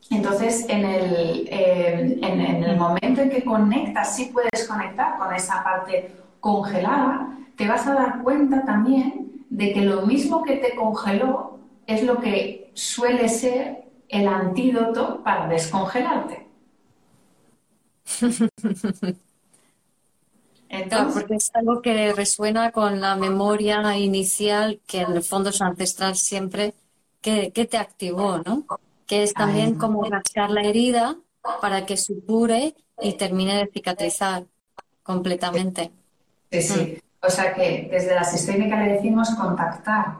Entonces, 0.10 0.66
en 0.68 0.84
el, 0.84 1.48
en, 1.50 2.64
el, 2.64 2.78
momento 2.78 3.22
en 3.22 3.30
que 3.30 3.44
conectas, 3.44 4.16
sí 4.16 4.30
puedes 4.34 4.68
conectar 4.68 5.18
con 5.18 5.34
esa 5.34 5.64
parte 5.64 6.12
congelada, 6.40 7.38
te 7.56 7.68
vas 7.68 7.88
a 7.88 7.94
dar 7.94 8.22
cuenta 8.22 8.66
también 8.66 9.46
de 9.50 9.72
que 9.72 9.82
lo 9.82 10.06
mismo 10.06 10.44
que 10.44 10.58
te 10.58 10.76
congeló 10.76 11.60
es 11.88 12.04
lo 12.04 12.20
que 12.20 12.72
suele 12.74 13.30
ser 13.30 13.86
el 14.10 14.28
antídoto 14.28 15.24
para 15.24 15.48
descongelarte. 15.48 16.48
Entonces, 20.72 21.14
porque 21.14 21.36
es 21.36 21.52
algo 21.54 21.82
que 21.82 22.14
resuena 22.14 22.72
con 22.72 23.02
la 23.02 23.18
memoria 23.18 23.98
inicial, 23.98 24.80
que 24.88 25.02
en 25.02 25.12
el 25.12 25.22
fondo 25.22 25.50
es 25.50 25.62
ancestral 25.62 26.16
siempre, 26.16 26.74
que, 27.20 27.52
te 27.52 27.78
activó, 27.78 28.38
¿no? 28.38 28.66
Que 29.06 29.24
es 29.24 29.34
también 29.34 29.76
como 29.76 30.06
rascar 30.06 30.50
la 30.50 30.62
herida 30.62 31.18
para 31.60 31.86
que 31.86 31.98
supure 31.98 32.74
y 33.02 33.14
termine 33.14 33.58
de 33.58 33.68
cicatrizar 33.68 34.46
completamente. 35.04 35.92
Sí, 36.50 36.62
sí. 36.62 36.80
Mm. 36.80 37.26
O 37.28 37.30
sea 37.30 37.54
que 37.54 37.90
desde 37.92 38.16
la 38.16 38.24
sistémica 38.24 38.82
le 38.82 38.94
decimos 38.94 39.30
contactar 39.32 40.20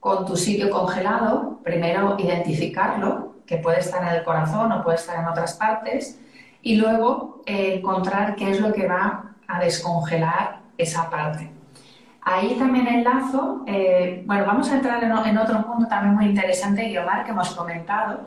con 0.00 0.26
tu 0.26 0.36
sitio 0.36 0.68
congelado, 0.68 1.60
primero 1.62 2.16
identificarlo, 2.18 3.36
que 3.46 3.58
puede 3.58 3.78
estar 3.78 4.02
en 4.02 4.16
el 4.16 4.24
corazón 4.24 4.72
o 4.72 4.82
puede 4.82 4.96
estar 4.96 5.20
en 5.20 5.28
otras 5.28 5.54
partes, 5.54 6.18
y 6.60 6.74
luego 6.74 7.42
eh, 7.46 7.74
encontrar 7.76 8.34
qué 8.34 8.50
es 8.50 8.60
lo 8.60 8.72
que 8.72 8.88
va 8.88 9.31
a 9.52 9.60
descongelar 9.60 10.60
esa 10.78 11.10
parte. 11.10 11.50
Ahí 12.22 12.54
también 12.56 12.86
enlazo, 12.86 13.62
eh, 13.66 14.22
bueno, 14.26 14.46
vamos 14.46 14.70
a 14.70 14.76
entrar 14.76 15.02
en, 15.02 15.38
otro 15.38 15.66
punto 15.66 15.88
también 15.88 16.14
muy 16.14 16.26
interesante, 16.26 16.88
Guiomar, 16.88 17.24
que 17.24 17.32
hemos 17.32 17.50
comentado, 17.50 18.20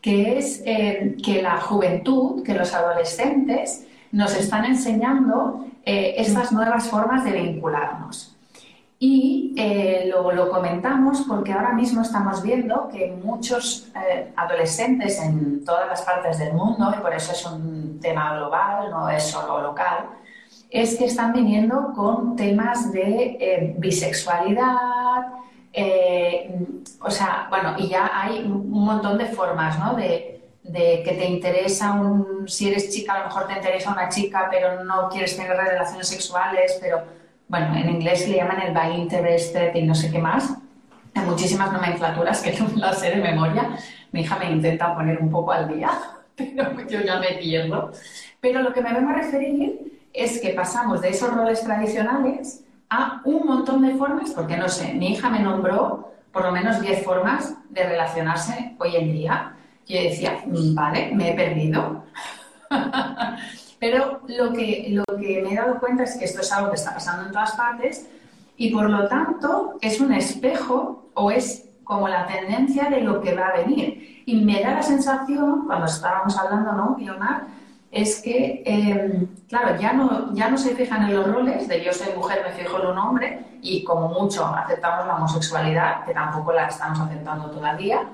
que 0.00 0.38
es 0.38 0.62
eh, 0.64 1.16
que 1.22 1.42
la 1.42 1.60
juventud, 1.60 2.42
que 2.42 2.54
los 2.54 2.72
adolescentes 2.74 3.86
nos 4.12 4.34
están 4.34 4.64
enseñando 4.64 5.66
eh, 5.84 6.14
estas 6.16 6.52
nuevas 6.52 6.88
formas 6.88 7.22
de 7.24 7.32
vincularnos. 7.32 8.34
Y 8.98 9.54
lo, 10.10 10.50
comentamos 10.50 11.24
porque 11.28 11.52
ahora 11.52 11.72
mismo 11.72 12.02
estamos 12.02 12.42
viendo 12.42 12.88
que 12.88 13.16
muchos 13.22 13.92
adolescentes 14.34 15.20
en 15.20 15.64
todas 15.64 15.86
las 15.86 16.02
partes 16.02 16.38
del 16.38 16.52
mundo, 16.54 16.92
y 16.96 17.00
por 17.00 17.14
eso 17.14 17.30
es 17.30 17.46
un 17.46 18.00
tema 18.00 18.34
global, 18.36 18.90
no 18.90 19.08
es 19.08 19.22
solo 19.22 19.62
local, 19.62 20.17
es 20.70 20.96
que 20.96 21.06
están 21.06 21.32
viniendo 21.32 21.92
con 21.94 22.36
temas 22.36 22.92
de 22.92 23.36
eh, 23.40 23.74
bisexualidad, 23.78 25.22
eh, 25.72 26.50
o 27.00 27.10
sea, 27.10 27.46
bueno, 27.48 27.74
y 27.78 27.88
ya 27.88 28.10
hay 28.12 28.40
un 28.40 28.70
montón 28.70 29.18
de 29.18 29.26
formas, 29.26 29.78
¿no? 29.78 29.94
De, 29.94 30.34
que 30.70 31.14
te 31.18 31.24
interesa 31.24 31.92
un, 31.92 32.46
si 32.46 32.68
eres 32.68 32.90
chica, 32.90 33.14
a 33.14 33.18
lo 33.20 33.24
mejor 33.26 33.46
te 33.46 33.54
interesa 33.54 33.90
una 33.90 34.10
chica, 34.10 34.48
pero 34.50 34.84
no 34.84 35.08
quieres 35.08 35.34
tener 35.34 35.56
relaciones 35.56 36.06
sexuales, 36.06 36.78
pero, 36.78 37.04
bueno, 37.48 37.74
en 37.74 37.88
inglés 37.88 38.28
le 38.28 38.36
llaman 38.36 38.60
el 38.60 38.74
by 38.74 39.00
interested 39.00 39.74
y 39.74 39.82
no 39.82 39.94
sé 39.94 40.10
qué 40.10 40.18
más. 40.18 40.58
Hay 41.14 41.24
muchísimas 41.24 41.72
nomenclaturas 41.72 42.42
que 42.42 42.52
no 42.60 42.68
las 42.76 42.98
sé 42.98 43.10
de 43.10 43.16
memoria. 43.16 43.78
Mi 44.12 44.20
hija 44.20 44.36
me 44.36 44.50
intenta 44.50 44.94
poner 44.94 45.18
un 45.18 45.30
poco 45.30 45.52
al 45.52 45.74
día, 45.74 45.90
pero 46.36 46.86
yo 46.86 47.00
ya 47.00 47.18
me 47.18 47.38
pierdo. 47.38 47.90
Pero 48.38 48.60
lo 48.60 48.72
que 48.74 48.82
me 48.82 48.92
vengo 48.92 49.08
a 49.08 49.14
referir 49.14 49.97
es 50.12 50.40
que 50.40 50.50
pasamos 50.50 51.00
de 51.00 51.10
esos 51.10 51.32
roles 51.32 51.62
tradicionales 51.62 52.64
a 52.90 53.20
un 53.24 53.46
montón 53.46 53.82
de 53.82 53.94
formas, 53.94 54.30
porque 54.30 54.56
no 54.56 54.68
sé, 54.68 54.94
mi 54.94 55.12
hija 55.12 55.28
me 55.28 55.40
nombró 55.40 56.12
por 56.32 56.44
lo 56.44 56.52
menos 56.52 56.80
10 56.80 57.04
formas 57.04 57.54
de 57.70 57.84
relacionarse 57.84 58.76
hoy 58.78 58.96
en 58.96 59.12
día. 59.12 59.56
Yo 59.86 60.00
decía, 60.00 60.42
vale, 60.46 61.12
me 61.14 61.30
he 61.30 61.34
perdido. 61.34 62.04
Pero 63.80 64.20
lo 64.26 64.52
que, 64.52 64.88
lo 64.90 65.04
que 65.16 65.42
me 65.42 65.52
he 65.52 65.56
dado 65.56 65.78
cuenta 65.78 66.02
es 66.02 66.16
que 66.16 66.24
esto 66.24 66.40
es 66.40 66.52
algo 66.52 66.70
que 66.70 66.76
está 66.76 66.94
pasando 66.94 67.26
en 67.26 67.32
todas 67.32 67.52
partes 67.52 68.08
y 68.56 68.70
por 68.72 68.90
lo 68.90 69.06
tanto 69.08 69.78
es 69.80 70.00
un 70.00 70.12
espejo 70.12 71.10
o 71.14 71.30
es 71.30 71.68
como 71.84 72.08
la 72.08 72.26
tendencia 72.26 72.90
de 72.90 73.00
lo 73.00 73.20
que 73.20 73.34
va 73.34 73.48
a 73.48 73.56
venir. 73.58 74.22
Y 74.26 74.44
me 74.44 74.60
da 74.60 74.74
la 74.74 74.82
sensación, 74.82 75.66
cuando 75.66 75.86
estábamos 75.86 76.36
hablando, 76.36 76.72
¿no, 76.72 76.96
Guiomar? 76.96 77.46
Es 77.90 78.20
que, 78.20 78.62
em, 78.66 79.26
claro, 79.48 79.78
ya 79.80 79.92
no, 79.92 80.34
ya 80.34 80.50
no 80.50 80.58
se 80.58 80.74
fijan 80.74 81.04
en 81.04 81.16
los 81.16 81.26
roles 81.26 81.68
de 81.68 81.82
yo 81.82 81.92
soy 81.92 82.14
mujer, 82.14 82.42
me 82.46 82.52
fijo 82.52 82.80
en 82.80 82.88
un 82.88 82.98
hombre 82.98 83.44
y 83.62 83.82
como 83.82 84.08
mucho 84.08 84.46
aceptamos 84.46 85.06
la 85.06 85.16
homosexualidad, 85.16 86.04
que 86.04 86.12
tampoco 86.12 86.52
la 86.52 86.66
estamos 86.66 87.00
aceptando 87.00 87.50
todavía, 87.50 88.08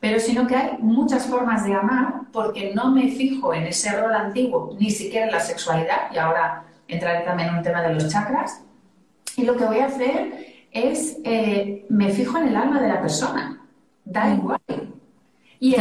pero 0.00 0.20
sino 0.20 0.46
que 0.46 0.56
hay 0.56 0.78
muchas 0.78 1.26
formas 1.26 1.64
de 1.64 1.74
amar 1.74 2.22
porque 2.32 2.72
no 2.74 2.90
me 2.90 3.08
fijo 3.08 3.54
en 3.54 3.66
ese 3.66 3.98
rol 3.98 4.14
antiguo, 4.14 4.76
ni 4.78 4.90
siquiera 4.90 5.26
en 5.26 5.32
la 5.32 5.40
sexualidad, 5.40 6.12
y 6.12 6.18
ahora 6.18 6.64
entraré 6.86 7.24
también 7.24 7.48
en 7.48 7.56
un 7.56 7.62
tema 7.62 7.82
de 7.82 7.94
los 7.94 8.08
chakras, 8.08 8.62
y 9.36 9.44
lo 9.44 9.56
que 9.56 9.64
voy 9.64 9.78
a 9.78 9.86
hacer 9.86 10.64
es, 10.70 11.16
eh, 11.24 11.86
me 11.88 12.10
fijo 12.10 12.38
en 12.38 12.48
el 12.48 12.56
alma 12.56 12.80
de 12.80 12.88
la 12.88 13.00
persona, 13.00 13.60
da 14.04 14.26
mm. 14.26 14.34
igual. 14.34 14.60
Y 15.60 15.74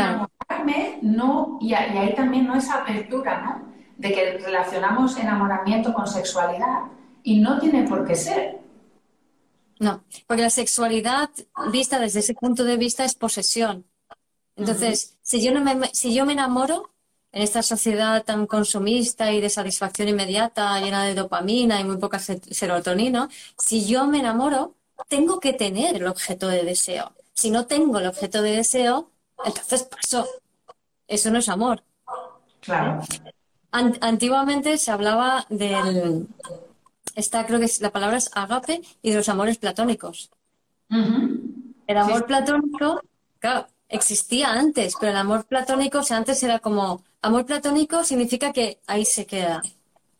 no, 1.01 1.57
y, 1.61 1.73
ahí 1.73 2.13
también 2.15 2.47
no 2.47 2.55
es 2.55 2.69
apertura, 2.69 3.41
¿no? 3.41 3.73
De 3.97 4.13
que 4.13 4.37
relacionamos 4.37 5.17
enamoramiento 5.17 5.93
con 5.93 6.07
sexualidad 6.07 6.83
y 7.23 7.39
no 7.39 7.59
tiene 7.59 7.87
por 7.87 8.05
qué 8.05 8.15
ser. 8.15 8.59
No, 9.79 10.03
porque 10.25 10.41
la 10.41 10.49
sexualidad 10.49 11.29
vista 11.71 11.99
desde 11.99 12.19
ese 12.19 12.33
punto 12.33 12.63
de 12.63 12.77
vista 12.77 13.05
es 13.05 13.15
posesión. 13.15 13.85
Entonces, 14.55 15.17
si, 15.21 15.41
yo 15.41 15.51
no 15.51 15.61
me, 15.61 15.89
si 15.93 16.13
yo 16.13 16.25
me 16.25 16.33
enamoro 16.33 16.91
en 17.31 17.43
esta 17.43 17.61
sociedad 17.61 18.23
tan 18.23 18.47
consumista 18.47 19.31
y 19.31 19.41
de 19.41 19.49
satisfacción 19.49 20.09
inmediata, 20.09 20.79
llena 20.79 21.03
de 21.03 21.13
dopamina 21.13 21.79
y 21.79 21.83
muy 21.83 21.97
poca 21.97 22.19
serotonina, 22.19 23.29
si 23.57 23.85
yo 23.85 24.07
me 24.07 24.19
enamoro, 24.19 24.75
tengo 25.07 25.39
que 25.39 25.53
tener 25.53 25.95
el 25.95 26.07
objeto 26.07 26.47
de 26.47 26.63
deseo. 26.63 27.13
Si 27.33 27.51
no 27.51 27.67
tengo 27.67 27.99
el 27.99 28.07
objeto 28.07 28.41
de 28.41 28.51
deseo, 28.51 29.11
entonces 29.45 29.83
paso. 29.83 30.27
Eso 31.07 31.31
no 31.31 31.39
es 31.39 31.49
amor. 31.49 31.83
Claro. 32.61 33.01
antiguamente 33.71 34.77
se 34.77 34.91
hablaba 34.91 35.45
del. 35.49 36.27
Esta 37.15 37.45
creo 37.45 37.59
que 37.59 37.69
la 37.79 37.91
palabra 37.91 38.17
es 38.17 38.29
agape 38.33 38.81
y 39.01 39.11
de 39.11 39.17
los 39.17 39.29
amores 39.29 39.57
platónicos. 39.57 40.29
El 40.89 41.97
amor 41.97 42.25
platónico, 42.25 43.01
claro, 43.39 43.67
existía 43.89 44.51
antes, 44.51 44.95
pero 44.99 45.11
el 45.11 45.17
amor 45.17 45.45
platónico, 45.45 45.99
o 45.99 46.03
sea, 46.03 46.17
antes 46.17 46.41
era 46.43 46.59
como. 46.59 47.03
Amor 47.21 47.45
platónico 47.45 48.03
significa 48.03 48.53
que 48.53 48.79
ahí 48.85 49.03
se 49.03 49.25
queda. 49.25 49.63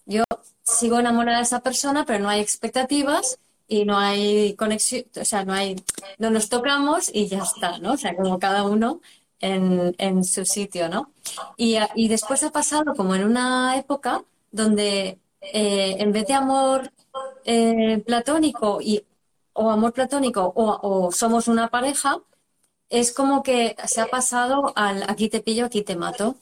Yo 0.06 0.24
sigo 0.64 1.00
enamorada 1.00 1.38
de 1.38 1.44
esa 1.44 1.62
persona, 1.62 2.06
pero 2.06 2.20
no 2.20 2.30
hay 2.30 2.42
expectativas 2.42 3.40
y 3.68 3.86
no 3.86 3.98
hay 3.98 4.56
conexión, 4.56 5.06
o 5.20 5.26
sea, 5.26 5.44
no 5.46 5.54
hay, 5.54 5.76
no 6.18 6.30
nos 6.30 6.50
tocamos 6.50 7.10
y 7.14 7.28
ya 7.28 7.40
está, 7.40 7.80
¿no? 7.80 7.94
O 7.94 7.98
sea, 7.98 8.16
como 8.16 8.40
cada 8.40 8.64
uno 8.64 9.02
en, 9.40 10.24
su 10.24 10.46
sitio, 10.46 10.90
¿no? 10.90 11.12
Y, 11.58 12.08
después 12.08 12.44
ha 12.44 12.52
pasado 12.52 12.94
como 12.96 13.16
en 13.16 13.24
una 13.24 13.78
época 13.78 14.24
donde 14.52 15.20
eh, 15.42 15.96
en 16.00 16.12
vez 16.12 16.28
de 16.28 16.34
amor 16.34 16.92
eh, 17.46 18.04
platónico 18.06 18.80
y, 18.82 19.06
o 19.54 19.70
amor 19.72 19.94
platónico 19.94 20.54
o, 20.56 21.12
somos 21.12 21.48
una 21.48 21.70
pareja, 21.70 22.18
es 22.90 23.14
como 23.14 23.44
que 23.44 23.76
se 23.88 24.02
ha 24.02 24.08
pasado 24.08 24.74
al 24.76 25.04
aquí 25.10 25.30
te 25.30 25.42
pillo, 25.42 25.66
aquí 25.66 25.84
te 25.84 25.96
mato. 25.96 26.38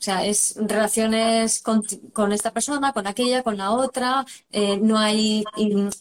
sea, 0.00 0.24
es 0.24 0.54
relaciones 0.56 1.60
con, 1.60 2.32
esta 2.32 2.52
persona, 2.52 2.92
con 2.92 3.08
aquella, 3.08 3.42
con 3.42 3.56
la 3.56 3.72
otra, 3.72 4.24
eh, 4.52 4.78
no, 4.78 4.96
hay, 4.96 5.44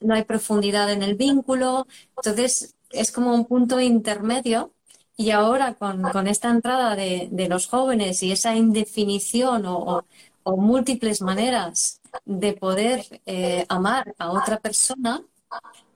no 0.01 0.13
hay 0.13 0.23
profundidad 0.23 0.91
en 0.91 1.01
el 1.01 1.15
vínculo. 1.15 1.87
Entonces, 2.15 2.75
es 2.91 3.11
como 3.11 3.33
un 3.33 3.45
punto 3.45 3.79
intermedio 3.81 4.71
y 5.17 5.31
ahora 5.31 5.73
con, 5.73 6.27
esta 6.27 6.49
entrada 6.49 6.95
de, 6.95 7.47
los 7.49 7.67
jóvenes 7.67 8.21
y 8.23 8.31
esa 8.31 8.55
indefinición 8.55 9.63
o, 9.65 10.05
múltiples 10.45 11.21
maneras 11.21 11.99
de 12.23 12.53
poder 12.53 13.03
eh, 13.25 13.65
amar 13.67 14.15
a 14.17 14.31
otra 14.31 14.59
persona, 14.59 15.21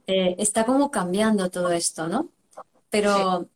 eh, 0.07 0.35
está 0.37 0.65
como 0.65 0.91
cambiando 0.91 1.49
todo 1.49 1.71
esto, 1.71 2.09
¿no? 2.09 2.27
Pero 2.89 3.47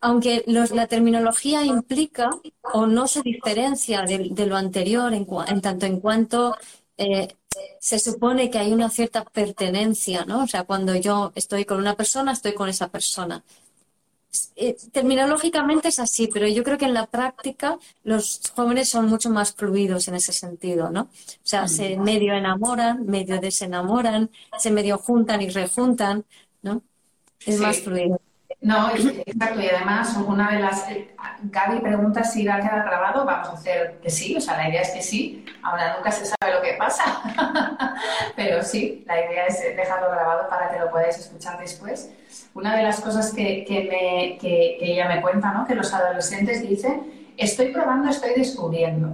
aunque 0.00 0.42
la 0.46 0.86
terminología 0.86 1.64
implica 1.66 2.30
o 2.72 2.86
no 2.86 3.06
se 3.06 3.20
diferencia 3.20 4.02
de, 4.02 4.46
lo 4.46 4.56
anterior 4.56 5.12
en, 5.12 5.26
tanto 5.60 5.84
en 5.84 6.00
cuanto 6.00 6.56
eh, 6.96 7.28
se 7.78 7.98
supone 7.98 8.50
que 8.50 8.58
hay 8.58 8.72
una 8.72 8.88
cierta 8.88 9.24
pertenencia, 9.24 10.24
¿no? 10.24 10.44
O 10.44 10.46
sea, 10.46 10.64
cuando 10.64 10.94
yo 10.94 11.32
estoy 11.34 11.64
con 11.64 11.78
una 11.78 11.94
persona, 11.94 12.32
estoy 12.32 12.54
con 12.54 12.68
esa 12.68 12.88
persona. 12.88 13.44
Eh, 14.56 14.76
terminológicamente 14.92 15.88
es 15.88 15.98
así, 15.98 16.28
pero 16.32 16.46
yo 16.48 16.62
creo 16.64 16.78
que 16.78 16.84
en 16.84 16.94
la 16.94 17.06
práctica 17.06 17.78
los 18.02 18.40
jóvenes 18.54 18.88
son 18.88 19.06
mucho 19.06 19.30
más 19.30 19.54
fluidos 19.54 20.08
en 20.08 20.14
ese 20.14 20.32
sentido, 20.32 20.90
¿no? 20.90 21.02
O 21.02 21.08
sea, 21.42 21.68
se 21.68 21.96
medio 21.96 22.34
enamoran, 22.34 23.06
medio 23.06 23.40
desenamoran, 23.40 24.30
se 24.58 24.70
medio 24.70 24.98
juntan 24.98 25.42
y 25.42 25.48
rejuntan, 25.50 26.24
¿no? 26.62 26.82
Es 27.46 27.60
más 27.60 27.80
fluido. 27.80 28.20
No, 28.64 28.90
exacto. 28.94 29.60
Y 29.60 29.68
además, 29.68 30.16
una 30.26 30.50
de 30.50 30.58
las. 30.58 30.90
Eh, 30.90 31.14
Gaby 31.42 31.80
pregunta 31.80 32.24
si 32.24 32.46
va 32.46 32.54
a 32.54 32.60
quedar 32.60 32.82
grabado. 32.86 33.26
Vamos 33.26 33.48
a 33.48 33.52
hacer 33.52 33.98
que 34.02 34.08
sí, 34.08 34.34
o 34.34 34.40
sea, 34.40 34.56
la 34.56 34.70
idea 34.70 34.80
es 34.80 34.90
que 34.90 35.02
sí. 35.02 35.44
Ahora 35.62 35.94
nunca 35.94 36.10
se 36.10 36.24
sabe 36.24 36.54
lo 36.54 36.62
que 36.62 36.72
pasa. 36.78 37.04
Pero 38.36 38.62
sí, 38.62 39.04
la 39.06 39.20
idea 39.20 39.46
es 39.48 39.60
dejarlo 39.76 40.10
grabado 40.10 40.48
para 40.48 40.70
que 40.70 40.78
lo 40.78 40.90
podáis 40.90 41.18
escuchar 41.18 41.60
después. 41.60 42.10
Una 42.54 42.74
de 42.74 42.84
las 42.84 43.02
cosas 43.02 43.34
que, 43.34 43.66
me, 43.68 44.38
que, 44.38 44.78
ella 44.80 45.08
me 45.08 45.20
cuenta, 45.20 45.52
¿no? 45.52 45.66
Que 45.66 45.74
los 45.74 45.92
adolescentes 45.92 46.66
dicen: 46.66 47.32
Estoy 47.36 47.66
probando, 47.70 48.08
estoy 48.08 48.32
descubriendo. 48.34 49.10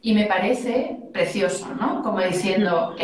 Y 0.00 0.12
me 0.12 0.26
parece 0.26 0.96
precioso, 1.12 1.68
¿no? 1.80 2.02
Como 2.02 2.18
diciendo. 2.18 2.96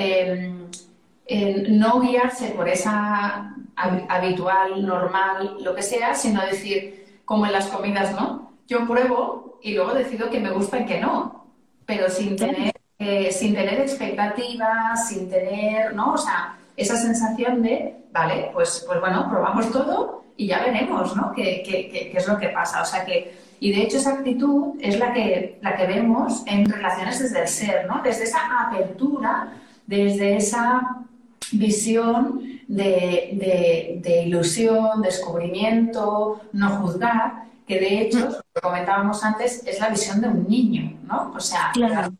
No 1.69 2.01
guiarse 2.01 2.51
por 2.51 2.69
esa 2.69 3.55
habitual, 3.77 4.85
normal, 4.85 5.57
lo 5.61 5.75
que 5.75 5.83
sea, 5.83 6.15
sino 6.15 6.45
decir, 6.45 7.21
como 7.25 7.47
en 7.47 7.53
las 7.53 7.67
comidas, 7.67 8.13
¿no? 8.13 8.53
Yo 8.67 8.87
pruebo 8.87 9.59
y 9.63 9.75
luego 9.75 9.93
decido 9.93 10.31
que 10.31 10.41
me 10.41 10.51
gusta 10.51 10.81
y 10.81 10.87
que 10.87 11.01
no, 11.01 11.47
pero 11.87 12.09
sin 12.09 12.37
tener, 12.37 12.73
eh, 12.99 13.31
sin 13.31 13.55
tener 13.55 13.81
expectativas, 13.81 15.09
sin 15.09 15.29
tener, 15.29 15.95
¿no? 15.95 16.15
O 16.15 16.19
sea, 16.19 16.57
esa 16.77 16.97
sensación 16.97 17.63
de, 17.63 17.97
vale, 18.13 18.51
pues, 18.53 18.85
pues 18.87 19.01
bueno, 19.01 19.29
probamos 19.29 19.71
todo 19.71 20.25
y 20.37 20.47
ya 20.47 20.61
veremos, 20.61 21.15
¿no? 21.17 21.33
¿Qué, 21.33 21.63
qué, 21.65 22.13
es 22.15 22.29
lo 22.29 22.39
que 22.39 22.49
pasa? 22.49 22.83
O 22.83 22.85
sea 22.85 23.05
que, 23.05 23.37
y 23.61 23.73
de 23.73 23.83
hecho 23.83 23.97
esa 23.97 24.15
actitud 24.15 24.75
es 24.81 24.99
la 24.99 25.13
que, 25.13 25.59
la 25.61 25.77
que 25.77 25.87
vemos 25.87 26.45
en 26.47 26.69
relaciones 26.69 27.19
desde 27.19 27.43
el 27.43 27.49
ser, 27.49 27.87
¿no? 27.87 28.01
Desde 28.03 28.25
esa 28.25 28.39
apertura, 28.61 29.53
desde 29.87 30.37
esa 30.37 31.05
visión 31.53 32.43
de, 32.69 34.23
ilusión, 34.25 35.03
descubrimiento, 35.03 36.41
no 36.53 36.71
juzgar, 36.81 37.45
que 37.67 37.79
de 37.79 38.01
hecho, 38.01 38.41
lo 38.55 38.61
comentábamos 38.61 39.23
antes, 39.25 39.63
es 39.67 39.79
la 39.81 39.89
visión 39.89 40.21
de 40.21 40.29
un 40.29 40.49
niño, 40.49 40.99
¿no? 41.05 41.33
O 41.35 41.41
sea, 41.41 41.73
la, 41.77 42.11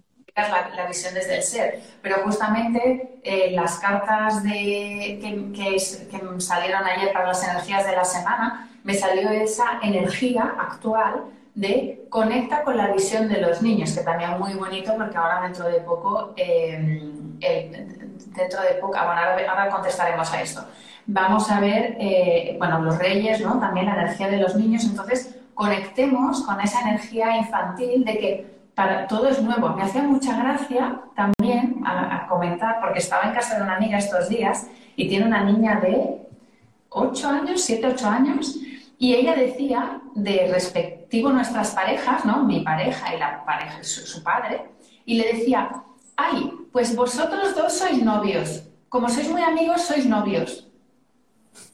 visión 0.87 1.15
desde 1.15 1.37
el 1.37 1.43
ser. 1.43 1.81
Pero 2.03 2.19
justamente 2.25 3.21
eh, 3.25 3.51
las 3.53 3.79
cartas 3.79 4.43
de, 4.43 5.19
que, 5.21 5.53
que, 5.53 6.41
salieron 6.41 6.85
ayer 6.85 7.13
para 7.13 7.29
las 7.29 7.43
energías 7.43 7.87
de 7.87 7.93
la 7.93 8.05
semana, 8.05 8.71
me 8.85 8.95
salió 8.95 9.31
esa 9.31 9.81
energía 9.83 10.55
actual 10.59 11.25
de 11.55 12.07
conecta 12.09 12.63
con 12.63 12.77
la 12.77 12.93
visión 12.93 13.29
de 13.29 13.41
los 13.41 13.63
niños, 13.63 13.93
que 13.93 14.03
también 14.03 14.33
es 14.33 14.39
muy 14.39 14.55
bonito 14.55 14.95
porque 14.97 15.17
ahora 15.17 15.43
dentro 15.43 15.67
de 15.67 15.81
poco 15.81 16.33
eh, 16.37 17.11
dentro 17.39 18.63
de 18.63 18.75
poco, 18.81 18.93
bueno, 18.93 19.21
ahora, 19.49 19.69
contestaremos 19.71 20.33
a 20.33 20.43
esto. 20.43 20.65
Vamos 21.07 21.51
a 21.51 21.61
ver, 21.61 21.97
eh, 21.99 22.57
bueno, 22.59 22.81
los 22.81 22.99
reyes, 22.99 23.41
¿no? 23.41 23.59
También 23.59 23.87
la 23.87 23.95
energía 23.95 24.29
de 24.29 24.39
los 24.39 24.57
niños, 24.57 24.85
entonces 24.85 25.37
conectemos 25.55 26.43
con 26.43 26.61
esa 26.61 26.83
energía 26.83 27.37
infantil 27.37 28.05
de 28.05 28.19
que 28.19 28.59
para, 28.75 29.09
todo 29.09 29.29
es 29.29 29.43
nuevo. 29.43 29.71
Me 29.71 29.83
hacía 29.83 30.03
mucha 30.03 30.37
gracia 30.41 31.01
también 31.17 31.83
a, 31.85 32.27
comentar, 32.29 32.81
porque 32.81 33.01
estaba 33.01 33.25
en 33.25 33.35
casa 33.35 33.57
de 33.57 33.63
una 33.63 33.77
amiga 33.77 33.99
estos 33.99 34.29
días 34.29 34.69
y 34.95 35.09
tiene 35.09 35.27
una 35.27 35.43
niña 35.43 35.81
de 35.81 36.23
8 36.91 37.29
años, 37.29 37.63
7, 37.63 37.89
8 37.95 38.09
años, 38.09 38.57
y 38.99 39.15
ella 39.15 39.35
decía, 39.35 40.01
de 40.15 40.49
respectivo 40.53 41.31
nuestras 41.31 41.73
parejas, 41.73 42.25
¿no? 42.25 42.45
Mi 42.45 42.61
pareja 42.61 43.15
y 43.15 43.19
la 43.19 43.45
pareja, 43.45 43.83
su, 43.83 44.07
su 44.07 44.23
padre, 44.23 44.63
y 45.05 45.17
le 45.17 45.33
decía, 45.33 45.71
ay, 46.19 46.53
pues 46.73 46.95
vosotros 46.95 47.55
dos 47.55 47.73
sois 47.73 48.03
novios. 48.03 48.65
Como 48.89 49.09
sois 49.09 49.31
muy 49.31 49.43
amigos, 49.43 49.83
sois 49.83 50.05
novios. 50.05 50.67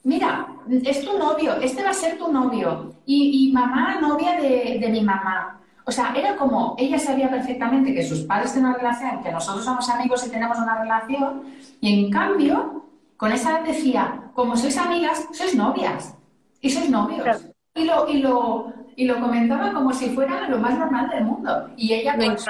Mira, 0.04 0.46
es 0.68 1.04
tu 1.04 1.18
novio, 1.18 1.56
este 1.60 1.82
va 1.82 1.90
a 1.90 1.94
ser 1.94 2.18
tu 2.18 2.30
novio. 2.30 2.92
Y, 3.06 3.50
mamá, 3.52 4.00
novia 4.00 4.36
de, 4.36 4.88
mi 4.90 5.00
mamá. 5.00 5.60
O 5.86 5.90
sea, 5.90 6.12
era 6.14 6.36
como, 6.36 6.74
ella 6.78 6.98
sabía 6.98 7.30
perfectamente 7.30 7.94
que 7.94 8.06
sus 8.06 8.20
padres 8.20 8.52
tienen 8.52 8.70
una 8.70 8.78
relación, 8.78 9.22
que 9.22 9.32
nosotros 9.32 9.64
somos 9.64 9.88
amigos 9.88 10.26
y 10.26 10.30
tenemos 10.30 10.58
una 10.58 10.78
relación, 10.80 11.42
y 11.80 12.04
en 12.04 12.10
cambio, 12.10 12.84
con 13.16 13.32
esa 13.32 13.60
decía, 13.60 14.30
como 14.34 14.56
sois 14.56 14.76
amigas, 14.76 15.26
sois 15.32 15.54
novias 15.54 16.14
y 16.60 16.70
sois 16.70 16.90
novios. 16.90 17.46
Y 17.74 17.84
lo, 17.84 18.08
y 18.08 18.18
lo, 18.18 18.72
y 18.96 19.06
lo 19.06 19.20
comentaba 19.20 19.72
como 19.72 19.92
si 19.92 20.10
fuera 20.10 20.48
lo 20.48 20.58
más 20.58 20.78
normal 20.78 21.08
del 21.10 21.24
mundo. 21.24 21.70
Y 21.76 21.92
ella 21.92 22.14
pues, 22.16 22.44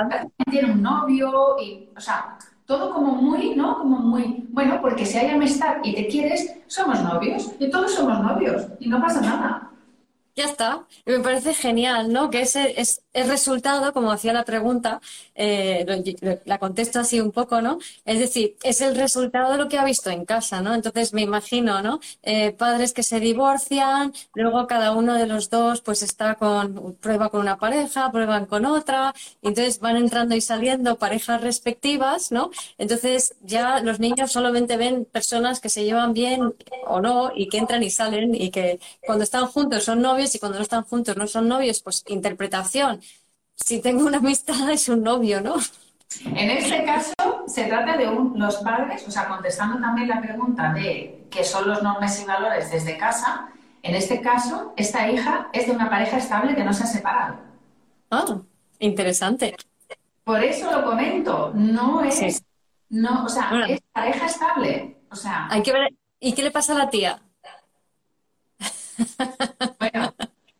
tiene 0.50 0.72
un 0.72 0.82
novio 0.82 1.56
y, 1.60 1.88
o 1.96 2.00
sea, 2.00 2.38
todo 2.66 2.92
como 2.92 3.12
muy, 3.12 3.54
¿no? 3.54 3.78
Como 3.78 3.98
muy, 3.98 4.46
bueno, 4.50 4.80
porque 4.80 5.04
si 5.04 5.18
hay 5.18 5.30
amistad 5.30 5.76
y 5.82 5.94
te 5.94 6.08
quieres, 6.08 6.54
somos 6.66 7.02
novios 7.02 7.52
y 7.58 7.70
todos 7.70 7.94
somos 7.94 8.20
novios 8.20 8.66
y 8.80 8.88
no 8.88 9.00
pasa 9.00 9.20
nada. 9.20 9.70
Ya 10.36 10.46
está. 10.46 10.84
me 11.06 11.20
parece 11.20 11.54
genial, 11.54 12.12
¿no? 12.12 12.30
Que 12.30 12.42
ese 12.42 12.80
es 12.80 13.03
el 13.14 13.28
resultado, 13.28 13.92
como 13.92 14.10
hacía 14.12 14.32
la 14.32 14.44
pregunta, 14.44 15.00
eh, 15.34 15.86
la 16.44 16.58
contesto 16.58 16.98
así 17.00 17.20
un 17.20 17.30
poco, 17.30 17.62
¿no? 17.62 17.78
Es 18.04 18.18
decir, 18.18 18.56
es 18.62 18.80
el 18.80 18.96
resultado 18.96 19.52
de 19.52 19.58
lo 19.58 19.68
que 19.68 19.78
ha 19.78 19.84
visto 19.84 20.10
en 20.10 20.24
casa, 20.24 20.60
¿no? 20.60 20.74
Entonces 20.74 21.14
me 21.14 21.22
imagino, 21.22 21.80
¿no? 21.80 22.00
Eh, 22.22 22.52
padres 22.52 22.92
que 22.92 23.04
se 23.04 23.20
divorcian, 23.20 24.12
luego 24.34 24.66
cada 24.66 24.92
uno 24.92 25.14
de 25.14 25.26
los 25.26 25.48
dos 25.48 25.80
pues 25.80 26.02
está 26.02 26.34
con, 26.34 26.96
prueba 27.00 27.30
con 27.30 27.40
una 27.40 27.56
pareja, 27.58 28.10
prueban 28.10 28.46
con 28.46 28.66
otra, 28.66 29.14
entonces 29.42 29.78
van 29.78 29.96
entrando 29.96 30.34
y 30.34 30.40
saliendo 30.40 30.96
parejas 30.96 31.40
respectivas, 31.40 32.32
¿no? 32.32 32.50
Entonces 32.78 33.36
ya 33.42 33.80
los 33.80 34.00
niños 34.00 34.32
solamente 34.32 34.76
ven 34.76 35.04
personas 35.04 35.60
que 35.60 35.68
se 35.68 35.84
llevan 35.84 36.14
bien 36.14 36.54
o 36.86 37.00
no, 37.00 37.30
y 37.34 37.48
que 37.48 37.58
entran 37.58 37.82
y 37.84 37.90
salen, 37.90 38.34
y 38.34 38.50
que 38.50 38.80
cuando 39.06 39.22
están 39.22 39.46
juntos 39.46 39.84
son 39.84 40.02
novios 40.02 40.34
y 40.34 40.38
cuando 40.40 40.58
no 40.58 40.64
están 40.64 40.82
juntos 40.82 41.16
no 41.16 41.28
son 41.28 41.46
novios, 41.48 41.80
pues 41.80 42.02
interpretación 42.08 43.03
si 43.54 43.80
tengo 43.80 44.06
una 44.06 44.18
amistad 44.18 44.70
es 44.70 44.88
un 44.88 45.02
novio, 45.02 45.40
¿no? 45.40 45.56
En 46.24 46.50
este 46.50 46.84
caso 46.84 47.12
se 47.46 47.64
trata 47.64 47.96
de 47.96 48.06
los 48.06 48.56
padres, 48.56 49.04
o 49.06 49.10
sea, 49.10 49.26
contestando 49.28 49.80
también 49.80 50.08
la 50.08 50.20
pregunta 50.20 50.72
de 50.72 51.26
qué 51.30 51.42
son 51.42 51.68
los 51.68 51.82
normas 51.82 52.20
y 52.20 52.24
valores 52.24 52.70
desde 52.70 52.96
casa, 52.96 53.48
en 53.82 53.94
este 53.94 54.22
caso, 54.22 54.72
esta 54.76 55.10
hija 55.10 55.48
es 55.52 55.66
de 55.66 55.72
una 55.72 55.90
pareja 55.90 56.16
estable 56.16 56.54
que 56.54 56.64
no 56.64 56.72
se 56.72 56.84
ha 56.84 56.86
separado. 56.86 57.36
Ah, 58.10 58.38
interesante. 58.78 59.56
Por 60.22 60.42
eso 60.42 60.70
lo 60.70 60.84
comento, 60.84 61.52
no 61.54 62.02
es, 62.02 62.42
no, 62.88 63.24
o 63.24 63.28
sea, 63.28 63.66
es 63.68 63.80
pareja 63.92 64.26
estable. 64.26 64.96
O 65.10 65.16
sea. 65.16 65.48
Hay 65.50 65.62
que 65.62 65.72
ver, 65.72 65.92
¿y 66.18 66.32
qué 66.32 66.42
le 66.42 66.50
pasa 66.50 66.74
a 66.74 66.78
la 66.78 66.90
tía? 66.90 67.20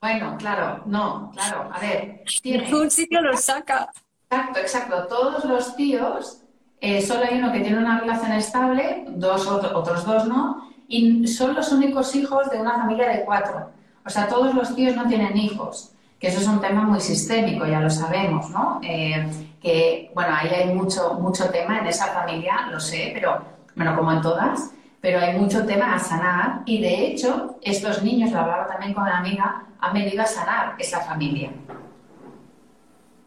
Bueno, 0.05 0.37
claro, 0.37 0.83
no, 0.85 1.31
claro, 1.33 1.71
a 1.73 1.81
ver. 1.81 2.25
Tiene, 2.43 2.75
un 2.75 2.91
sitio 2.91 3.23
lo 3.23 3.35
saca. 3.39 3.91
Exacto, 4.29 4.61
exacto. 4.61 5.07
Todos 5.07 5.47
los 5.47 5.75
tíos, 5.77 6.43
eh, 6.83 7.01
solo 7.01 7.25
hay 7.25 7.39
uno 7.39 7.51
que 7.51 7.61
tiene 7.61 7.79
una 7.79 8.01
relación 8.01 8.33
estable, 8.33 9.07
dos 9.09 9.47
otros 9.47 10.05
dos 10.05 10.27
no, 10.27 10.71
y 10.89 11.27
son 11.27 11.55
los 11.55 11.73
únicos 11.73 12.15
hijos 12.17 12.51
de 12.51 12.61
una 12.61 12.75
familia 12.81 13.09
de 13.09 13.25
cuatro. 13.25 13.71
O 14.05 14.11
sea, 14.11 14.29
todos 14.29 14.55
los 14.55 14.77
tíos 14.77 14.95
no 14.95 15.09
tienen 15.09 15.39
hijos, 15.39 15.93
que 16.21 16.29
eso 16.29 16.41
es 16.41 16.49
un 16.49 16.61
tema 16.61 16.83
muy 16.83 17.01
sistémico, 17.01 17.65
ya 17.65 17.81
lo 17.81 17.89
sabemos, 17.89 18.51
¿no? 18.51 18.81
Eh, 18.83 19.27
que, 19.59 20.13
bueno, 20.15 20.35
ahí 20.37 20.51
hay 20.51 20.75
mucho, 20.75 21.15
mucho 21.15 21.49
tema 21.49 21.79
en 21.79 21.87
esa 21.87 22.09
familia, 22.09 22.69
lo 22.71 22.79
sé, 22.79 23.11
pero, 23.15 23.43
bueno, 23.75 23.97
como 23.97 24.13
en 24.13 24.21
todas, 24.21 24.71
pero 25.05 25.21
hay 25.21 25.39
mucho 25.39 25.67
tema 25.67 25.95
a 25.95 25.99
sanar 25.99 26.63
y 26.65 26.81
de 26.81 27.09
hecho 27.09 27.59
estos 27.61 28.03
niños, 28.03 28.33
lo 28.33 28.39
hablaba 28.39 28.67
también 28.67 28.95
con 28.95 29.03
una 29.03 29.19
amiga, 29.19 29.67
han 29.79 29.93
venido 29.93 30.23
a 30.23 30.27
sanar 30.27 30.77
esa 30.79 31.03
familia. 31.03 31.51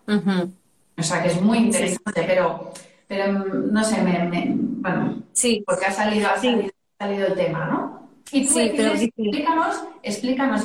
O 0.07 1.03
sea 1.03 1.21
que 1.21 1.27
es 1.27 1.39
muy 1.39 1.59
interesante, 1.59 2.23
pero, 2.25 2.71
pero 3.07 3.31
no 3.31 3.83
sé, 3.83 4.01
me, 4.01 4.55
bueno, 4.57 5.21
sí. 5.33 5.63
porque 5.67 5.85
ha 5.85 5.91
salido, 5.91 6.27
ha 6.29 6.39
salido, 6.39 7.27
el 7.27 7.35
tema, 7.35 7.65
¿no? 7.65 8.09
Y 8.31 8.47
tú 8.47 8.53
sí, 8.53 8.73
pero 8.75 8.93
explícanos, 8.93 9.83
explícanos, 10.01 10.63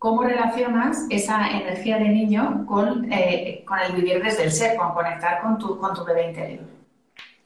cómo 0.00 0.24
relacionas 0.24 1.06
esa 1.08 1.50
energía 1.50 1.98
de 1.98 2.08
niño 2.08 2.66
con, 2.66 3.12
eh, 3.12 3.62
con 3.64 3.78
el 3.78 3.92
vivir 3.92 4.20
desde 4.20 4.42
el 4.42 4.50
ser, 4.50 4.76
con 4.76 4.92
conectar 4.92 5.40
con 5.40 5.56
tu, 5.56 5.78
con 5.78 5.94
tu 5.94 6.04
bebé 6.04 6.30
interior. 6.30 6.79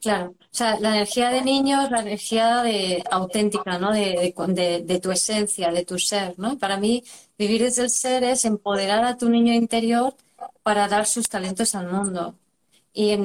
Claro, 0.05 0.35
o 0.39 0.47
sea, 0.51 0.79
la 0.81 0.91
energía 0.91 1.31
de 1.31 1.41
niño 1.41 1.83
es 1.83 1.91
la 1.91 2.03
energía 2.03 2.63
de, 2.63 3.03
auténtica, 3.11 3.79
¿no? 3.79 3.91
De, 3.91 4.35
de, 4.49 4.83
de, 4.85 5.01
tu 5.01 5.11
esencia, 5.11 5.73
de 5.73 5.87
tu 5.87 5.99
ser, 5.99 6.39
¿no? 6.39 6.59
Para 6.59 6.77
mí, 6.77 7.03
vivir 7.39 7.63
desde 7.63 7.85
el 7.85 7.91
ser 7.91 8.23
es 8.23 8.45
empoderar 8.45 9.03
a 9.07 9.17
tu 9.17 9.31
niño 9.31 9.55
interior 9.55 10.15
para 10.63 10.89
dar 10.89 11.07
sus 11.07 11.31
talentos 11.31 11.75
al 11.75 11.91
mundo. 11.91 12.35
Y 12.93 13.17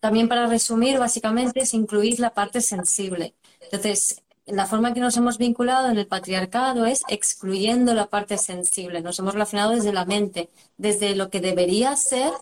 también 0.00 0.28
para 0.28 0.48
resumir, 0.48 0.98
básicamente, 0.98 1.60
es 1.60 1.74
incluir 1.74 2.18
la 2.18 2.34
parte 2.34 2.60
sensible. 2.60 3.34
Entonces, 3.60 4.20
la 4.46 4.66
forma 4.66 4.88
en 4.88 4.94
que 4.94 5.00
nos 5.00 5.16
hemos 5.16 5.38
vinculado 5.38 5.88
en 5.90 5.96
el 5.96 6.08
patriarcado 6.08 6.86
es 6.86 7.04
excluyendo 7.06 7.94
la 7.94 8.06
parte 8.08 8.36
sensible. 8.36 9.00
Nos 9.00 9.20
hemos 9.20 9.34
relacionado 9.34 9.76
desde 9.76 9.92
la 9.92 10.06
mente, 10.06 10.50
desde 10.76 11.14
lo 11.14 11.30
que 11.30 11.40
debería 11.40 11.94
ser 11.94 12.32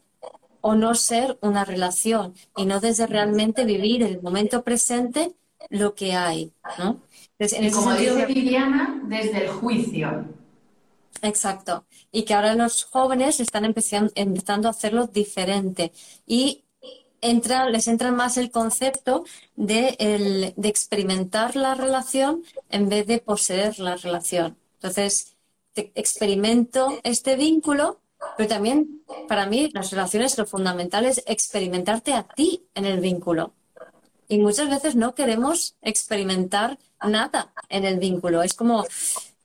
o 0.61 0.74
no 0.74 0.94
ser 0.94 1.38
una 1.40 1.64
relación 1.64 2.34
y 2.56 2.66
no 2.66 2.80
desde 2.80 3.06
realmente 3.06 3.64
vivir 3.64 4.02
el 4.02 4.20
momento 4.22 4.62
presente 4.62 5.34
lo 5.68 5.94
que 5.94 6.14
hay. 6.14 6.52
¿no? 6.78 7.00
en 7.38 7.70
como 7.72 7.94
dice 7.94 8.26
Viviana, 8.26 9.00
desde 9.04 9.44
el 9.44 9.48
juicio. 9.48 10.26
Exacto. 11.22 11.84
Y 12.12 12.24
que 12.24 12.34
ahora 12.34 12.54
los 12.54 12.84
jóvenes 12.84 13.40
están 13.40 13.64
empezando, 13.64 14.68
a 14.68 14.70
hacerlo 14.70 15.06
diferente. 15.06 15.92
Y 16.26 16.64
entra, 17.20 17.68
les 17.68 17.88
entra 17.88 18.12
más 18.12 18.36
el 18.36 18.50
concepto 18.50 19.24
de, 19.56 20.52
de 20.56 20.68
experimentar 20.68 21.56
la 21.56 21.74
relación 21.74 22.42
en 22.70 22.88
vez 22.88 23.06
de 23.06 23.18
poseer 23.18 23.78
la 23.78 23.96
relación. 23.96 24.56
Entonces, 24.74 25.36
experimento 25.74 26.98
este 27.02 27.36
vínculo, 27.36 28.00
pero 28.37 28.49
también 28.49 29.03
para 29.29 29.47
mí 29.47 29.71
las 29.73 29.91
relaciones 29.91 30.37
lo 30.39 30.47
fundamental 30.47 31.05
es 31.05 31.23
experimentarte 31.27 32.12
a 32.12 32.25
ti 32.25 32.64
en 32.75 32.85
el 32.85 33.01
vínculo. 33.01 33.53
Y 34.29 34.39
muchas 34.39 34.71
veces 34.71 34.95
no 34.95 35.14
queremos 35.14 35.77
experimentar 35.83 36.79
nada 37.03 37.53
en 37.68 37.85
el 37.85 37.99
vínculo. 37.99 38.43
Es 38.43 38.55
como, 38.55 38.85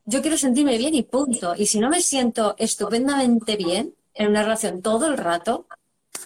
yo 0.05 0.21
quiero 0.21 0.37
sentirme 0.37 0.77
bien 0.77 0.93
y 0.93 1.03
punto. 1.03 1.55
Y 1.55 1.65
si 1.65 1.79
no 1.79 1.89
me 1.89 2.01
siento 2.01 2.55
estupendamente 2.57 3.55
bien 3.55 3.95
en 4.13 4.29
una 4.29 4.43
relación 4.43 4.81
todo 4.81 5.07
el 5.07 5.17
rato, 5.17 5.65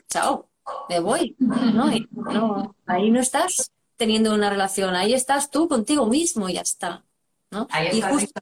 chao, 0.10 0.50
me 0.90 1.00
voy. 1.00 1.36
¿no? 1.40 2.76
ahí 2.86 3.12
no 3.12 3.20
estás 3.20 3.72
teniendo 3.96 4.34
una 4.34 4.50
relación, 4.50 4.96
ahí 4.96 5.14
estás 5.14 5.50
tú 5.50 5.68
contigo 5.68 6.06
mismo 6.06 6.50
y 6.50 6.54
ya 6.54 6.62
está. 6.62 7.04
¿no? 7.52 7.68
y 7.92 8.02
justo 8.02 8.42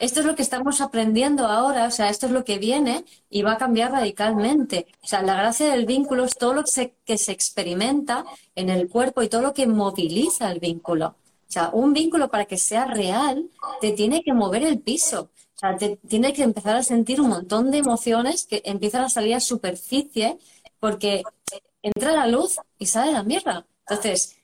esto, 0.00 0.20
es 0.20 0.26
lo 0.26 0.34
que 0.34 0.42
estamos 0.42 0.80
aprendiendo 0.80 1.46
ahora, 1.46 1.86
o 1.86 1.90
sea, 1.90 2.10
esto 2.10 2.26
es 2.26 2.32
lo 2.32 2.44
que 2.44 2.58
viene 2.58 3.04
y 3.30 3.42
va 3.42 3.52
a 3.52 3.58
cambiar 3.58 3.92
radicalmente. 3.92 4.86
O 5.02 5.06
sea, 5.06 5.22
la 5.22 5.36
gracia 5.36 5.70
del 5.70 5.86
vínculo 5.86 6.24
es 6.24 6.36
todo 6.36 6.54
lo 6.54 6.64
que 7.04 7.18
se 7.18 7.32
experimenta 7.32 8.24
en 8.54 8.70
el 8.70 8.88
cuerpo 8.88 9.22
y 9.22 9.28
todo 9.28 9.42
lo 9.42 9.54
que 9.54 9.66
moviliza 9.66 10.50
el 10.50 10.60
vínculo. 10.60 11.16
O 11.48 11.52
sea, 11.54 11.70
un 11.72 11.92
vínculo 11.92 12.28
para 12.30 12.46
que 12.46 12.58
sea 12.58 12.86
real 12.86 13.48
te 13.80 13.92
tiene 13.92 14.22
que 14.22 14.32
mover 14.32 14.64
el 14.64 14.80
piso. 14.80 15.30
O 15.54 15.58
sea, 15.58 15.76
te 15.76 15.96
tiene 16.08 16.32
que 16.32 16.42
empezar 16.42 16.76
a 16.76 16.82
sentir 16.82 17.20
un 17.20 17.28
montón 17.28 17.70
de 17.70 17.78
emociones 17.78 18.46
que 18.46 18.62
empiezan 18.64 19.04
a 19.04 19.08
salir 19.08 19.34
a 19.34 19.40
superficie 19.40 20.38
porque 20.80 21.22
entra 21.82 22.12
la 22.12 22.26
luz 22.26 22.58
y 22.78 22.86
sale 22.86 23.12
la 23.12 23.22
mierda. 23.22 23.66
Entonces, 23.88 24.36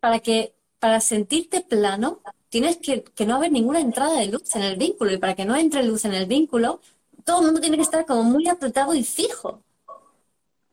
para 0.00 0.20
que 0.20 0.54
para 0.78 1.00
sentirte 1.00 1.60
plano, 1.60 2.20
tienes 2.48 2.78
que, 2.78 3.02
que 3.02 3.26
no 3.26 3.36
haber 3.36 3.52
ninguna 3.52 3.80
entrada 3.80 4.18
de 4.18 4.26
luz 4.26 4.54
en 4.56 4.62
el 4.62 4.76
vínculo. 4.76 5.12
Y 5.12 5.18
para 5.18 5.34
que 5.34 5.44
no 5.44 5.56
entre 5.56 5.82
luz 5.82 6.04
en 6.04 6.14
el 6.14 6.26
vínculo, 6.26 6.80
todo 7.24 7.40
el 7.40 7.46
mundo 7.46 7.60
tiene 7.60 7.76
que 7.76 7.82
estar 7.82 8.06
como 8.06 8.22
muy 8.24 8.48
apretado 8.48 8.94
y 8.94 9.04
fijo. 9.04 9.62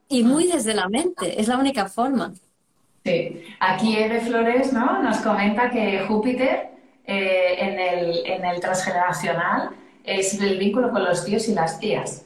Y 0.08 0.24
muy 0.24 0.48
desde 0.48 0.74
la 0.74 0.88
mente. 0.88 1.40
Es 1.40 1.48
la 1.48 1.58
única 1.58 1.88
forma. 1.88 2.34
Sí, 3.04 3.44
aquí 3.60 3.96
Eve 3.96 4.22
Flores 4.22 4.74
¿no? 4.74 5.04
nos 5.04 5.18
comenta 5.18 5.70
que 5.70 6.06
Júpiter 6.08 6.70
eh, 7.06 7.56
en, 7.60 7.80
el, 7.80 8.26
en, 8.26 8.46
el, 8.46 8.60
transgeneracional 8.60 9.70
es 10.04 10.40
el 10.42 10.58
vínculo 10.58 10.92
con 10.92 11.04
los 11.04 11.24
tíos 11.24 11.48
y 11.48 11.54
las 11.54 11.80
tías. 11.80 12.26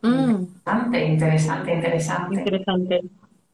Mm. 0.00 0.44
Interesante, 0.64 1.04
interesante, 1.04 1.72
interesante. 1.74 2.34
Interesante. 2.36 3.02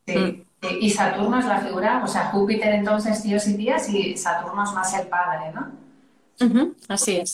Sí. 0.07 0.19
Mm. 0.19 0.44
Y 0.81 0.91
Saturno 0.91 1.39
es 1.39 1.47
la 1.47 1.59
figura, 1.59 2.03
o 2.03 2.07
sea, 2.07 2.27
Júpiter 2.27 2.75
entonces 2.75 3.23
tíos 3.23 3.47
y 3.47 3.57
tías 3.57 3.89
y 3.89 4.17
Saturno 4.17 4.65
es 4.65 4.73
más 4.73 4.95
el 4.95 5.07
padre, 5.07 5.53
¿no? 5.53 6.75
Así 6.89 7.17
es. 7.17 7.33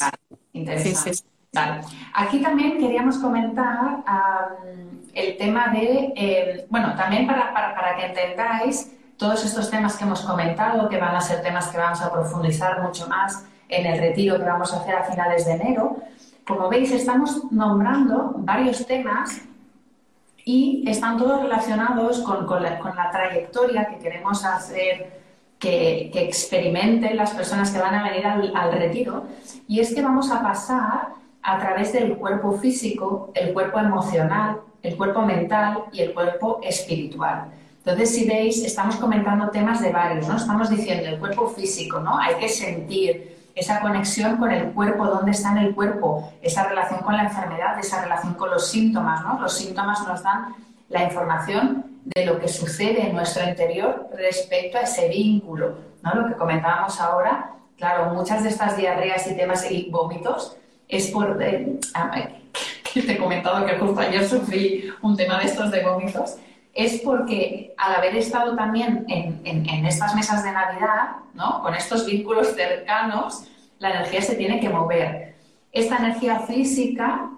interesante. 0.52 1.12
Aquí 2.14 2.40
también 2.40 2.78
queríamos 2.78 3.18
comentar 3.18 4.04
el 5.14 5.36
tema 5.36 5.68
de, 5.68 6.12
eh, 6.16 6.66
bueno, 6.70 6.94
también 6.96 7.26
para, 7.26 7.52
para, 7.52 7.74
para 7.74 7.96
que 7.96 8.06
entendáis 8.06 8.92
todos 9.16 9.44
estos 9.44 9.70
temas 9.70 9.96
que 9.96 10.04
hemos 10.04 10.22
comentado, 10.22 10.88
que 10.88 10.98
van 10.98 11.14
a 11.14 11.20
ser 11.20 11.42
temas 11.42 11.68
que 11.68 11.78
vamos 11.78 12.00
a 12.00 12.12
profundizar 12.12 12.82
mucho 12.82 13.08
más 13.08 13.44
en 13.68 13.86
el 13.86 13.98
retiro 13.98 14.38
que 14.38 14.44
vamos 14.44 14.72
a 14.72 14.80
hacer 14.80 14.94
a 14.94 15.04
finales 15.04 15.44
de 15.44 15.52
enero, 15.52 15.96
como 16.46 16.68
veis 16.68 16.90
estamos 16.90 17.50
nombrando 17.52 18.32
varios 18.38 18.86
temas 18.86 19.42
y 20.44 20.84
están 20.88 21.18
todos 21.18 21.42
relacionados 21.42 22.20
con, 22.20 22.46
la, 22.62 23.10
trayectoria 23.12 23.86
que 23.86 23.98
queremos 23.98 24.44
hacer 24.44 25.20
que, 25.58 26.10
experimenten 26.14 27.16
las 27.16 27.32
personas 27.32 27.70
que 27.70 27.78
van 27.78 27.94
a 27.94 28.08
venir 28.08 28.26
al, 28.26 28.56
al 28.56 28.72
retiro. 28.72 29.24
Y 29.68 29.80
es 29.80 29.94
que 29.94 30.02
vamos 30.02 30.30
a 30.30 30.42
pasar 30.42 31.08
a 31.42 31.58
través 31.58 31.92
del 31.92 32.16
cuerpo 32.16 32.52
físico, 32.52 33.30
el 33.34 33.52
cuerpo 33.52 33.78
emocional, 33.78 34.60
el 34.82 34.96
cuerpo 34.96 35.22
mental 35.22 35.84
y 35.92 36.00
el 36.00 36.14
cuerpo 36.14 36.60
espiritual. 36.62 37.52
Entonces, 37.78 38.14
si 38.14 38.28
veis, 38.28 38.62
estamos 38.64 38.96
comentando 38.96 39.48
temas 39.48 39.80
de 39.80 39.90
varios, 39.90 40.28
¿no? 40.28 40.36
Estamos 40.36 40.68
diciendo 40.68 41.08
el 41.08 41.18
cuerpo 41.18 41.48
físico, 41.48 41.98
¿no? 41.98 42.18
Hay 42.18 42.34
que 42.34 42.48
sentir 42.48 43.39
esa 43.54 43.80
conexión 43.80 44.36
con 44.36 44.50
el 44.50 44.72
cuerpo, 44.72 45.06
dónde 45.06 45.32
está 45.32 45.52
en 45.52 45.58
el 45.58 45.74
cuerpo, 45.74 46.32
esa 46.42 46.68
relación 46.68 47.00
con 47.00 47.16
la 47.16 47.24
enfermedad, 47.24 47.78
esa 47.78 48.02
relación 48.02 48.34
con 48.34 48.50
los 48.50 48.68
síntomas, 48.68 49.22
¿no? 49.22 49.40
Los 49.40 49.56
síntomas 49.56 50.06
nos 50.06 50.22
dan 50.22 50.54
la 50.88 51.04
información 51.04 51.84
de 52.04 52.24
lo 52.26 52.38
que 52.38 52.48
sucede 52.48 53.06
en 53.06 53.14
nuestro 53.14 53.48
interior 53.48 54.08
respecto 54.16 54.78
a 54.78 54.82
ese 54.82 55.08
vínculo, 55.08 55.76
¿no? 56.02 56.14
Lo 56.14 56.28
que 56.28 56.34
comentábamos 56.34 57.00
ahora, 57.00 57.52
claro, 57.76 58.12
muchas 58.14 58.42
de 58.42 58.48
estas 58.48 58.76
diarreas 58.76 59.26
y 59.26 59.36
temas 59.36 59.70
y 59.70 59.88
vómitos 59.90 60.56
es 60.88 61.10
por... 61.10 61.40
Eh, 61.42 61.78
te 62.94 63.12
he 63.12 63.18
comentado 63.18 63.64
que 63.64 63.78
justo 63.78 64.00
ayer 64.00 64.28
sufrí 64.28 64.90
un 65.02 65.16
tema 65.16 65.38
de 65.38 65.46
estos 65.46 65.70
de 65.70 65.84
vómitos 65.84 66.36
es 66.84 67.00
porque 67.02 67.74
al 67.76 67.96
haber 67.96 68.16
estado 68.16 68.56
también 68.56 69.04
en, 69.08 69.84
estas 69.84 70.14
mesas 70.14 70.42
de 70.42 70.50
Navidad, 70.50 71.16
¿no? 71.34 71.60
con 71.60 71.74
estos 71.74 72.06
vínculos 72.06 72.54
cercanos, 72.54 73.44
la 73.78 73.90
energía 73.90 74.22
se 74.22 74.34
tiene 74.34 74.60
que 74.60 74.70
mover. 74.70 75.34
Esta 75.72 75.98
energía 75.98 76.40
física 76.40 77.28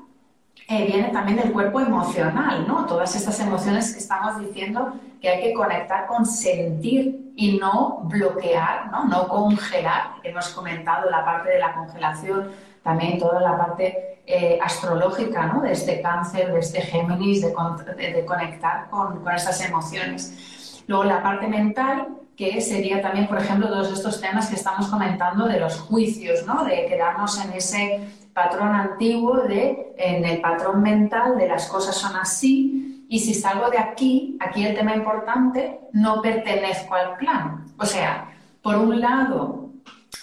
eh, 0.69 0.87
viene 0.87 1.09
también 1.09 1.39
del 1.39 1.53
cuerpo 1.53 1.81
emocional, 1.81 2.67
¿no? 2.69 2.87
Todas 2.87 3.17
estas 3.17 3.39
emociones 3.41 3.93
que 3.93 3.99
estamos 3.99 4.39
diciendo 4.39 4.95
que 5.21 5.29
hay 5.29 5.43
que 5.43 5.53
conectar 5.55 6.07
con 6.07 6.25
sentir 6.25 7.33
y 7.37 7.59
no 7.59 8.01
bloquear, 8.05 8.91
no, 8.93 9.07
no 9.07 9.27
congelar. 9.27 10.15
Hemos 10.23 10.49
comentado 10.51 11.11
la 11.11 11.25
parte 11.25 11.51
de 11.51 11.59
la 11.59 11.75
congelación 11.75 12.51
también 12.83 13.19
toda 13.19 13.41
la 13.41 13.57
parte 13.57 14.21
eh, 14.27 14.59
astrológica, 14.63 15.47
¿no? 15.47 15.61
De 15.61 15.73
este 15.73 16.01
cáncer, 16.01 16.53
de 16.53 16.59
este 16.61 16.81
Géminis, 16.83 17.43
de, 17.43 18.25
conectar 18.25 18.89
con, 18.91 19.23
con 19.23 19.35
esas 19.35 19.61
emociones. 19.65 20.85
Luego 20.87 21.05
la 21.05 21.23
parte 21.23 21.47
mental, 21.49 22.09
que 22.37 22.61
sería 22.61 23.01
también, 23.01 23.29
por 23.29 23.39
ejemplo, 23.39 23.69
todos 23.69 23.93
estos 23.93 24.21
temas 24.21 24.49
que 24.49 24.57
estamos 24.57 24.89
comentando 24.89 25.47
de 25.47 25.61
los 25.61 25.81
juicios, 25.81 26.47
¿no? 26.47 26.65
De 26.65 26.87
quedarnos 26.87 27.45
en 27.45 27.53
ese 27.53 28.01
patrón 28.33 28.75
antiguo 28.75 29.43
de, 29.43 29.95
en 29.99 30.25
el 30.25 30.41
patrón 30.41 30.83
mental 30.83 31.37
de 31.37 31.49
las 31.49 31.69
cosas 31.69 31.97
son 31.97 32.17
así 32.17 33.07
y 33.09 33.19
si 33.19 33.35
salgo 33.35 33.69
de 33.69 33.79
aquí, 33.79 34.39
aquí 34.41 34.65
el 34.65 34.75
tema 34.75 34.97
importante, 34.97 35.81
no 35.93 36.23
pertenezco 36.23 36.95
al 36.95 37.17
clan. 37.19 37.67
O 37.79 37.85
sea, 37.85 38.33
por 38.63 38.77
un 38.77 39.01
lado, 39.01 39.62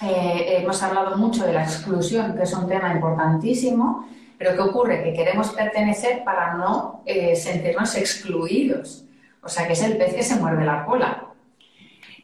eh, 0.02 0.58
hemos 0.62 0.82
hablado 0.82 1.18
mucho 1.18 1.45
de 1.45 1.54
la 1.54 1.64
exclusión, 1.64 2.36
que 2.36 2.43
es 2.43 2.54
un 2.54 2.68
tema 2.68 2.93
importantísimo, 2.93 4.08
pero 4.38 4.56
¿qué 4.56 4.62
ocurre? 4.62 5.04
Que 5.04 5.14
queremos 5.14 5.50
pertenecer 5.50 6.24
para 6.24 6.54
no 6.54 7.02
eh, 7.06 7.36
sentirnos 7.36 7.95
excluidos. 7.95 9.06
O 9.41 9.50
sea, 9.50 9.68
que 9.68 9.74
es 9.74 9.84
el 9.84 9.97
pez 9.97 10.14
que 10.14 10.24
se 10.24 10.38
muerde 10.38 10.66
la 10.66 10.86
cola. 10.86 11.26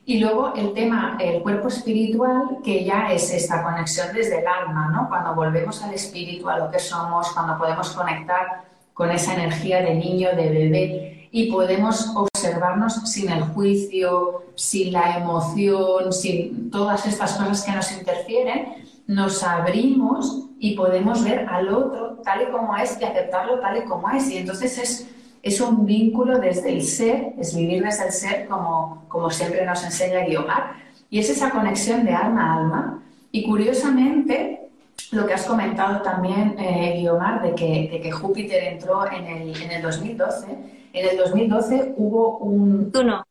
Y 0.06 0.20
luego 0.20 0.54
el 0.56 0.74
tema, 0.74 1.18
el 1.20 1.42
cuerpo 1.42 1.68
espiritual, 1.68 2.60
que 2.64 2.86
ya 2.86 3.12
es 3.12 3.34
esta 3.34 3.64
conexión 3.64 4.14
desde 4.14 4.40
el 4.40 4.48
alma, 4.48 4.90
¿no? 4.92 5.10
Cuando 5.10 5.34
volvemos 5.34 5.82
al 5.84 5.94
espíritu, 5.94 6.48
a 6.48 6.60
lo 6.60 6.70
que 6.70 6.80
somos, 6.80 7.32
cuando 7.32 7.58
podemos 7.58 7.90
conectar 7.90 8.66
con 8.94 9.12
esa 9.12 9.34
energía 9.34 9.82
de 9.82 9.96
niño, 9.96 10.30
de 10.36 10.50
bebé, 10.50 11.15
y 11.36 11.52
podemos 11.52 12.16
observarnos 12.16 12.94
sin 13.12 13.30
el 13.30 13.44
juicio, 13.44 14.44
sin 14.56 14.94
la 14.94 15.18
emoción, 15.18 16.14
sin 16.14 16.72
todas 16.72 17.06
estas 17.06 17.34
cosas 17.34 17.62
que 17.62 17.74
nos 17.74 17.92
interfieren, 17.92 18.86
nos 19.06 19.44
abrimos 19.44 20.46
y 20.60 20.78
podemos 20.78 21.26
ver 21.26 21.46
al 21.50 21.68
otro 21.68 22.22
tal 22.24 22.44
y 22.44 22.52
como 22.54 22.78
es 22.78 22.98
y 23.02 23.04
aceptarlo 23.04 23.60
tal 23.60 23.80
y 23.80 23.82
como 23.84 24.10
es. 24.12 24.30
Y 24.30 24.38
entonces 24.38 24.78
es 24.78 25.08
es 25.44 25.60
un 25.60 25.86
vínculo 25.86 26.40
desde 26.40 26.72
el 26.72 26.82
ser, 26.82 27.34
es 27.38 27.54
vivir 27.54 27.84
desde 27.84 28.06
el 28.06 28.14
ser 28.14 28.48
como, 28.48 29.04
como 29.10 29.30
siempre 29.30 29.64
nos 29.66 29.84
enseña 29.84 30.26
Guiomar, 30.26 30.78
y 31.10 31.20
es 31.20 31.30
esa 31.30 31.52
conexión 31.52 32.04
de 32.06 32.14
alma 32.16 32.42
a 32.46 32.58
alma. 32.58 33.04
Y 33.32 33.44
curiosamente, 33.44 34.70
lo 35.12 35.28
que 35.28 35.34
has 35.34 35.44
comentado 35.44 36.02
también, 36.02 36.56
eh, 36.58 36.96
Guiomar, 36.98 37.44
de 37.44 37.54
que, 37.54 37.90
de 37.92 38.02
que 38.02 38.12
Júpiter 38.12 38.64
entró 38.64 39.06
en 39.12 39.28
el, 39.28 39.62
en 39.62 39.72
el 39.72 39.82
2012, 39.84 40.48
en 40.96 41.10
el 41.10 41.18
2012 41.18 41.94
hubo 41.98 42.38
un... 42.38 42.86
Neptuno. 42.86 43.24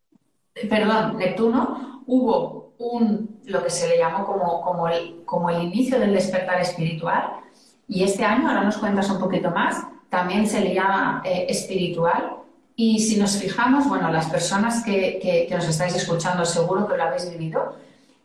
Perdón, 0.68 1.18
Neptuno, 1.18 2.02
hubo 2.06 2.74
un, 2.78 3.40
lo 3.46 3.62
que 3.62 3.70
se 3.70 3.88
le 3.88 3.98
llamó 3.98 4.24
como, 4.24 4.60
como, 4.60 4.88
el, 4.88 5.22
como 5.24 5.50
el 5.50 5.62
inicio 5.62 5.98
del 5.98 6.12
despertar 6.12 6.60
espiritual, 6.60 7.40
y 7.88 8.02
este 8.02 8.24
año, 8.24 8.48
ahora 8.48 8.64
nos 8.64 8.78
cuentas 8.78 9.10
un 9.10 9.18
poquito 9.18 9.50
más, 9.50 9.84
también 10.08 10.46
se 10.46 10.60
le 10.60 10.74
llama 10.74 11.22
eh, 11.24 11.46
espiritual. 11.48 12.36
Y 12.76 13.00
si 13.00 13.16
nos 13.16 13.36
fijamos, 13.36 13.88
bueno, 13.88 14.10
las 14.10 14.26
personas 14.26 14.82
que, 14.84 15.18
que, 15.20 15.54
nos 15.54 15.68
estáis 15.68 15.94
escuchando 15.94 16.44
seguro 16.44 16.88
que 16.88 16.96
lo 16.96 17.04
habéis 17.04 17.30
vivido, 17.30 17.76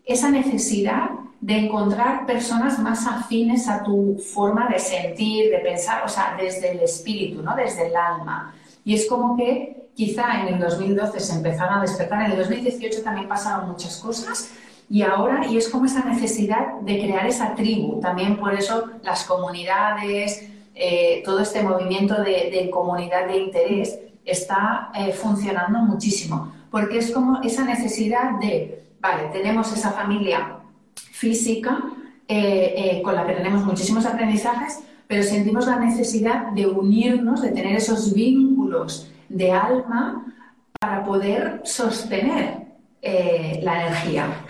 esa 0.06 0.32
necesidad 0.32 1.10
de 1.40 1.58
encontrar 1.58 2.26
personas 2.26 2.80
más 2.80 3.06
afines 3.06 3.68
a 3.70 3.84
tu 3.84 4.18
forma 4.18 4.68
de 4.68 4.80
sentir, 4.80 5.52
de 5.52 5.60
pensar, 5.60 6.04
o 6.04 6.10
sea, 6.10 6.36
desde 6.38 6.72
el 6.72 6.80
espíritu, 6.80 7.44
¿no? 7.44 7.56
Desde 7.56 7.88
el 7.88 7.96
alma. 7.96 8.54
Y 8.90 8.96
es 8.96 9.06
como 9.06 9.38
que 9.38 9.92
quizá 9.94 10.42
en 10.42 10.56
el 10.56 10.60
2012 10.60 11.20
se 11.20 11.36
empezaron 11.36 11.78
a 11.78 11.82
despertar, 11.82 12.26
en 12.26 12.32
el 12.32 12.38
2018 12.40 13.04
también 13.04 13.28
pasaron 13.28 13.70
muchas 13.70 13.98
cosas, 13.98 14.52
y 14.90 15.04
ahora, 15.04 15.46
y 15.46 15.58
es 15.58 15.70
como 15.70 15.86
esa 15.86 16.04
necesidad 16.06 16.80
de 16.82 16.98
crear 16.98 17.28
esa 17.28 17.54
tribu, 17.54 18.00
también 18.00 18.38
por 18.38 18.52
eso 18.56 18.86
las 19.04 19.26
comunidades, 19.26 20.50
eh, 20.74 21.22
todo 21.24 21.40
este 21.42 21.62
movimiento 21.62 22.16
de, 22.24 22.68
comunidad 22.74 23.28
de 23.28 23.38
interés 23.38 24.00
está 24.26 24.90
eh, 24.96 25.12
funcionando 25.12 25.78
muchísimo, 25.82 26.52
porque 26.72 26.98
es 26.98 27.12
como 27.12 27.44
esa 27.44 27.66
necesidad 27.66 28.40
de, 28.40 28.86
vale, 29.00 29.30
tenemos 29.32 29.72
esa 29.72 29.92
familia 29.92 30.62
física 30.96 31.80
eh, 32.28 33.04
con 33.04 33.14
la 33.14 33.28
que 33.28 33.34
tenemos 33.34 33.64
muchísimos 33.64 34.08
aprendizajes, 34.08 34.80
pero 35.10 35.24
sentimos 35.24 35.66
la 35.66 35.80
necesidad 35.80 36.52
de 36.52 36.68
unirnos, 36.68 37.42
de 37.42 37.50
tener 37.50 37.76
esos 37.76 38.14
vínculos 38.14 39.10
de 39.28 39.52
alma 39.52 40.36
para 40.80 41.04
poder 41.04 41.62
sostener 41.64 42.68
la 43.02 43.88
energía. 43.88 44.46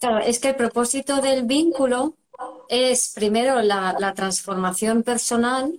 Claro, 0.00 0.20
es 0.20 0.38
que 0.38 0.48
el 0.48 0.56
propósito 0.56 1.20
del 1.20 1.44
vínculo 1.44 2.14
es 2.70 3.12
primero 3.14 3.60
la, 3.60 4.14
transformación 4.16 5.02
personal 5.02 5.78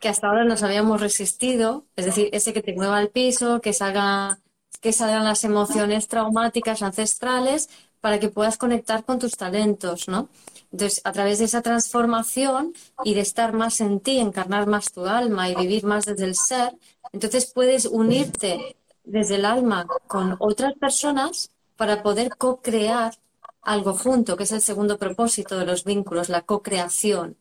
que 0.00 0.08
hasta 0.08 0.26
ahora 0.26 0.42
nos 0.42 0.64
habíamos 0.64 1.00
resistido, 1.00 1.86
es 1.94 2.06
decir, 2.06 2.30
ese 2.32 2.52
que 2.52 2.62
te 2.62 2.74
mueva 2.74 2.98
al 2.98 3.10
piso, 3.10 3.60
que 3.60 3.72
salga, 3.72 4.40
que 4.80 4.92
salgan 4.92 5.22
las 5.22 5.44
emociones 5.44 6.08
traumáticas 6.08 6.82
ancestrales 6.82 7.70
para 8.04 8.20
que 8.20 8.28
puedas 8.28 8.58
conectar 8.58 9.02
con 9.02 9.18
tus 9.18 9.34
talentos, 9.34 10.08
¿no? 10.08 10.28
Entonces, 10.70 11.00
a 11.04 11.12
través 11.12 11.38
de 11.38 11.46
esa 11.46 11.62
transformación 11.62 12.74
y 13.02 13.14
de 13.14 13.22
estar 13.22 13.54
más 13.54 13.80
en 13.80 13.98
ti, 14.00 14.18
encarnar 14.18 14.66
más 14.66 14.92
tu 14.92 15.06
alma 15.06 15.48
y 15.48 15.54
vivir 15.54 15.86
más 15.86 16.04
desde 16.04 16.26
el 16.26 16.34
ser, 16.34 16.74
entonces 17.14 17.50
puedes 17.50 17.86
unirte 17.86 18.76
desde 19.04 19.36
el 19.36 19.46
alma 19.46 19.86
con 20.06 20.36
otras 20.38 20.74
personas 20.74 21.50
para 21.76 22.02
poder 22.02 22.36
co-crear 22.36 23.14
algo 23.62 23.94
junto, 23.94 24.36
que 24.36 24.42
es 24.42 24.52
el 24.52 24.60
segundo 24.60 24.98
propósito 24.98 25.58
de 25.58 25.64
los 25.64 25.84
vínculos, 25.84 26.28
la 26.28 26.42
co-creación. 26.42 27.38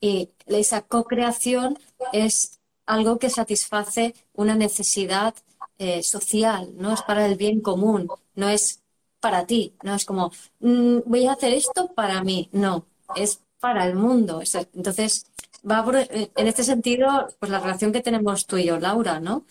Y 0.00 0.30
esa 0.46 0.80
co-creación 0.80 1.78
es 2.14 2.58
algo 2.86 3.18
que 3.18 3.28
satisface 3.28 4.14
una 4.32 4.54
necesidad 4.54 5.34
eh, 5.76 6.02
social, 6.02 6.72
no 6.74 6.94
es 6.94 7.02
para 7.02 7.26
el 7.26 7.36
bien 7.36 7.60
común, 7.60 8.08
no 8.34 8.48
es 8.48 8.80
para 9.20 9.46
ti, 9.46 9.74
no 9.82 9.94
es 9.94 10.04
como 10.04 10.32
mm, 10.60 10.98
voy 11.06 11.26
a 11.26 11.32
hacer 11.32 11.52
esto 11.54 11.92
para 11.94 12.22
mí, 12.22 12.48
no, 12.52 12.86
es 13.16 13.40
para 13.60 13.86
el 13.86 13.96
mundo. 13.96 14.42
Entonces, 14.74 15.26
va 15.68 15.84
en 16.10 16.46
este 16.46 16.64
sentido, 16.64 17.28
pues 17.38 17.50
la 17.50 17.60
relación 17.60 17.92
que 17.92 18.02
tenemos 18.02 18.46
tú 18.46 18.56
y 18.58 18.66
yo, 18.66 18.78
Laura, 18.78 19.20
¿no? 19.20 19.44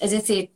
Es 0.00 0.10
decir, 0.12 0.52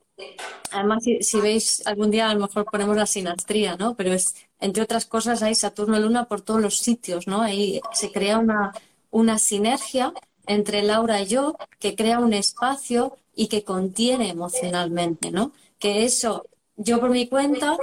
Además, 0.72 1.04
si, 1.20 1.40
veis 1.40 1.86
algún 1.86 2.10
día, 2.10 2.30
a 2.30 2.34
lo 2.34 2.40
mejor 2.40 2.64
ponemos 2.64 2.96
la 2.96 3.06
sinastría, 3.06 3.76
¿no? 3.76 3.94
Pero 3.96 4.12
es, 4.12 4.34
entre 4.60 4.82
otras 4.82 5.06
cosas, 5.06 5.42
hay 5.42 5.54
Saturno 5.54 5.98
Luna 5.98 6.26
por 6.26 6.40
todos 6.40 6.62
los 6.62 6.78
sitios, 6.78 7.26
¿no? 7.26 7.42
Ahí 7.42 7.80
se 7.92 8.10
crea 8.10 8.38
una, 8.38 8.72
una 9.10 9.38
sinergia 9.38 10.12
entre 10.46 10.82
Laura 10.82 11.20
y 11.20 11.26
yo 11.26 11.56
que 11.78 11.94
crea 11.94 12.20
un 12.20 12.32
espacio 12.32 13.16
y 13.34 13.48
que 13.48 13.64
contiene 13.64 14.30
emocionalmente, 14.30 15.30
¿no? 15.30 15.52
Que 15.78 16.04
eso, 16.04 16.46
yo 16.76 17.00
por 17.00 17.10
mi 17.10 17.28
cuenta 17.28 17.76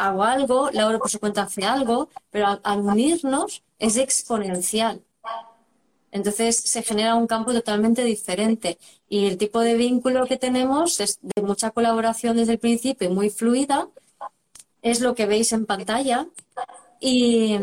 hago 0.00 0.24
algo, 0.24 0.70
Laura 0.72 0.98
por 0.98 1.10
su 1.10 1.20
cuenta 1.20 1.42
hace 1.42 1.64
algo, 1.64 2.08
pero 2.30 2.58
al 2.62 2.80
unirnos 2.80 3.62
es 3.78 3.96
exponencial. 3.96 5.02
Entonces 6.10 6.56
se 6.56 6.82
genera 6.82 7.14
un 7.14 7.26
campo 7.26 7.52
totalmente 7.52 8.02
diferente 8.02 8.78
y 9.08 9.26
el 9.26 9.36
tipo 9.36 9.60
de 9.60 9.74
vínculo 9.74 10.26
que 10.26 10.38
tenemos 10.38 11.00
es 11.00 11.20
de 11.22 11.42
mucha 11.42 11.70
colaboración 11.70 12.36
desde 12.36 12.54
el 12.54 12.58
principio, 12.58 13.10
muy 13.10 13.30
fluida, 13.30 13.88
es 14.82 15.00
lo 15.00 15.14
que 15.14 15.26
veis 15.26 15.52
en 15.52 15.66
pantalla 15.66 16.26
y, 16.98 17.56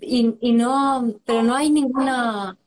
y, 0.00 0.52
no, 0.52 1.14
pero 1.24 1.42
no 1.42 1.54
hay 1.54 1.70
ninguna, 1.70 2.58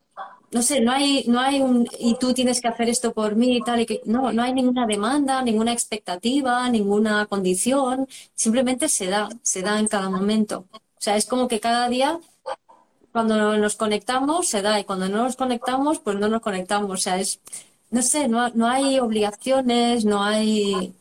no 0.53 0.61
sé, 0.61 0.81
no 0.81 0.91
hay, 0.91 1.25
no 1.27 1.39
hay 1.39 1.61
un 1.61 1.87
y 1.99 2.15
tú 2.15 2.33
tienes 2.33 2.61
que 2.61 2.67
hacer 2.67 2.87
esto 2.87 3.13
por 3.13 3.35
mí 3.35 3.57
y 3.57 3.61
tal 3.61 3.81
y 3.81 3.85
que 3.85 4.01
no, 4.05 4.31
no 4.31 4.43
hay 4.43 4.53
ninguna 4.53 4.85
demanda, 4.85 5.41
ninguna 5.41 5.73
expectativa, 5.73 6.69
ninguna 6.69 7.25
condición, 7.25 8.07
simplemente 8.35 8.87
se 8.87 9.07
da, 9.07 9.29
se 9.41 9.61
da 9.61 9.79
en 9.79 9.87
cada 9.87 10.09
momento. 10.09 10.67
O 10.71 10.79
sea, 10.99 11.15
es 11.17 11.25
como 11.25 11.47
que 11.47 11.59
cada 11.59 11.89
día 11.89 12.19
cuando 13.11 13.57
nos 13.57 13.75
conectamos 13.75 14.47
se 14.47 14.61
da 14.61 14.79
y 14.79 14.83
cuando 14.83 15.07
no 15.09 15.23
nos 15.23 15.35
conectamos, 15.35 15.99
pues 15.99 16.17
no 16.17 16.27
nos 16.27 16.41
conectamos. 16.41 16.91
O 16.91 16.97
sea, 16.97 17.19
es, 17.19 17.39
no 17.91 18.01
sé, 18.01 18.27
no, 18.27 18.49
no 18.49 18.67
hay 18.67 18.99
obligaciones, 18.99 20.05
no 20.05 20.23
hay... 20.23 20.93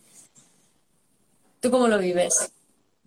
¿Tú 1.61 1.71
cómo 1.71 1.89
lo 1.89 1.99
vives? 1.99 2.53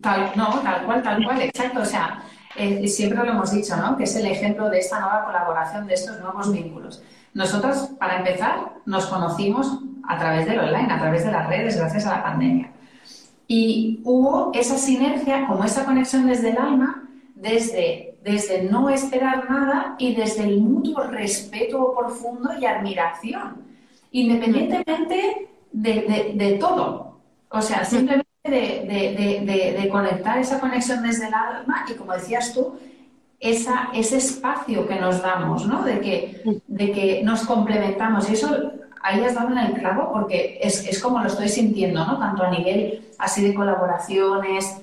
Tal, 0.00 0.32
no, 0.34 0.60
tal 0.60 0.84
cual, 0.86 1.02
tal 1.02 1.24
cual, 1.24 1.40
exacto. 1.42 1.80
O 1.80 1.84
sea, 1.84 2.24
eh, 2.58 2.88
siempre 2.88 3.18
lo 3.18 3.32
hemos 3.32 3.52
dicho, 3.52 3.76
¿no? 3.76 3.96
Que 3.96 4.04
es 4.04 4.16
el 4.16 4.26
ejemplo 4.26 4.68
de 4.68 4.78
esta 4.78 5.00
nueva 5.00 5.24
colaboración, 5.24 5.86
de 5.86 5.94
estos 5.94 6.20
nuevos 6.20 6.52
vínculos. 6.52 7.02
Nosotros, 7.34 7.90
para 7.98 8.18
empezar, 8.18 8.74
nos 8.86 9.06
conocimos 9.06 9.78
a 10.08 10.18
través 10.18 10.46
del 10.46 10.60
online, 10.60 10.92
a 10.92 10.98
través 10.98 11.24
de 11.24 11.32
las 11.32 11.48
redes, 11.48 11.76
gracias 11.76 12.06
a 12.06 12.16
la 12.16 12.22
pandemia. 12.22 12.72
Y 13.48 14.00
hubo 14.04 14.50
esa 14.54 14.78
sinergia, 14.78 15.46
como 15.46 15.64
esa 15.64 15.84
conexión 15.84 16.26
desde 16.26 16.50
el 16.50 16.58
alma, 16.58 17.08
desde 17.34 18.16
desde 18.26 18.64
no 18.64 18.90
esperar 18.90 19.48
nada 19.48 19.94
y 19.98 20.16
desde 20.16 20.42
el 20.42 20.60
mutuo 20.60 21.04
respeto 21.04 21.94
profundo 21.96 22.50
y 22.60 22.66
admiración, 22.66 23.62
independientemente 24.10 25.48
de, 25.70 26.58
todo. 26.58 27.20
O 27.48 27.62
sea, 27.62 27.84
simplemente 27.84 28.25
de, 28.50 29.88
conectar 29.90 30.38
esa 30.38 30.60
conexión 30.60 31.02
desde 31.02 31.28
el 31.28 31.34
alma 31.34 31.84
y, 31.88 31.94
como 31.94 32.12
decías 32.12 32.52
tú, 32.52 32.78
esa, 33.38 33.88
ese 33.94 34.16
espacio 34.16 34.86
que 34.86 34.96
nos 34.96 35.22
damos, 35.22 35.66
¿no? 35.66 35.82
De 35.82 36.00
que, 36.00 36.60
de 36.66 36.92
que 36.92 37.22
nos 37.22 37.44
complementamos. 37.44 38.28
Y 38.30 38.34
eso 38.34 38.72
ahí 39.02 39.22
has 39.24 39.34
dado 39.34 39.52
en 39.52 39.58
el 39.58 39.72
clavo 39.74 40.10
porque 40.12 40.58
es, 40.62 40.86
es 40.86 41.00
como 41.00 41.20
lo 41.20 41.26
estoy 41.26 41.48
sintiendo, 41.48 42.04
¿no? 42.04 42.18
Tanto 42.18 42.42
a 42.44 42.50
nivel 42.50 43.06
así 43.18 43.42
de 43.46 43.54
colaboraciones, 43.54 44.80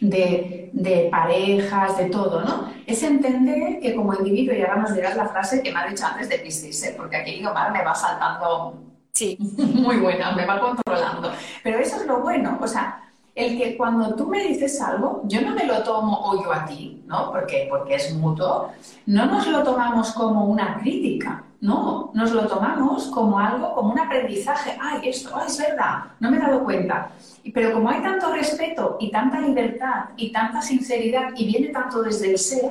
de, 0.00 0.70
de, 0.72 1.08
parejas, 1.10 1.96
de 1.96 2.06
todo, 2.06 2.42
¿no? 2.42 2.70
Es 2.86 3.02
entender 3.02 3.80
que 3.80 3.94
como 3.94 4.14
individuo, 4.14 4.54
y 4.54 4.60
ahora 4.60 4.76
nos 4.76 4.94
dirás 4.94 5.16
la 5.16 5.28
frase 5.28 5.62
que 5.62 5.72
me 5.72 5.80
ha 5.80 5.86
dicho 5.86 6.04
antes 6.04 6.28
de 6.28 6.38
Piscis, 6.38 6.82
¿eh? 6.84 6.94
porque 6.96 7.16
aquí 7.16 7.38
Guiomar 7.38 7.72
me 7.72 7.82
va 7.82 7.94
saltando 7.94 8.74
sí. 9.16 9.36
muy 9.56 9.96
buena, 9.96 10.32
me 10.32 10.46
va 10.46 10.60
controlando. 10.60 11.32
Pero 11.62 11.78
eso 11.78 11.96
es 11.96 12.06
lo 12.06 12.20
bueno, 12.20 12.58
o 12.60 12.66
sea, 12.66 13.02
el 13.34 13.58
que 13.58 13.76
cuando 13.76 14.14
tú 14.14 14.26
me 14.26 14.42
dices 14.42 14.80
algo, 14.80 15.22
yo 15.24 15.42
no 15.42 15.54
me 15.54 15.64
lo 15.64 15.82
tomo 15.82 16.18
o 16.24 16.42
yo 16.42 16.52
a 16.52 16.64
ti, 16.64 17.02
¿no? 17.06 17.30
Porque, 17.30 17.66
porque 17.68 17.96
es 17.96 18.14
mutuo, 18.14 18.72
no 19.06 19.26
nos 19.26 19.46
lo 19.46 19.62
tomamos 19.62 20.12
como 20.12 20.46
una 20.46 20.78
crítica, 20.78 21.44
no, 21.60 22.10
nos 22.14 22.32
lo 22.32 22.46
tomamos 22.46 23.06
como 23.06 23.38
algo, 23.38 23.74
como 23.74 23.92
un 23.92 23.98
aprendizaje. 23.98 24.76
Ay, 24.80 25.08
esto, 25.08 25.30
ay, 25.34 25.46
es 25.48 25.58
verdad, 25.58 26.04
no 26.20 26.30
me 26.30 26.36
he 26.36 26.40
dado 26.40 26.64
cuenta. 26.64 27.10
Pero 27.52 27.72
como 27.72 27.90
hay 27.90 28.02
tanto 28.02 28.32
respeto 28.32 28.96
y 29.00 29.10
tanta 29.10 29.40
libertad 29.40 30.10
y 30.16 30.32
tanta 30.32 30.62
sinceridad 30.62 31.30
y 31.36 31.46
viene 31.46 31.68
tanto 31.68 32.02
desde 32.02 32.30
el 32.30 32.38
ser, 32.38 32.70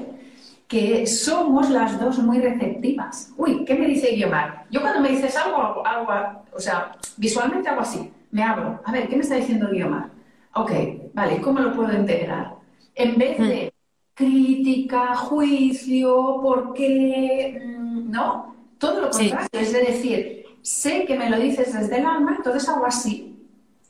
que 0.67 1.05
somos 1.05 1.69
las 1.69 1.99
dos 1.99 2.19
muy 2.19 2.39
receptivas. 2.39 3.31
Uy, 3.37 3.65
¿qué 3.65 3.75
me 3.75 3.87
dice 3.87 4.15
Guiomar? 4.15 4.65
Yo 4.71 4.81
cuando 4.81 5.01
me 5.01 5.09
dices 5.09 5.35
algo, 5.37 5.85
algo, 5.85 6.43
o 6.53 6.59
sea, 6.59 6.95
visualmente 7.17 7.69
hago 7.69 7.81
así, 7.81 8.11
me 8.31 8.43
abro. 8.43 8.81
A 8.83 8.91
ver, 8.91 9.07
¿qué 9.07 9.15
me 9.15 9.21
está 9.21 9.35
diciendo 9.35 9.69
Guiomar? 9.71 10.09
Ok, 10.55 10.71
vale, 11.13 11.41
¿cómo 11.41 11.59
lo 11.59 11.73
puedo 11.73 11.93
integrar? 11.93 12.55
En 12.95 13.17
vez 13.17 13.37
de 13.37 13.71
mm. 13.73 14.15
crítica, 14.15 15.15
juicio, 15.15 16.39
¿por 16.41 16.73
qué? 16.73 17.61
Mm, 17.63 18.09
¿No? 18.09 18.55
Todo 18.77 19.01
lo 19.01 19.09
contrario, 19.09 19.49
es 19.51 19.71
de 19.71 19.81
decir, 19.81 20.45
sé 20.61 21.05
que 21.05 21.17
me 21.17 21.29
lo 21.29 21.37
dices 21.37 21.73
desde 21.73 21.99
el 21.99 22.05
alma, 22.05 22.35
entonces 22.37 22.67
hago 22.67 22.85
así, 22.85 23.37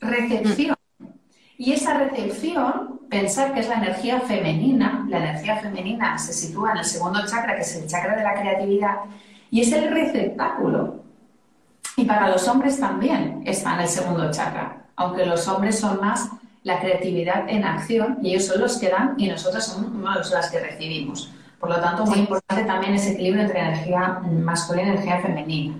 recepción. 0.00 0.75
Y 1.58 1.72
esa 1.72 1.94
recepción, 1.94 3.00
pensar 3.08 3.54
que 3.54 3.60
es 3.60 3.68
la 3.68 3.76
energía 3.76 4.20
femenina, 4.20 5.06
la 5.08 5.18
energía 5.18 5.56
femenina 5.56 6.18
se 6.18 6.32
sitúa 6.32 6.72
en 6.72 6.78
el 6.78 6.84
segundo 6.84 7.20
chakra, 7.26 7.54
que 7.54 7.62
es 7.62 7.76
el 7.76 7.88
chakra 7.88 8.16
de 8.16 8.22
la 8.22 8.34
creatividad, 8.34 8.96
y 9.50 9.62
es 9.62 9.72
el 9.72 9.90
receptáculo. 9.90 11.02
Y 11.96 12.04
para 12.04 12.28
los 12.28 12.46
hombres 12.46 12.78
también 12.78 13.42
está 13.46 13.74
en 13.74 13.80
el 13.80 13.88
segundo 13.88 14.30
chakra, 14.30 14.84
aunque 14.96 15.24
los 15.24 15.48
hombres 15.48 15.78
son 15.78 15.98
más 15.98 16.28
la 16.62 16.80
creatividad 16.80 17.48
en 17.48 17.64
acción 17.64 18.18
y 18.22 18.30
ellos 18.30 18.46
son 18.46 18.60
los 18.60 18.76
que 18.76 18.90
dan 18.90 19.14
y 19.16 19.28
nosotros 19.28 19.64
somos 19.64 20.30
las 20.30 20.50
que 20.50 20.60
recibimos. 20.60 21.32
Por 21.60 21.70
lo 21.70 21.76
tanto, 21.76 22.04
muy 22.04 22.18
importante 22.18 22.64
también 22.64 22.94
ese 22.94 23.12
equilibrio 23.12 23.44
entre 23.44 23.60
energía 23.60 24.20
masculina 24.42 24.88
y 24.88 24.90
energía 24.90 25.20
femenina. 25.20 25.76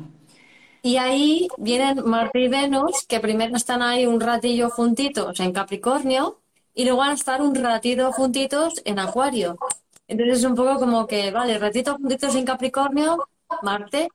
Y 0.87 0.99
ahí 0.99 1.49
vienen 1.59 2.09
Marte 2.09 2.39
y 2.39 2.47
Venus, 2.47 3.05
que 3.09 3.19
primero 3.19 3.57
están 3.57 3.83
ahí 3.83 4.07
un 4.07 4.21
ratillo 4.21 4.71
juntitos 4.71 5.41
en 5.41 5.53
Capricornio 5.53 6.39
y 6.75 6.85
luego 6.85 6.99
van 6.99 7.11
a 7.11 7.15
estar 7.15 7.43
un 7.43 7.57
ratito 7.57 8.13
juntitos 8.13 8.83
en 8.85 9.01
Acuario. 9.01 9.59
Entonces 10.07 10.39
es 10.39 10.45
un 10.45 10.55
poco 10.55 10.79
como 10.79 11.05
que, 11.09 11.33
vale, 11.33 11.59
ratito 11.59 11.97
juntitos 11.97 12.37
en 12.37 12.45
Capricornio, 12.45 13.29
Marte, 13.63 14.07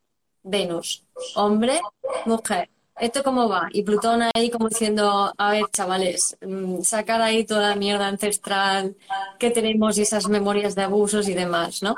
Venus, 0.43 1.03
hombre, 1.36 1.82
mujer. 2.26 2.69
¿Esto 2.97 3.22
cómo 3.22 3.49
va? 3.49 3.67
Y 3.74 3.84
Plutón 3.84 4.22
ahí 4.34 4.49
como 4.49 4.69
diciendo, 4.69 5.34
a 5.38 5.51
ver, 5.51 5.63
chavales, 5.74 6.38
mm, 6.39 6.84
sacar 6.84 7.22
ahí 7.22 7.43
toda 7.43 7.72
la 7.72 7.76
mierda 7.76 8.07
ancestral 8.07 8.95
que 9.38 9.51
tenemos 9.51 9.97
y 9.97 10.03
esas 10.03 10.30
memorias 10.30 10.74
de 10.76 10.84
abusos 10.84 11.28
y 11.28 11.34
demás, 11.34 11.84
¿no? 11.84 11.95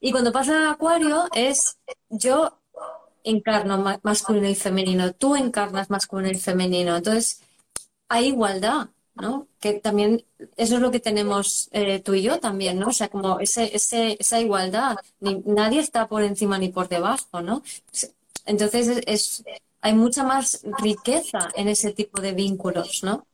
Y 0.00 0.12
cuando 0.12 0.32
pasa 0.32 0.68
a 0.68 0.72
Acuario 0.72 1.24
es 1.34 1.76
yo 2.08 2.57
encarno 3.30 4.00
masculino 4.02 4.48
y 4.48 4.54
femenino, 4.54 5.12
tú 5.12 5.36
encarnas 5.36 5.90
masculino 5.90 6.30
y 6.30 6.40
femenino. 6.40 6.96
Entonces, 6.96 7.40
hay 8.08 8.28
igualdad, 8.28 8.88
¿no? 9.14 9.48
Que 9.60 9.74
también 9.74 10.24
eso 10.56 10.76
es 10.76 10.80
lo 10.80 10.90
que 10.90 11.00
tenemos 11.00 11.68
eh, 11.72 12.00
tú 12.00 12.14
y 12.14 12.22
yo 12.22 12.38
también, 12.38 12.78
¿no? 12.78 12.88
O 12.88 12.92
sea, 12.92 13.08
como 13.08 13.40
ese, 13.40 13.74
ese, 13.74 14.16
esa 14.18 14.40
igualdad. 14.40 14.96
nadie 15.20 15.80
está 15.80 16.08
por 16.08 16.22
encima 16.22 16.58
ni 16.58 16.68
por 16.70 16.88
debajo, 16.88 17.42
¿no? 17.42 17.62
Entonces, 18.46 19.02
es, 19.06 19.44
hay 19.80 19.94
mucha 19.94 20.24
más 20.24 20.62
riqueza 20.80 21.50
en 21.54 21.68
ese 21.68 21.92
tipo 21.92 22.20
de 22.20 22.32
vínculos, 22.32 23.02
¿no? 23.02 23.26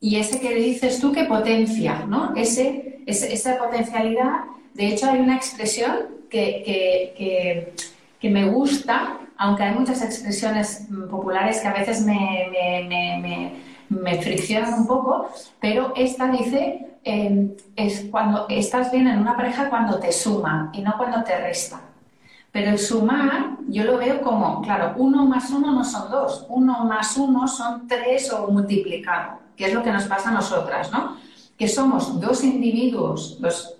Y 0.00 0.16
ese 0.16 0.40
que 0.40 0.54
dices 0.54 0.98
tú 0.98 1.12
que 1.12 1.24
potencia, 1.24 2.04
¿no? 2.06 2.34
Ese, 2.34 3.02
esa 3.06 3.58
potencialidad. 3.58 4.44
De 4.74 4.88
hecho, 4.88 5.08
hay 5.08 5.20
una 5.20 5.36
expresión 5.36 6.08
que, 6.28 7.12
que, 7.16 7.72
que 8.18 8.30
me 8.30 8.48
gusta, 8.48 9.20
aunque 9.38 9.62
hay 9.62 9.74
muchas 9.74 10.02
expresiones 10.02 10.86
populares 11.10 11.60
que 11.60 11.68
a 11.68 11.72
veces 11.72 12.04
me, 12.04 12.48
me, 12.88 13.52
me, 13.88 14.22
friccionan 14.22 14.74
un 14.74 14.86
poco, 14.86 15.28
pero 15.60 15.92
esta 15.96 16.28
dice, 16.28 16.98
em, 17.04 17.52
es 17.76 18.06
cuando 18.10 18.46
estás 18.48 18.90
bien 18.92 19.08
en 19.08 19.18
una 19.18 19.36
pareja 19.36 19.68
cuando 19.68 19.98
te 19.98 20.12
suma 20.12 20.70
y 20.72 20.80
no 20.82 20.96
cuando 20.96 21.22
te 21.22 21.36
resta. 21.38 21.80
Pero 22.52 22.70
el 22.70 22.78
sumar, 22.78 23.56
yo 23.68 23.84
lo 23.84 23.96
veo 23.96 24.20
como, 24.20 24.60
claro, 24.60 24.94
uno 24.96 25.24
más 25.26 25.50
uno 25.50 25.72
no 25.72 25.84
son 25.84 26.10
dos, 26.10 26.46
uno 26.50 26.84
más 26.84 27.16
uno 27.16 27.48
son 27.48 27.88
tres 27.88 28.30
o 28.30 28.48
multiplicado, 28.48 29.38
que 29.56 29.66
es 29.66 29.74
lo 29.74 29.82
que 29.82 29.90
nos 29.90 30.04
pasa 30.04 30.28
a 30.28 30.32
nosotras, 30.32 30.92
¿no? 30.92 31.16
Que 31.56 31.66
somos 31.66 32.20
dos 32.20 32.44
individuos, 32.44 33.40
dos, 33.40 33.76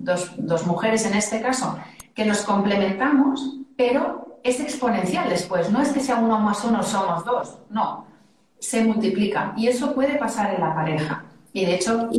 dos, 0.00 0.30
dos 0.38 0.66
mujeres 0.66 1.04
en 1.04 1.14
este 1.14 1.42
caso, 1.42 1.78
que 2.14 2.24
nos 2.24 2.40
complementamos, 2.40 3.58
pero 3.76 4.25
es 4.48 4.60
exponencial 4.60 5.28
después, 5.28 5.70
no 5.70 5.82
es 5.82 5.90
que 5.90 6.00
sea 6.00 6.16
uno 6.16 6.38
más 6.38 6.64
uno 6.64 6.82
somos 6.82 7.24
dos, 7.24 7.58
no, 7.70 8.06
se 8.58 8.84
multiplica 8.84 9.54
y 9.56 9.68
eso 9.68 9.94
puede 9.94 10.16
pasar 10.16 10.54
en 10.54 10.60
la 10.60 10.74
pareja. 10.74 11.24
Y 11.52 11.64
de 11.64 11.74
hecho... 11.74 12.10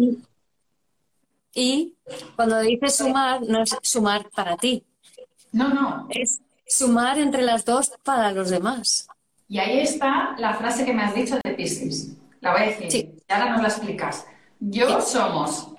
Y, 1.53 1.95
cuando 2.35 2.59
dices 2.59 2.97
sumar, 2.97 3.41
no 3.41 3.63
es 3.63 3.75
sumar 3.81 4.29
para 4.29 4.57
ti. 4.57 4.83
No, 5.51 5.69
no. 5.69 6.07
Es 6.11 6.39
sumar 6.67 7.17
entre 7.17 7.41
las 7.41 7.65
dos 7.65 7.91
para 8.03 8.31
los 8.31 8.51
demás. 8.51 9.07
Y 9.49 9.57
ahí 9.57 9.79
está 9.79 10.35
la 10.37 10.53
frase 10.53 10.85
que 10.85 10.93
me 10.93 11.03
has 11.03 11.15
dicho 11.15 11.39
de 11.43 11.53
Piscis. 11.53 12.15
La 12.41 12.51
voy 12.51 12.61
a 12.61 12.65
decir. 12.65 12.91
Sí. 12.91 13.15
Y 13.27 13.33
ahora 13.33 13.51
nos 13.51 13.61
la 13.61 13.67
explicas. 13.69 14.27
Yo 14.59 15.01
somos. 15.01 15.69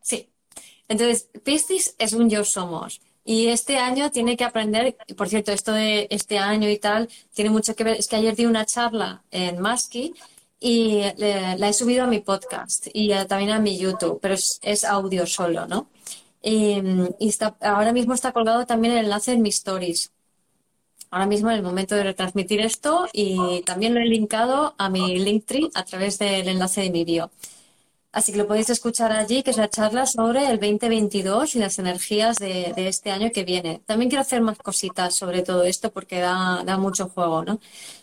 Sí. 0.00 0.30
Entonces, 0.88 1.28
Piscis 1.44 1.94
es 1.98 2.12
un 2.14 2.30
yo 2.30 2.44
somos. 2.44 3.00
Y 3.24 3.48
este 3.48 3.76
año 3.76 4.10
tiene 4.10 4.36
que 4.36 4.44
aprender, 4.44 4.96
por 5.16 5.28
cierto, 5.28 5.52
esto 5.52 5.72
de 5.72 6.06
este 6.10 6.38
año 6.38 6.68
y 6.68 6.78
tal, 6.78 7.08
tiene 7.34 7.50
mucho 7.50 7.74
que 7.76 7.84
ver, 7.84 7.96
es 7.98 8.08
que 8.08 8.16
ayer 8.16 8.34
di 8.34 8.46
una 8.46 8.64
charla 8.64 9.22
en 9.30 9.60
Maski 9.60 10.14
y 10.58 11.02
la 11.16 11.68
he 11.68 11.72
subido 11.72 12.04
a 12.04 12.06
mi 12.06 12.20
podcast 12.20 12.86
y 12.92 13.10
también 13.26 13.50
a 13.50 13.58
mi 13.58 13.78
YouTube, 13.78 14.18
pero 14.20 14.34
es, 14.34 14.84
audio 14.84 15.26
solo, 15.26 15.66
¿no? 15.66 15.88
Y, 16.42 16.80
ahora 17.60 17.92
mismo 17.92 18.14
está 18.14 18.32
colgado 18.32 18.66
también 18.66 18.94
el 18.94 19.04
enlace 19.04 19.32
en 19.32 19.42
mis 19.42 19.56
stories. 19.56 20.12
Ahora 21.10 21.26
mismo 21.26 21.50
en 21.50 21.56
el 21.56 21.62
momento 21.62 21.96
de 21.96 22.04
retransmitir 22.04 22.60
esto 22.60 23.08
y 23.12 23.62
también 23.62 23.94
lo 23.94 24.00
he 24.00 24.04
linkado 24.04 24.74
a 24.78 24.88
mi 24.88 25.18
Linktree 25.18 25.70
a 25.74 25.84
través 25.84 26.18
del 26.18 26.48
enlace 26.48 26.82
de 26.82 26.90
mi 26.90 27.04
bio. 27.04 27.30
Así 28.12 28.32
que 28.32 28.38
lo 28.38 28.46
podéis 28.48 28.70
escuchar 28.70 29.12
allí, 29.12 29.42
que 29.44 29.50
es 29.52 29.56
la 29.56 29.70
charla 29.70 30.04
sobre 30.04 30.46
el 30.50 30.58
2022 30.58 31.54
y 31.54 31.58
las 31.60 31.78
energías 31.78 32.38
de, 32.38 32.72
este 32.76 33.12
año 33.12 33.30
que 33.32 33.44
viene. 33.44 33.82
También 33.86 34.10
quiero 34.10 34.22
hacer 34.22 34.40
más 34.40 34.58
cositas 34.58 35.14
sobre 35.14 35.42
todo 35.42 35.62
esto 35.64 35.92
porque 35.92 36.18
da, 36.18 36.76
mucho 36.78 37.08
juego, 37.08 37.44
¿no? 37.44 37.60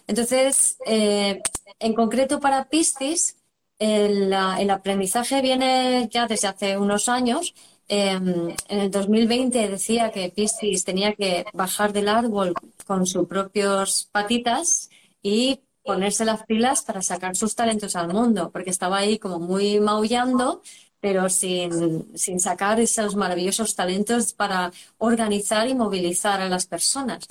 Entonces, 0.07 0.77
eh, 0.85 1.41
en 1.79 1.93
concreto 1.93 2.39
para 2.39 2.69
Piscis, 2.69 3.35
el, 3.79 4.33
aprendizaje 4.33 5.41
viene 5.41 6.09
ya 6.11 6.27
desde 6.27 6.47
hace 6.47 6.77
unos 6.77 7.09
años. 7.09 7.53
Em, 7.89 8.49
en 8.69 8.79
el 8.79 8.91
2020 8.91 9.69
decía 9.69 10.11
que 10.11 10.29
Piscis 10.29 10.83
tenía 10.83 11.13
que 11.15 11.45
bajar 11.53 11.93
del 11.93 12.09
árbol 12.09 12.53
con 12.85 13.05
sus 13.05 13.27
propias 13.27 14.09
patitas 14.11 14.89
y 15.21 15.61
ponerse 15.87 16.25
las 16.25 16.43
pilas 16.43 16.83
para 16.83 17.01
sacar 17.01 17.35
sus 17.35 17.55
talentos 17.55 17.95
al 17.95 18.09
mundo, 18.13 18.51
porque 18.51 18.69
estaba 18.69 18.97
ahí 18.97 19.17
como 19.17 19.39
muy 19.39 19.79
maullando, 19.79 20.61
pero 20.99 21.29
sin, 21.29 22.15
sin 22.15 22.39
sacar 22.39 22.79
esos 22.79 23.15
maravillosos 23.15 23.75
talentos 23.75 24.33
para 24.33 24.71
organizar 24.99 25.67
y 25.67 25.75
movilizar 25.75 26.41
a 26.41 26.49
las 26.49 26.67
personas. 26.67 27.25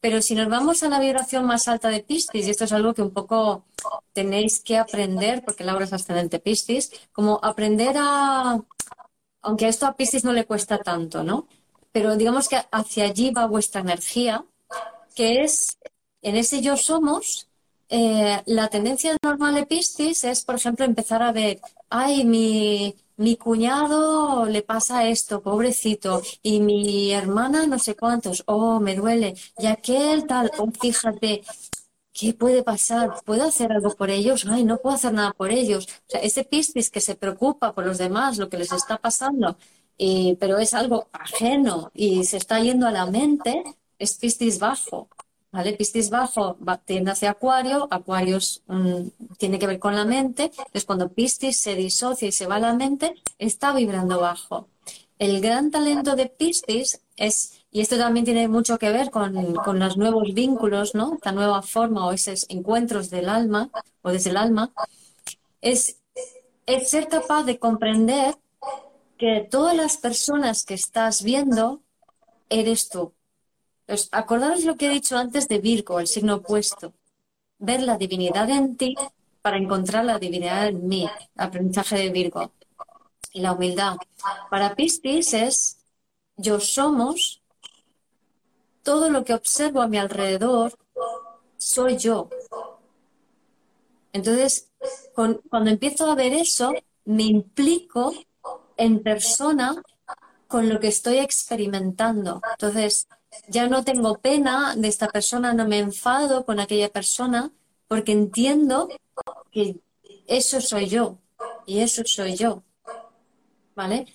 Pero 0.00 0.20
si 0.20 0.34
nos 0.34 0.48
vamos 0.48 0.82
a 0.82 0.88
la 0.88 0.98
vibración 0.98 1.44
más 1.46 1.68
alta 1.68 1.88
de 1.88 2.02
Piscis, 2.02 2.46
y 2.46 2.50
esto 2.50 2.64
es 2.64 2.72
algo 2.72 2.92
que 2.92 3.02
un 3.02 3.12
poco 3.12 3.64
tenéis 4.12 4.60
que 4.60 4.76
aprender, 4.76 5.44
porque 5.44 5.64
Laura 5.64 5.84
es 5.84 5.92
ascendente 5.92 6.40
Piscis, 6.40 6.90
como 7.12 7.38
aprender 7.42 7.94
a, 7.98 8.60
aunque 9.42 9.68
esto 9.68 9.86
a 9.86 9.94
Piscis 9.96 10.24
no 10.24 10.32
le 10.32 10.44
cuesta 10.44 10.78
tanto, 10.78 11.22
¿no? 11.22 11.46
Pero 11.92 12.16
digamos 12.16 12.48
que 12.48 12.58
hacia 12.72 13.04
allí 13.04 13.30
va 13.30 13.46
vuestra 13.46 13.82
energía, 13.82 14.44
que 15.14 15.44
es 15.44 15.78
en 16.22 16.36
ese 16.36 16.62
yo 16.62 16.76
somos, 16.76 17.48
eh, 17.94 18.42
la 18.46 18.68
tendencia 18.68 19.14
normal 19.22 19.54
de 19.54 19.66
Piscis 19.66 20.24
es, 20.24 20.44
por 20.46 20.54
ejemplo, 20.54 20.86
empezar 20.86 21.22
a 21.22 21.30
ver, 21.30 21.60
ay, 21.90 22.24
mi, 22.24 22.94
mi 23.18 23.36
cuñado 23.36 24.46
le 24.46 24.62
pasa 24.62 25.08
esto, 25.08 25.42
pobrecito, 25.42 26.22
y 26.42 26.60
mi 26.60 27.12
hermana 27.12 27.66
no 27.66 27.78
sé 27.78 27.94
cuántos, 27.94 28.44
oh, 28.46 28.80
me 28.80 28.94
duele, 28.96 29.34
y 29.58 29.66
aquel 29.66 30.26
tal, 30.26 30.50
oh, 30.58 30.70
fíjate, 30.70 31.42
¿qué 32.14 32.32
puede 32.34 32.62
pasar? 32.62 33.10
¿Puedo 33.26 33.44
hacer 33.44 33.72
algo 33.72 33.94
por 33.94 34.08
ellos? 34.10 34.46
Ay, 34.48 34.64
no 34.64 34.78
puedo 34.78 34.96
hacer 34.96 35.12
nada 35.12 35.32
por 35.32 35.50
ellos. 35.50 35.86
O 35.86 36.10
sea, 36.12 36.20
ese 36.22 36.44
Piscis 36.44 36.90
que 36.90 37.00
se 37.00 37.14
preocupa 37.16 37.74
por 37.74 37.84
los 37.86 37.98
demás, 37.98 38.38
lo 38.38 38.48
que 38.48 38.58
les 38.58 38.72
está 38.72 38.98
pasando, 38.98 39.58
pero 40.40 40.58
es 40.58 40.74
algo 40.74 41.08
ajeno 41.12 41.90
y 41.94 42.24
se 42.24 42.38
está 42.38 42.60
yendo 42.60 42.86
a 42.86 42.90
la 42.90 43.06
mente, 43.06 43.62
es 43.98 44.14
Piscis 44.18 44.58
bajo. 44.58 45.08
¿Vale? 45.52 45.74
Piscis 45.74 46.08
bajo 46.08 46.56
tiende 46.86 47.10
hacia 47.10 47.32
Acuario, 47.32 47.86
Acuario 47.90 48.38
mm, 48.66 49.36
tiene 49.38 49.58
que 49.58 49.66
ver 49.66 49.78
con 49.78 49.94
la 49.94 50.06
mente, 50.06 50.44
entonces 50.44 50.86
cuando 50.86 51.10
Piscis 51.10 51.60
se 51.60 51.74
disocia 51.74 52.28
y 52.28 52.32
se 52.32 52.46
va 52.46 52.56
a 52.56 52.60
la 52.60 52.72
mente, 52.72 53.14
está 53.38 53.74
vibrando 53.74 54.18
bajo. 54.18 54.68
El 55.18 55.40
gran 55.42 55.70
talento 55.70 56.16
de 56.16 56.26
Piscis 56.26 57.02
es, 57.16 57.64
y 57.70 57.82
esto 57.82 57.98
también 57.98 58.24
tiene 58.24 58.48
mucho 58.48 58.78
que 58.78 58.90
ver 58.90 59.10
con, 59.10 59.54
con 59.56 59.78
los 59.78 59.96
nuevos 59.98 60.32
vínculos, 60.32 60.94
¿no? 60.94 61.14
Esta 61.14 61.32
nueva 61.32 61.60
forma 61.62 62.06
o 62.06 62.12
esos 62.12 62.46
encuentros 62.48 63.10
del 63.10 63.28
alma 63.28 63.70
o 64.00 64.10
desde 64.10 64.30
el 64.30 64.38
alma, 64.38 64.72
es, 65.60 65.98
es 66.66 66.88
ser 66.88 67.08
capaz 67.08 67.44
de 67.44 67.58
comprender 67.58 68.34
que 69.18 69.46
todas 69.50 69.76
las 69.76 69.98
personas 69.98 70.64
que 70.64 70.74
estás 70.74 71.22
viendo 71.22 71.82
eres 72.48 72.88
tú. 72.88 73.12
Pues, 73.92 74.08
acordaros 74.10 74.64
lo 74.64 74.78
que 74.78 74.86
he 74.86 74.88
dicho 74.88 75.18
antes 75.18 75.48
de 75.48 75.58
Virgo, 75.58 76.00
el 76.00 76.06
signo 76.06 76.36
opuesto. 76.36 76.94
Ver 77.58 77.82
la 77.82 77.98
divinidad 77.98 78.48
en 78.48 78.74
ti 78.78 78.94
para 79.42 79.58
encontrar 79.58 80.06
la 80.06 80.18
divinidad 80.18 80.68
en 80.68 80.88
mí, 80.88 81.06
aprendizaje 81.36 81.98
de 81.98 82.08
Virgo. 82.08 82.52
Y 83.34 83.42
la 83.42 83.52
humildad. 83.52 83.98
Para 84.48 84.74
Piscis 84.74 85.34
es 85.34 85.78
yo 86.38 86.58
somos, 86.58 87.42
todo 88.82 89.10
lo 89.10 89.24
que 89.24 89.34
observo 89.34 89.82
a 89.82 89.88
mi 89.88 89.98
alrededor 89.98 90.72
soy 91.58 91.98
yo. 91.98 92.30
Entonces, 94.14 94.70
cuando 95.14 95.70
empiezo 95.70 96.10
a 96.10 96.14
ver 96.14 96.32
eso, 96.32 96.72
me 97.04 97.24
implico 97.24 98.14
en 98.78 99.02
persona 99.02 99.82
con 100.48 100.70
lo 100.70 100.80
que 100.80 100.88
estoy 100.88 101.18
experimentando. 101.18 102.40
Entonces, 102.52 103.06
ya 103.48 103.68
no 103.68 103.84
tengo 103.84 104.18
pena 104.18 104.74
de 104.76 104.88
esta 104.88 105.08
persona, 105.08 105.52
no 105.52 105.66
me 105.66 105.78
enfado 105.78 106.44
con 106.44 106.60
aquella 106.60 106.88
persona, 106.88 107.50
porque 107.88 108.12
entiendo 108.12 108.88
que 109.50 109.80
eso 110.26 110.60
soy 110.60 110.88
yo 110.88 111.18
y 111.66 111.80
eso 111.80 112.02
soy 112.04 112.36
yo. 112.36 112.62
¿Vale? 113.74 114.06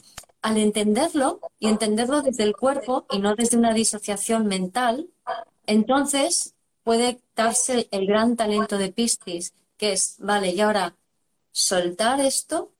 Al 0.41 0.57
entenderlo 0.57 1.39
y 1.59 1.67
entenderlo 1.67 2.21
desde 2.21 2.43
el 2.43 2.55
cuerpo 2.55 3.05
y 3.11 3.19
no 3.19 3.35
desde 3.35 3.57
una 3.57 3.73
disociación 3.73 4.47
mental, 4.47 5.09
entonces 5.65 6.53
puede 6.83 7.19
darse 7.35 7.87
el 7.91 8.07
gran 8.07 8.35
talento 8.35 8.77
de 8.77 8.91
Piscis, 8.91 9.53
que 9.77 9.93
es, 9.93 10.15
vale, 10.19 10.51
y 10.51 10.61
ahora 10.61 10.95
soltar 11.51 12.21
esto 12.21 12.71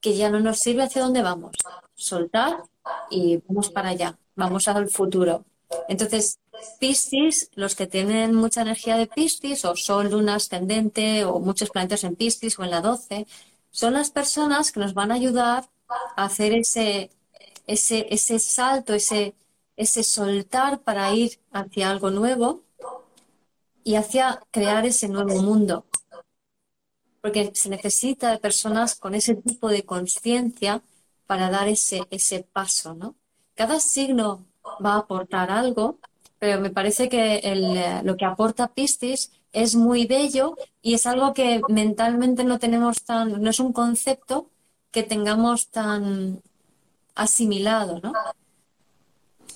que 0.00 0.16
ya 0.16 0.30
no 0.30 0.40
nos 0.40 0.58
sirve 0.58 0.84
hacia 0.84 1.02
dónde 1.02 1.22
vamos. 1.22 1.56
Soltar 1.94 2.64
y 3.10 3.36
vamos 3.46 3.70
para 3.70 3.90
allá, 3.90 4.18
vamos 4.34 4.68
al 4.68 4.88
futuro. 4.88 5.44
Entonces, 5.88 6.38
Piscis, 6.78 7.50
los 7.54 7.74
que 7.74 7.86
tienen 7.86 8.34
mucha 8.34 8.62
energía 8.62 8.96
de 8.96 9.06
Piscis, 9.06 9.64
o 9.64 9.76
Sol, 9.76 10.10
Luna, 10.10 10.36
Ascendente, 10.36 11.24
o 11.24 11.40
muchos 11.40 11.70
planetas 11.70 12.04
en 12.04 12.16
Piscis 12.16 12.58
o 12.58 12.64
en 12.64 12.70
la 12.70 12.80
12, 12.80 13.26
son 13.70 13.94
las 13.94 14.10
personas 14.10 14.72
que 14.72 14.80
nos 14.80 14.94
van 14.94 15.10
a 15.10 15.14
ayudar 15.14 15.68
a 15.88 16.24
hacer 16.24 16.52
ese, 16.54 17.10
ese, 17.66 18.06
ese 18.10 18.38
salto, 18.38 18.94
ese, 18.94 19.34
ese 19.76 20.02
soltar 20.02 20.80
para 20.82 21.12
ir 21.14 21.40
hacia 21.52 21.90
algo 21.90 22.10
nuevo 22.10 22.62
y 23.84 23.96
hacia 23.96 24.40
crear 24.50 24.86
ese 24.86 25.08
nuevo 25.08 25.42
mundo. 25.42 25.86
Porque 27.20 27.52
se 27.54 27.68
necesita 27.68 28.30
de 28.30 28.38
personas 28.38 28.96
con 28.96 29.14
ese 29.14 29.34
tipo 29.36 29.68
de 29.68 29.84
conciencia 29.84 30.82
para 31.26 31.50
dar 31.50 31.68
ese, 31.68 32.02
ese 32.10 32.42
paso, 32.42 32.94
¿no? 32.94 33.14
Cada 33.54 33.80
signo 33.80 34.44
va 34.84 34.94
a 34.94 34.98
aportar 34.98 35.50
algo, 35.50 35.98
pero 36.38 36.60
me 36.60 36.70
parece 36.70 37.08
que 37.08 37.40
eh, 37.42 38.00
lo 38.02 38.16
que 38.16 38.24
aporta 38.24 38.68
Piscis 38.68 39.30
es 39.52 39.76
muy 39.76 40.06
bello 40.06 40.56
y 40.80 40.94
es 40.94 41.06
algo 41.06 41.34
que 41.34 41.60
mentalmente 41.68 42.42
no 42.44 42.58
tenemos 42.58 43.04
tan, 43.04 43.42
no 43.42 43.50
es 43.50 43.60
un 43.60 43.72
concepto 43.72 44.48
que 44.90 45.02
tengamos 45.02 45.68
tan 45.68 46.40
asimilado, 47.14 48.00
¿no? 48.02 48.12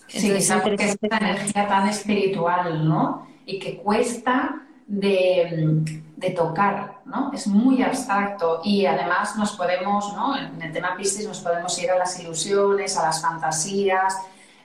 Sí, 0.09 0.31
es 0.31 0.51
esta 0.51 1.19
energía 1.19 1.69
tan 1.69 1.89
espiritual, 1.89 2.89
¿no? 2.89 3.27
Y 3.45 3.59
que 3.59 3.79
cuesta 3.79 4.67
de, 4.87 5.83
de, 6.17 6.31
tocar, 6.31 7.01
¿no? 7.05 7.33
Es 7.33 7.47
muy 7.49 7.83
abstracto 7.83 8.61
y 8.63 8.87
además 8.87 9.37
nos 9.37 9.57
podemos, 9.57 10.13
¿no? 10.15 10.37
En 10.37 10.63
el 10.63 10.73
tema 10.73 10.97
Piscis 10.97 11.27
nos 11.27 11.41
podemos 11.41 11.77
ir 11.83 11.91
a 11.91 11.99
las 11.99 12.21
ilusiones, 12.21 12.97
a 12.97 13.03
las 13.03 13.21
fantasías, 13.21 14.15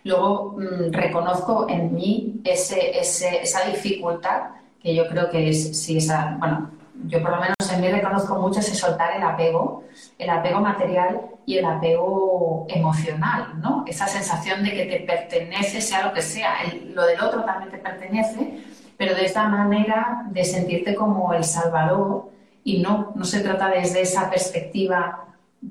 Luego 0.03 0.57
mm, 0.57 0.91
reconozco 0.91 1.67
en 1.69 1.93
mí 1.93 2.41
ese, 2.43 2.99
esa 2.99 3.65
dificultad 3.65 4.51
que 4.81 4.95
yo 4.95 5.07
creo 5.07 5.29
que 5.29 5.49
es, 5.49 5.79
si 5.79 5.97
esa, 5.97 6.37
bueno, 6.39 6.71
yo 7.07 7.21
por 7.21 7.31
lo 7.31 7.37
menos 7.37 7.55
en 7.71 7.81
mí 7.81 7.89
reconozco 7.89 8.35
mucho 8.35 8.59
ese 8.59 8.75
soltar 8.75 9.15
el 9.15 9.23
apego, 9.23 9.83
el 10.17 10.29
apego 10.29 10.59
material 10.59 11.21
y 11.45 11.57
el 11.57 11.65
apego 11.65 12.65
emocional, 12.69 13.59
¿no? 13.61 13.83
Esa 13.87 14.07
sensación 14.07 14.63
de 14.63 14.71
que 14.71 14.85
te 14.85 14.99
pertenece, 15.01 15.81
sea 15.81 16.05
lo 16.05 16.13
que 16.13 16.21
sea, 16.21 16.55
lo 16.93 17.05
del 17.05 17.19
otro 17.21 17.43
también 17.43 17.71
te 17.71 17.77
pertenece, 17.77 18.59
pero 18.97 19.15
de 19.15 19.25
esta 19.25 19.47
manera 19.47 20.25
de 20.29 20.43
sentirte 20.43 20.95
como 20.95 21.33
el 21.33 21.43
salvador 21.43 22.29
y 22.63 22.81
no, 22.81 23.13
no 23.15 23.25
se 23.25 23.39
trata 23.39 23.69
desde 23.69 24.01
esa 24.01 24.29
perspectiva 24.29 25.25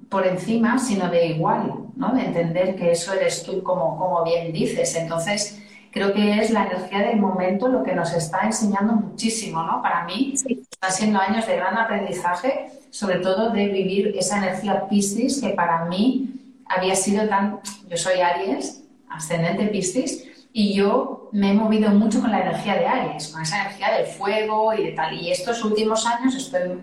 por 0.09 0.27
encima, 0.27 0.79
sino 0.79 1.09
de 1.09 1.27
igual, 1.27 1.75
¿no? 2.01 2.15
De 2.15 2.25
entender 2.25 2.75
que 2.75 2.91
eso 2.93 3.13
eres 3.13 3.45
tú, 3.45 3.63
como, 3.63 3.99
como 3.99 4.25
bien 4.25 4.53
dices. 4.53 4.97
Entonces, 4.97 5.63
creo 5.93 6.13
que 6.15 6.41
es 6.41 6.51
la 6.51 6.67
energía 6.67 7.01
del 7.01 7.19
momento 7.19 7.69
lo 7.69 7.83
que 7.83 7.95
nos 7.95 8.13
está 8.15 8.41
enseñando 8.47 8.95
muchísimo, 8.95 9.63
¿no? 9.63 9.83
Para 9.83 10.05
mí, 10.05 10.33
están 10.35 10.93
siendo 10.93 11.21
años 11.21 11.47
de 11.47 11.57
gran 11.57 11.77
aprendizaje, 11.77 12.71
sobre 12.91 13.19
todo 13.19 13.51
de 13.51 13.69
vivir 13.69 14.15
esa 14.17 14.39
energía 14.39 14.89
Piscis, 14.89 15.41
que 15.43 15.51
para 15.51 15.85
mí 15.85 16.63
había 16.65 16.97
sido 16.97 17.29
tan... 17.29 17.61
Yo 17.89 17.97
soy 17.97 18.21
Aries, 18.21 18.83
ascendente 19.11 19.67
Piscis, 19.67 20.27
y 20.53 20.73
yo 20.75 21.29
me 21.33 21.51
he 21.51 21.55
movido 21.55 21.91
mucho 21.91 22.21
con 22.21 22.31
la 22.31 22.41
energía 22.41 22.75
de 22.77 22.87
Aries, 22.87 23.29
con 23.29 23.43
esa 23.43 23.61
energía 23.61 23.93
del 23.93 24.07
fuego 24.07 24.73
y 24.73 24.85
de 24.85 24.93
tal. 24.93 25.15
Y 25.15 25.31
estos 25.31 25.63
últimos 25.65 26.07
años 26.07 26.35
estoy 26.35 26.81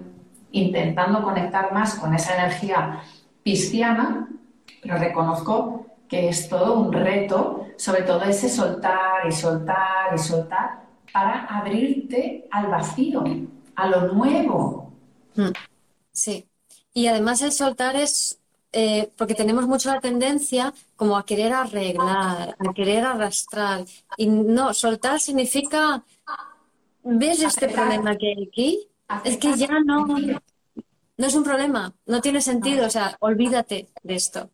intentando 0.51 1.23
conectar 1.23 1.73
más 1.73 1.95
con 1.95 2.13
esa 2.13 2.35
energía 2.35 3.01
pisciana, 3.43 4.29
pero 4.87 4.99
reconozco 4.99 5.85
que 6.07 6.29
es 6.29 6.47
todo 6.47 6.79
un 6.79 6.93
reto, 6.93 7.67
sobre 7.75 8.03
todo 8.03 8.23
ese 8.23 8.47
soltar 8.47 9.27
y 9.27 9.31
soltar 9.33 10.15
y 10.15 10.17
soltar, 10.17 10.87
para 11.11 11.45
abrirte 11.45 12.47
al 12.51 12.67
vacío, 12.67 13.23
a 13.75 13.87
lo 13.87 14.13
nuevo. 14.13 14.93
Mm. 15.35 15.49
Sí, 16.11 16.47
y 16.93 17.07
además 17.07 17.41
el 17.41 17.51
soltar 17.51 17.97
es 17.97 18.39
eh, 18.71 19.11
porque 19.17 19.35
tenemos 19.35 19.67
mucho 19.67 19.91
la 19.91 19.99
tendencia 19.99 20.73
como 20.95 21.17
a 21.17 21.25
querer 21.25 21.51
arreglar, 21.51 22.55
a 22.57 22.73
querer 22.73 23.05
arrastrar. 23.05 23.85
Y 24.17 24.27
no, 24.27 24.73
soltar 24.73 25.19
significa, 25.19 26.03
¿ves 27.03 27.41
este 27.41 27.69
problema 27.69 28.15
que 28.15 28.27
hay 28.27 28.47
aquí? 28.47 28.87
Es 29.23 29.37
que 29.37 29.53
ya 29.55 29.79
no, 29.85 30.05
no 30.05 31.25
es 31.25 31.35
un 31.35 31.43
problema, 31.43 31.93
no 32.05 32.21
tiene 32.21 32.41
sentido, 32.41 32.85
o 32.85 32.89
sea, 32.89 33.17
olvídate 33.19 33.89
de 34.03 34.15
esto. 34.15 34.49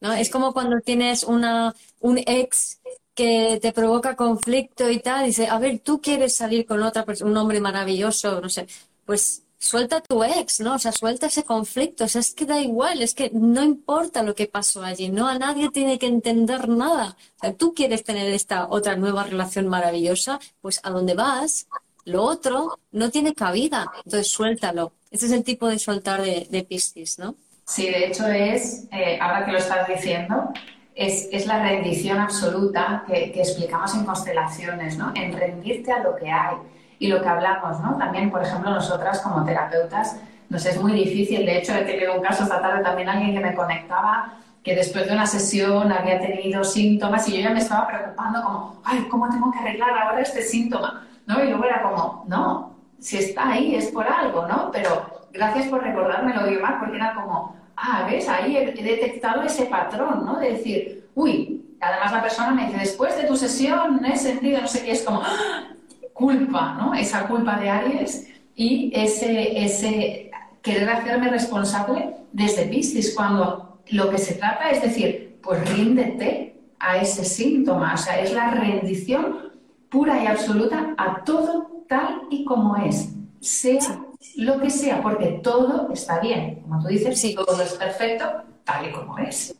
¿No? 0.00 0.12
Es 0.12 0.30
como 0.30 0.52
cuando 0.52 0.80
tienes 0.80 1.24
una, 1.24 1.74
un 2.00 2.18
ex 2.18 2.80
que 3.14 3.58
te 3.60 3.72
provoca 3.72 4.14
conflicto 4.16 4.88
y 4.90 5.00
tal, 5.00 5.26
dice, 5.26 5.48
a 5.48 5.58
ver, 5.58 5.80
tú 5.80 6.00
quieres 6.00 6.34
salir 6.34 6.66
con 6.66 6.82
otra 6.82 7.04
persona, 7.04 7.30
un 7.30 7.36
hombre 7.36 7.60
maravilloso, 7.60 8.40
no 8.40 8.48
sé, 8.48 8.66
pues 9.04 9.42
suelta 9.58 10.00
tu 10.00 10.22
ex, 10.22 10.60
¿no? 10.60 10.76
O 10.76 10.78
sea, 10.78 10.92
suelta 10.92 11.26
ese 11.26 11.42
conflicto, 11.44 12.04
o 12.04 12.08
sea, 12.08 12.20
es 12.20 12.32
que 12.34 12.46
da 12.46 12.60
igual, 12.60 13.02
es 13.02 13.14
que 13.14 13.30
no 13.32 13.64
importa 13.64 14.22
lo 14.22 14.34
que 14.34 14.46
pasó 14.46 14.82
allí, 14.82 15.08
no 15.08 15.26
a 15.26 15.38
nadie 15.38 15.70
tiene 15.70 15.98
que 15.98 16.06
entender 16.06 16.68
nada. 16.68 17.16
O 17.38 17.40
sea, 17.40 17.52
tú 17.54 17.74
quieres 17.74 18.04
tener 18.04 18.32
esta 18.32 18.68
otra 18.68 18.96
nueva 18.96 19.24
relación 19.24 19.66
maravillosa, 19.68 20.38
pues 20.60 20.80
a 20.84 20.90
dónde 20.90 21.14
vas, 21.14 21.66
lo 22.04 22.22
otro 22.22 22.78
no 22.92 23.10
tiene 23.10 23.34
cabida, 23.34 23.90
entonces 24.04 24.28
suéltalo. 24.28 24.92
Ese 25.10 25.26
es 25.26 25.32
el 25.32 25.44
tipo 25.44 25.68
de 25.68 25.78
soltar 25.78 26.22
de, 26.22 26.46
de 26.50 26.62
Piscis, 26.64 27.18
¿no? 27.18 27.34
Sí, 27.68 27.84
de 27.90 28.06
hecho 28.06 28.26
es, 28.28 28.88
eh, 28.92 29.18
ahora 29.20 29.44
que 29.44 29.52
lo 29.52 29.58
estás 29.58 29.86
diciendo, 29.86 30.54
es, 30.94 31.28
es 31.30 31.46
la 31.46 31.62
rendición 31.62 32.18
absoluta 32.18 33.04
que, 33.06 33.24
explicamos 33.24 33.94
en 33.94 34.06
constelaciones, 34.06 34.96
¿no? 34.96 35.12
En 35.14 35.34
rendirte 35.38 35.92
a 35.92 36.02
lo 36.02 36.16
que 36.16 36.30
hay. 36.30 36.56
Y 36.98 37.08
lo 37.08 37.20
que 37.20 37.28
hablamos, 37.28 37.78
¿no? 37.80 37.98
También, 37.98 38.30
por 38.30 38.42
ejemplo, 38.42 38.70
nosotras 38.70 39.20
como 39.20 39.44
terapeutas, 39.44 40.18
nos 40.48 40.64
es 40.64 40.80
muy 40.80 40.92
difícil. 40.92 41.44
De 41.44 41.58
hecho, 41.58 41.74
he 41.74 41.82
tenido 41.82 42.14
un 42.14 42.22
caso 42.22 42.44
esta 42.44 42.62
tarde 42.62 42.82
también 42.82 43.10
alguien 43.10 43.34
que 43.34 43.40
me 43.40 43.54
conectaba 43.54 44.38
que 44.64 44.74
después 44.74 45.06
de 45.06 45.12
una 45.12 45.26
sesión 45.26 45.92
había 45.92 46.18
tenido 46.20 46.64
síntomas 46.64 47.28
y 47.28 47.36
yo 47.36 47.42
ya 47.42 47.50
me 47.50 47.58
estaba 47.58 47.86
preocupando 47.86 48.42
como, 48.42 48.80
ay, 48.82 49.06
¿cómo 49.10 49.28
tengo 49.28 49.52
que 49.52 49.58
arreglar 49.58 49.90
ahora 49.90 50.22
este 50.22 50.40
síntoma? 50.40 51.06
¿No? 51.26 51.44
Y 51.44 51.48
luego 51.48 51.64
era 51.64 51.82
como, 51.82 52.24
no, 52.28 52.78
si 52.98 53.18
está 53.18 53.50
ahí 53.50 53.74
es 53.74 53.88
por 53.88 54.08
algo, 54.08 54.46
¿no? 54.46 54.70
Pero 54.72 55.18
gracias 55.34 55.66
por 55.66 55.82
recordármelo, 55.82 56.46
Guiomar, 56.46 56.78
porque 56.80 56.96
era 56.96 57.14
como, 57.14 57.57
ah, 57.80 58.06
ves, 58.10 58.28
ahí 58.28 58.56
he, 58.56 58.72
detectado 58.82 59.42
ese 59.42 59.66
patrón, 59.66 60.24
¿no? 60.24 60.38
De 60.38 60.52
decir, 60.52 61.08
uy, 61.14 61.64
además 61.80 62.12
la 62.12 62.22
persona 62.22 62.50
me 62.50 62.66
dice, 62.66 62.78
después 62.78 63.16
de 63.16 63.24
tu 63.24 63.36
sesión 63.36 64.04
he 64.04 64.16
sentido, 64.16 64.60
no 64.60 64.68
sé 64.68 64.84
qué, 64.84 64.92
es 64.92 65.02
como, 65.02 65.22
¡ah! 65.22 65.68
culpa, 66.12 66.74
¿no? 66.74 66.94
Esa 66.94 67.28
culpa 67.28 67.58
de 67.58 67.70
Aries 67.70 68.28
y 68.56 68.90
ese, 68.92 69.64
ese 69.64 70.30
querer 70.62 70.90
hacerme 70.90 71.28
responsable 71.28 72.16
desde 72.32 72.66
Piscis, 72.66 73.14
cuando 73.14 73.78
lo 73.90 74.10
que 74.10 74.18
se 74.18 74.34
trata 74.34 74.70
es 74.70 74.82
decir, 74.82 75.38
pues 75.40 75.68
ríndete 75.70 76.56
a 76.80 76.98
ese 76.98 77.24
síntoma, 77.24 77.94
o 77.94 77.96
sea, 77.96 78.20
es 78.20 78.32
la 78.32 78.50
rendición 78.50 79.52
pura 79.88 80.22
y 80.22 80.26
absoluta 80.26 80.94
a 80.98 81.24
todo 81.24 81.84
tal 81.88 82.22
y 82.30 82.44
como 82.44 82.76
es, 82.76 83.14
sea 83.40 84.00
lo 84.36 84.60
que 84.60 84.70
sea, 84.70 85.02
porque 85.02 85.40
todo 85.42 85.92
está 85.92 86.20
bien. 86.20 86.62
Como 86.62 86.82
tú 86.82 86.88
dices, 86.88 87.20
sí. 87.20 87.34
todo 87.34 87.60
es 87.62 87.74
perfecto 87.74 88.24
tal 88.64 88.88
y 88.88 88.92
como 88.92 89.18
es. 89.18 89.54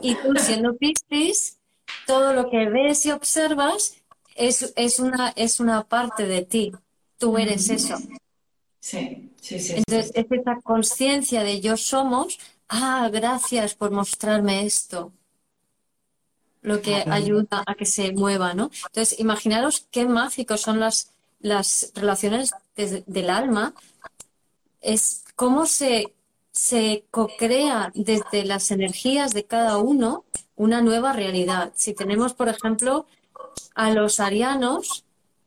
Y 0.00 0.14
tú 0.16 0.34
siendo 0.36 0.76
Piscis, 0.76 1.58
todo 2.06 2.32
lo 2.32 2.50
que 2.50 2.68
ves 2.68 3.06
y 3.06 3.12
observas 3.12 3.96
es, 4.34 4.72
es, 4.76 4.98
una, 4.98 5.32
es 5.36 5.60
una 5.60 5.84
parte 5.84 6.26
de 6.26 6.44
ti. 6.44 6.72
Tú 7.18 7.38
eres 7.38 7.70
eso. 7.70 7.96
Sí, 8.80 9.32
sí, 9.40 9.60
sí. 9.60 9.74
Entonces, 9.76 10.10
es 10.14 10.26
esa 10.28 10.60
conciencia 10.60 11.44
de 11.44 11.60
yo 11.60 11.76
somos, 11.76 12.38
ah, 12.68 13.08
gracias 13.12 13.74
por 13.74 13.92
mostrarme 13.92 14.66
esto. 14.66 15.12
Lo 16.62 16.80
que 16.80 16.94
ayuda 16.94 17.62
a 17.66 17.74
que 17.74 17.86
se 17.86 18.12
mueva, 18.12 18.54
¿no? 18.54 18.70
Entonces, 18.86 19.18
imaginaros 19.20 19.86
qué 19.90 20.06
mágicos 20.06 20.60
son 20.60 20.80
las, 20.80 21.12
las 21.42 21.92
relaciones 21.94 22.52
del 22.76 23.30
alma, 23.30 23.74
es 24.80 25.24
cómo 25.36 25.66
se, 25.66 26.14
se 26.50 27.04
co-crea 27.10 27.92
desde 27.94 28.44
las 28.44 28.70
energías 28.70 29.32
de 29.32 29.44
cada 29.44 29.78
uno 29.78 30.24
una 30.56 30.80
nueva 30.80 31.12
realidad. 31.12 31.72
Si 31.74 31.94
tenemos, 31.94 32.34
por 32.34 32.48
ejemplo, 32.48 33.06
a 33.74 33.90
los 33.90 34.20
arianos 34.20 35.04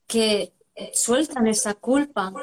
que 0.08 0.54
sueltan 0.94 1.48
esa 1.48 1.74
culpa 1.74 2.34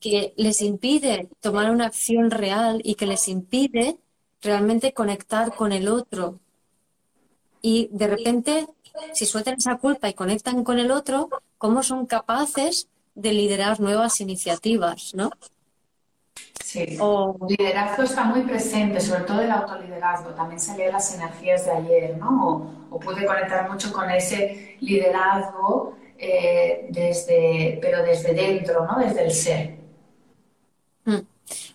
que 0.00 0.34
les 0.36 0.60
impide 0.62 1.28
tomar 1.40 1.70
una 1.70 1.86
acción 1.86 2.30
real 2.30 2.80
y 2.84 2.94
que 2.94 3.06
les 3.06 3.28
impide 3.28 3.98
realmente 4.40 4.92
conectar 4.92 5.54
con 5.54 5.72
el 5.72 5.88
otro. 5.88 6.38
Y 7.60 7.88
de 7.90 8.06
repente, 8.06 8.66
si 9.14 9.26
sueltan 9.26 9.56
esa 9.58 9.78
culpa 9.78 10.08
y 10.08 10.14
conectan 10.14 10.62
con 10.62 10.78
el 10.78 10.90
otro, 10.90 11.28
¿cómo 11.56 11.82
son 11.82 12.06
capaces 12.06 12.88
de 13.18 13.32
liderar 13.32 13.80
nuevas 13.80 14.20
iniciativas, 14.20 15.12
¿no? 15.14 15.30
Sí, 16.64 16.98
o... 17.00 17.36
liderazgo 17.48 18.02
está 18.02 18.24
muy 18.24 18.42
presente, 18.42 19.00
sobre 19.00 19.22
todo 19.22 19.40
el 19.40 19.50
autoliderazgo. 19.50 20.30
También 20.30 20.60
se 20.60 20.76
lee 20.76 20.92
las 20.92 21.14
energías 21.14 21.64
de 21.64 21.72
ayer, 21.72 22.16
¿no? 22.18 22.86
O, 22.90 23.00
pude 23.00 23.24
conectar 23.26 23.68
mucho 23.70 23.92
con 23.92 24.10
ese 24.10 24.76
liderazgo, 24.80 25.96
eh, 26.18 26.86
desde, 26.90 27.78
pero 27.80 28.02
desde 28.02 28.34
dentro, 28.34 28.86
¿no? 28.86 28.98
Desde 28.98 29.24
el 29.24 29.32
ser. 29.32 29.78
Mm. 31.04 31.26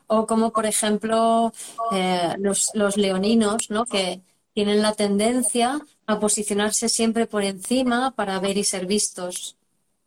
O 0.08 0.28
como, 0.28 0.54
por 0.54 0.66
ejemplo, 0.66 1.52
eh, 1.92 2.36
los, 2.38 2.70
los 2.74 2.96
leoninos, 2.96 3.70
¿no? 3.70 3.86
Que 3.86 4.22
tienen 4.54 4.82
la 4.82 4.94
tendencia 4.94 5.82
a 6.06 6.20
posicionarse 6.20 6.88
siempre 6.88 7.26
por 7.26 7.44
encima 7.44 8.12
para 8.12 8.40
ver 8.40 8.58
y 8.58 8.64
ser 8.64 8.86
vistos, 8.86 9.58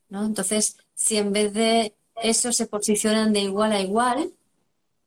¿no? 0.09 0.25
Entonces, 0.25 0.77
si 0.97 1.19
en 1.19 1.33
vez 1.33 1.53
de 1.53 1.95
eso 2.17 2.51
se 2.53 2.67
posicionan 2.67 3.33
de 3.33 3.41
igual 3.41 3.73
a 3.73 3.81
igual, 3.81 4.33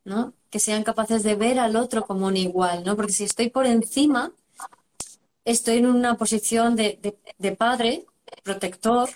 ¿no? 0.05 0.33
Que 0.49 0.59
sean 0.59 0.83
capaces 0.83 1.23
de 1.23 1.35
ver 1.35 1.59
al 1.59 1.75
otro 1.75 2.05
como 2.05 2.27
un 2.27 2.37
igual, 2.37 2.83
¿no? 2.85 2.95
Porque 2.95 3.11
si 3.11 3.23
estoy 3.25 3.49
por 3.49 3.65
encima, 3.65 4.31
estoy 5.43 5.77
en 5.77 5.87
una 5.87 6.15
posición 6.15 6.75
de, 6.75 7.55
padre, 7.57 8.05
protector, 8.43 9.09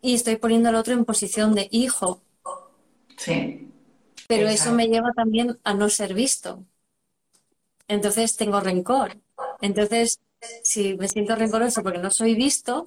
y 0.00 0.14
estoy 0.14 0.36
poniendo 0.36 0.70
al 0.70 0.76
otro 0.76 0.94
en 0.94 1.04
posición 1.04 1.54
de 1.54 1.68
hijo. 1.72 2.22
Sí. 3.18 3.68
Pero 4.28 4.48
eso 4.48 4.72
me 4.72 4.86
lleva 4.86 5.12
también 5.12 5.58
a 5.64 5.74
no 5.74 5.90
ser 5.90 6.14
visto. 6.14 6.64
Entonces 7.88 8.36
tengo 8.36 8.60
rencor. 8.60 9.18
Entonces, 9.60 10.20
si 10.62 10.94
me 10.94 11.08
siento 11.08 11.34
rencoroso 11.34 11.82
porque 11.82 11.98
no 11.98 12.12
soy 12.12 12.36
visto, 12.36 12.86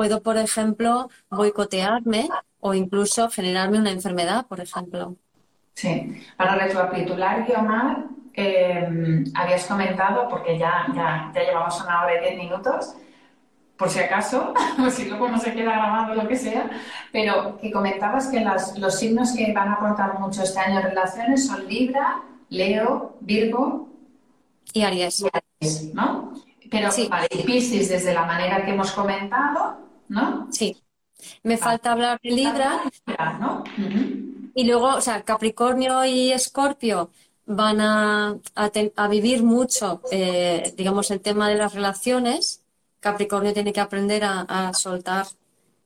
puedo, 0.00 0.22
por 0.22 0.38
ejemplo, 0.38 1.10
boicotearme 1.28 2.30
o 2.60 2.72
incluso 2.72 3.28
generarme 3.28 3.78
una 3.78 3.90
enfermedad, 3.90 4.46
por 4.46 4.58
ejemplo. 4.58 5.16
Sí, 5.74 6.22
para 6.38 6.54
recapitular, 6.54 7.46
Guiomar, 7.46 8.06
eh, 8.32 8.88
habías 9.34 9.66
comentado, 9.66 10.26
porque 10.30 10.56
ya, 10.56 10.86
ya, 10.94 11.30
ya, 11.34 11.42
llevamos 11.42 11.78
una 11.82 12.00
hora 12.00 12.16
y 12.16 12.20
diez 12.20 12.36
minutos, 12.38 12.94
por 13.76 13.90
si 13.90 13.98
acaso, 13.98 14.54
o 14.86 14.88
si 14.88 15.04
luego 15.04 15.28
no 15.28 15.38
se 15.38 15.52
queda 15.52 15.72
grabado 15.72 16.14
lo 16.14 16.26
que 16.26 16.36
sea, 16.36 16.70
pero 17.12 17.58
que 17.58 17.70
comentabas 17.70 18.28
que 18.28 18.42
los 18.78 18.98
signos 18.98 19.34
que 19.36 19.52
van 19.52 19.68
a 19.68 19.74
aportar 19.74 20.18
mucho 20.18 20.44
este 20.44 20.60
año 20.60 20.80
en 20.80 20.86
relaciones 20.86 21.46
son 21.46 21.68
Libra, 21.68 22.22
Leo, 22.48 23.18
Virgo 23.20 23.86
y 24.72 24.80
Aries. 24.80 25.26
¿no? 25.92 26.32
Pero 26.70 26.90
sí. 26.90 27.08
vale, 27.10 27.28
Piscis 27.44 27.88
desde 27.88 28.14
la 28.14 28.24
manera 28.24 28.64
que 28.64 28.70
hemos 28.70 28.92
comentado, 28.92 29.89
¿no? 30.10 30.48
Sí. 30.50 30.76
Me 31.42 31.56
falta 31.56 31.92
hablar 31.92 32.20
de 32.22 32.30
Libra. 32.30 32.80
¿no? 33.40 33.64
Y 34.54 34.64
luego, 34.64 34.96
o 34.96 35.00
sea, 35.00 35.22
Capricornio 35.22 36.04
y 36.04 36.32
Escorpio 36.32 37.10
van 37.46 37.80
a, 37.80 38.36
a, 38.54 39.08
vivir 39.08 39.42
mucho, 39.42 40.02
eh, 40.10 40.74
digamos, 40.76 41.10
el 41.10 41.20
tema 41.20 41.48
de 41.48 41.54
las 41.56 41.74
relaciones. 41.74 42.62
Capricornio 43.00 43.52
tiene 43.52 43.72
que 43.72 43.80
aprender 43.80 44.22
a, 44.24 44.72
soltar 44.74 45.26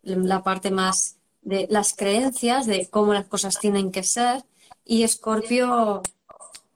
la 0.03 0.43
parte 0.43 0.71
más 0.71 1.17
de 1.43 1.67
las 1.71 1.95
creencias, 1.95 2.67
de 2.67 2.89
cómo 2.91 3.15
las 3.15 3.27
cosas 3.27 3.59
tienen 3.59 3.93
que 3.93 4.03
ser. 4.03 4.45
Y 4.85 5.03
Escorpio, 5.03 6.03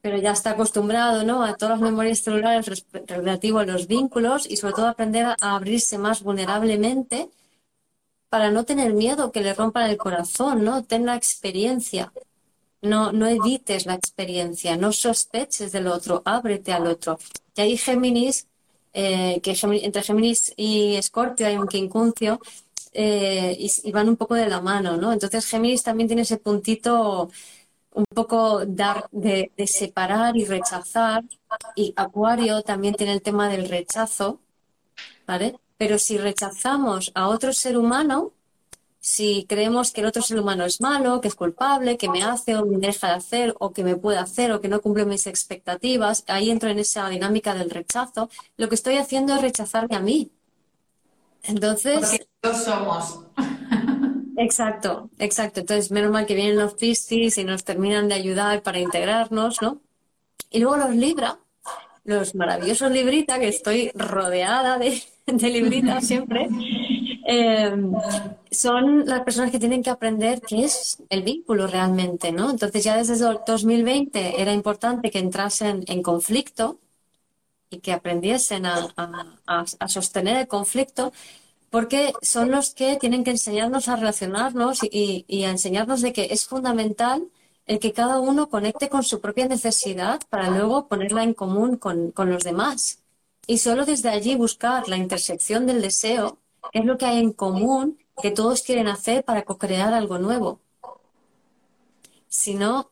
pero 0.00 0.18
ya 0.18 0.32
está 0.32 0.50
acostumbrado 0.50 1.24
¿no? 1.24 1.42
a 1.42 1.54
todas 1.56 1.80
las 1.80 1.90
memorias 1.90 2.20
celulares 2.22 2.86
relativo 3.06 3.58
a 3.58 3.66
los 3.66 3.86
vínculos 3.86 4.48
y 4.48 4.56
sobre 4.56 4.74
todo 4.74 4.88
aprender 4.88 5.26
a 5.26 5.36
abrirse 5.56 5.98
más 5.98 6.22
vulnerablemente 6.22 7.30
para 8.28 8.50
no 8.50 8.64
tener 8.64 8.92
miedo 8.94 9.32
que 9.32 9.40
le 9.40 9.54
rompan 9.54 9.90
el 9.90 9.96
corazón, 9.96 10.64
¿no? 10.64 10.84
Ten 10.84 11.06
la 11.06 11.16
experiencia. 11.16 12.12
No, 12.82 13.12
no 13.12 13.26
evites 13.26 13.86
la 13.86 13.94
experiencia, 13.94 14.76
no 14.76 14.92
sospeches 14.92 15.72
del 15.72 15.88
otro, 15.88 16.22
ábrete 16.24 16.72
al 16.72 16.86
otro. 16.86 17.18
Y 17.56 17.60
ahí 17.60 17.76
Géminis, 17.76 18.46
eh, 18.92 19.40
que 19.42 19.56
entre 19.62 20.02
Géminis 20.02 20.52
y 20.56 20.94
Escorpio 20.96 21.46
hay 21.46 21.56
un 21.56 21.66
quincuncio, 21.66 22.40
eh, 22.92 23.56
y, 23.58 23.92
van 23.92 24.08
un 24.08 24.16
poco 24.16 24.34
de 24.34 24.48
la 24.48 24.60
mano, 24.60 24.96
¿no? 24.96 25.12
Entonces 25.12 25.46
Géminis 25.46 25.82
también 25.82 26.08
tiene 26.08 26.22
ese 26.22 26.38
puntito 26.38 27.30
un 27.92 28.04
poco 28.14 28.64
dar, 28.66 29.08
de, 29.12 29.52
de 29.56 29.66
separar 29.66 30.36
y 30.36 30.44
rechazar, 30.44 31.24
y 31.76 31.92
Acuario 31.96 32.62
también 32.62 32.94
tiene 32.94 33.12
el 33.14 33.22
tema 33.22 33.48
del 33.48 33.68
rechazo, 33.68 34.40
¿vale? 35.26 35.58
Pero 35.78 35.98
si 35.98 36.18
rechazamos 36.18 37.12
a 37.14 37.28
otro 37.28 37.52
ser 37.52 37.78
humano, 37.78 38.32
si 39.00 39.46
creemos 39.48 39.92
que 39.92 40.00
el 40.00 40.08
otro 40.08 40.22
ser 40.22 40.38
humano 40.40 40.64
es 40.64 40.80
malo, 40.80 41.20
que 41.20 41.28
es 41.28 41.34
culpable, 41.34 41.96
que 41.96 42.08
me 42.08 42.22
hace 42.24 42.56
o 42.56 42.66
me 42.66 42.78
deja 42.78 43.08
de 43.08 43.14
hacer, 43.14 43.54
o 43.58 43.72
que 43.72 43.84
me 43.84 43.96
puede 43.96 44.18
hacer, 44.18 44.52
o 44.52 44.60
que 44.60 44.68
no 44.68 44.82
cumple 44.82 45.06
mis 45.06 45.26
expectativas, 45.26 46.24
ahí 46.26 46.50
entro 46.50 46.68
en 46.68 46.80
esa 46.80 47.08
dinámica 47.08 47.54
del 47.54 47.70
rechazo, 47.70 48.28
lo 48.56 48.68
que 48.68 48.74
estoy 48.74 48.96
haciendo 48.96 49.34
es 49.36 49.40
rechazarme 49.40 49.96
a 49.96 50.00
mí. 50.00 50.30
Entonces. 51.44 52.00
Porque 52.00 52.28
todos 52.40 52.64
somos. 52.64 53.20
Exacto, 54.40 55.10
exacto. 55.18 55.58
Entonces, 55.58 55.90
menos 55.90 56.12
mal 56.12 56.24
que 56.24 56.36
vienen 56.36 56.56
los 56.56 56.74
Piscis 56.74 57.38
y 57.38 57.44
nos 57.44 57.64
terminan 57.64 58.06
de 58.06 58.14
ayudar 58.14 58.62
para 58.62 58.78
integrarnos, 58.78 59.60
¿no? 59.60 59.80
Y 60.48 60.60
luego 60.60 60.76
los 60.76 60.94
Libra, 60.94 61.40
los 62.04 62.36
maravillosos 62.36 62.92
Librita, 62.92 63.40
que 63.40 63.48
estoy 63.48 63.90
rodeada 63.96 64.78
de, 64.78 65.02
de 65.32 65.50
libritas 65.50 66.06
siempre, 66.06 66.48
eh, 67.26 67.76
son 68.50 69.04
las 69.06 69.20
personas 69.20 69.50
que 69.50 69.58
tienen 69.58 69.82
que 69.82 69.90
aprender 69.90 70.40
qué 70.40 70.64
es 70.64 71.02
el 71.10 71.22
vínculo 71.22 71.66
realmente, 71.66 72.32
¿no? 72.32 72.50
Entonces 72.50 72.82
ya 72.82 72.96
desde 72.96 73.16
2020 73.16 74.40
era 74.40 74.52
importante 74.54 75.10
que 75.10 75.18
entrasen 75.18 75.84
en 75.88 76.02
conflicto 76.02 76.78
y 77.70 77.80
que 77.80 77.92
aprendiesen 77.92 78.64
a, 78.64 78.94
sostener 79.88 80.36
el 80.38 80.48
conflicto, 80.48 81.12
porque 81.70 82.14
son 82.22 82.50
los 82.50 82.74
que 82.74 82.96
tienen 82.96 83.24
que 83.24 83.32
enseñarnos 83.32 83.88
a 83.88 83.96
relacionarnos 83.96 84.80
y, 84.82 85.44
a 85.44 85.50
enseñarnos 85.50 86.00
de 86.00 86.14
que 86.14 86.28
es 86.30 86.46
fundamental 86.46 87.28
el 87.66 87.78
que 87.78 87.92
cada 87.92 88.20
uno 88.20 88.48
conecte 88.48 88.88
con 88.88 89.02
su 89.02 89.20
propia 89.20 89.46
necesidad 89.46 90.20
para 90.30 90.48
luego 90.48 90.88
ponerla 90.88 91.22
en 91.24 91.34
común 91.34 91.76
con, 91.76 92.10
con 92.12 92.30
los 92.30 92.42
demás. 92.42 92.97
Y 93.48 93.58
solo 93.58 93.86
desde 93.86 94.10
allí 94.10 94.34
buscar 94.34 94.88
la 94.88 94.98
intersección 94.98 95.66
del 95.66 95.80
deseo, 95.80 96.38
es 96.72 96.84
lo 96.84 96.98
que 96.98 97.06
hay 97.06 97.18
en 97.18 97.32
común 97.32 97.98
que 98.20 98.30
todos 98.30 98.62
quieren 98.62 98.88
hacer 98.88 99.24
para 99.24 99.42
co-crear 99.42 99.94
algo 99.94 100.18
nuevo. 100.18 100.60
Si 102.28 102.54
no, 102.54 102.90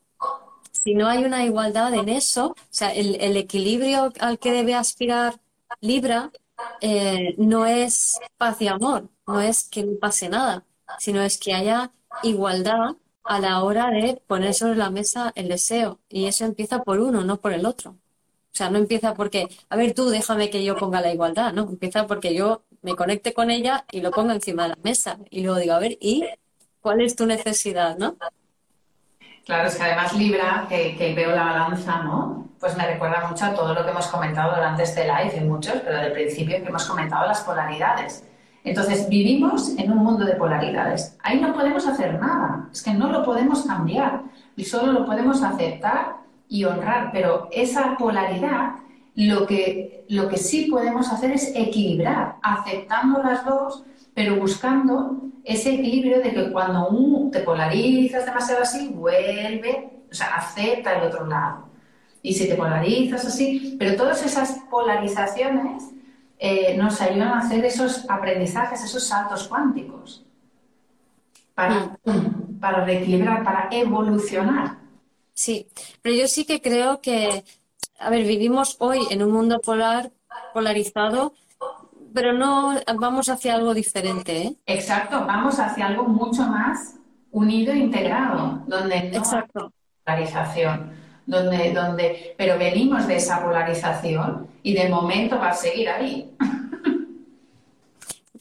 si 0.72 0.94
no 0.94 1.08
hay 1.08 1.24
una 1.24 1.44
igualdad 1.44 1.92
en 1.92 2.08
eso, 2.08 2.46
o 2.48 2.56
sea, 2.70 2.90
el, 2.94 3.36
equilibrio 3.36 4.14
al 4.18 4.38
que 4.38 4.50
debe 4.52 4.74
aspirar 4.74 5.38
Libra 5.82 6.32
eh, 6.80 7.34
no 7.36 7.66
es 7.66 8.18
paz 8.38 8.62
y 8.62 8.68
amor, 8.68 9.10
no 9.26 9.42
es 9.42 9.64
que 9.68 9.84
no 9.84 9.98
pase 9.98 10.30
nada, 10.30 10.64
sino 10.98 11.20
es 11.20 11.36
que 11.36 11.52
haya 11.52 11.92
igualdad 12.22 12.96
a 13.24 13.40
la 13.40 13.62
hora 13.62 13.90
de 13.90 14.22
poner 14.26 14.54
sobre 14.54 14.76
la 14.76 14.88
mesa 14.88 15.32
el 15.34 15.48
deseo. 15.48 16.00
Y 16.08 16.24
eso 16.24 16.46
empieza 16.46 16.82
por 16.82 16.98
uno, 17.00 17.24
no 17.24 17.40
por 17.40 17.52
el 17.52 17.66
otro. 17.66 17.96
O 18.56 18.58
sea, 18.58 18.70
no 18.70 18.78
empieza 18.78 19.12
porque, 19.12 19.48
a 19.68 19.76
ver 19.76 19.92
tú, 19.92 20.08
déjame 20.08 20.48
que 20.48 20.64
yo 20.64 20.78
ponga 20.78 21.02
la 21.02 21.12
igualdad, 21.12 21.52
¿no? 21.52 21.64
Empieza 21.64 22.06
porque 22.06 22.34
yo 22.34 22.62
me 22.80 22.96
conecte 22.96 23.34
con 23.34 23.50
ella 23.50 23.84
y 23.92 24.00
lo 24.00 24.10
ponga 24.10 24.32
encima 24.32 24.62
de 24.62 24.70
la 24.70 24.78
mesa. 24.82 25.18
Y 25.28 25.42
luego 25.42 25.58
digo, 25.58 25.74
a 25.74 25.78
ver, 25.78 25.98
¿y 26.00 26.24
cuál 26.80 27.02
es 27.02 27.14
tu 27.14 27.26
necesidad, 27.26 27.98
no? 27.98 28.16
Claro, 29.44 29.68
es 29.68 29.76
que 29.76 29.82
además 29.82 30.14
Libra, 30.14 30.64
que, 30.70 31.12
veo 31.14 31.32
la 31.32 31.44
balanza, 31.44 32.02
¿no? 32.02 32.48
Pues 32.58 32.74
me 32.78 32.86
recuerda 32.86 33.28
mucho 33.28 33.44
a 33.44 33.52
todo 33.52 33.74
lo 33.74 33.84
que 33.84 33.90
hemos 33.90 34.06
comentado 34.06 34.54
durante 34.54 34.84
este 34.84 35.04
live, 35.04 35.36
y 35.36 35.40
muchos, 35.40 35.74
pero 35.84 35.98
del 35.98 36.12
principio 36.12 36.56
que 36.56 36.68
hemos 36.70 36.86
comentado 36.86 37.26
las 37.26 37.42
polaridades. 37.42 38.24
Entonces, 38.64 39.06
vivimos 39.10 39.76
en 39.76 39.92
un 39.92 39.98
mundo 39.98 40.24
de 40.24 40.34
polaridades. 40.36 41.18
Ahí 41.22 41.42
no 41.42 41.52
podemos 41.52 41.86
hacer 41.86 42.18
nada, 42.18 42.70
es 42.72 42.82
que 42.82 42.94
no 42.94 43.12
lo 43.12 43.22
podemos 43.22 43.66
cambiar 43.66 44.22
y 44.56 44.64
solo 44.64 44.92
lo 44.92 45.04
podemos 45.04 45.42
aceptar 45.42 46.24
y 46.48 46.64
honrar, 46.64 47.10
pero 47.12 47.48
esa 47.51 47.97
polaridad 47.97 48.77
lo 49.16 49.47
que, 49.47 50.05
lo 50.09 50.28
que 50.28 50.36
sí 50.36 50.66
podemos 50.70 51.10
hacer 51.10 51.32
es 51.32 51.52
equilibrar, 51.55 52.36
aceptando 52.43 53.23
las 53.23 53.44
dos, 53.44 53.85
pero 54.14 54.36
buscando 54.36 55.23
ese 55.43 55.74
equilibrio 55.74 56.20
de 56.20 56.32
que 56.32 56.52
cuando 56.52 56.89
un, 56.89 57.31
te 57.31 57.40
polarizas 57.40 58.27
demasiado 58.27 58.62
así, 58.62 58.89
vuelve, 58.89 59.90
o 60.10 60.14
sea, 60.14 60.36
acepta 60.36 60.98
el 60.98 61.09
otro 61.09 61.27
lado. 61.27 61.68
Y 62.23 62.35
si 62.35 62.48
te 62.48 62.56
polarizas 62.56 63.24
así, 63.24 63.77
pero 63.78 63.97
todas 63.97 64.24
esas 64.24 64.59
polarizaciones 64.70 65.90
eh, 66.39 66.77
nos 66.77 67.01
ayudan 67.01 67.28
a 67.28 67.39
hacer 67.39 67.64
esos 67.64 68.05
aprendizajes, 68.10 68.85
esos 68.85 69.06
saltos 69.06 69.48
cuánticos, 69.48 70.27
para, 71.55 71.97
mm. 72.05 72.59
para 72.60 72.85
reequilibrar, 72.85 73.43
para 73.43 73.68
evolucionar. 73.70 74.77
Sí, 75.36 75.68
pero 76.00 76.14
yo 76.14 76.28
sí 76.28 76.46
que 76.46 76.62
creo 76.62 77.02
que, 77.02 77.44
a 77.98 78.08
ver, 78.08 78.26
vivimos 78.26 78.76
hoy 78.78 79.00
en 79.10 79.22
un 79.22 79.30
mundo 79.32 79.60
polar, 79.60 80.10
polarizado, 80.54 81.34
pero 82.14 82.32
no 82.32 82.74
vamos 82.98 83.28
hacia 83.28 83.54
algo 83.54 83.74
diferente. 83.74 84.38
¿eh? 84.38 84.56
Exacto, 84.64 85.26
vamos 85.26 85.58
hacia 85.58 85.88
algo 85.88 86.04
mucho 86.04 86.42
más 86.44 86.96
unido 87.32 87.74
e 87.74 87.76
integrado, 87.76 88.62
donde 88.66 89.10
no 89.10 89.18
Exacto. 89.18 89.74
polarización, 90.06 90.92
donde, 91.26 91.70
donde, 91.74 92.34
pero 92.38 92.56
venimos 92.58 93.06
de 93.06 93.16
esa 93.16 93.44
polarización 93.44 94.48
y 94.62 94.72
de 94.72 94.88
momento 94.88 95.38
va 95.38 95.50
a 95.50 95.54
seguir 95.54 95.90
ahí. 95.90 96.34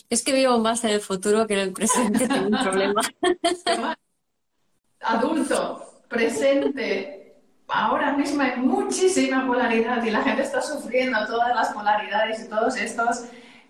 Es 0.08 0.24
que 0.24 0.34
vivo 0.34 0.60
más 0.60 0.84
en 0.84 0.92
el 0.92 1.02
futuro 1.02 1.48
que 1.48 1.56
en 1.56 1.60
el 1.60 1.74
presente, 1.74 2.28
tengo 2.28 2.48
un 2.48 2.64
problema. 2.64 3.02
Adulto, 5.02 5.95
presente, 6.16 7.36
ahora 7.68 8.14
mismo 8.14 8.42
hay 8.42 8.58
muchísima 8.58 9.46
polaridad 9.46 10.04
y 10.04 10.10
la 10.10 10.22
gente 10.22 10.42
está 10.42 10.62
sufriendo 10.62 11.18
todas 11.28 11.56
las 11.56 11.70
polaridades 11.70 12.44
y 12.44 12.50
todos 12.50 12.78
estos 12.78 13.26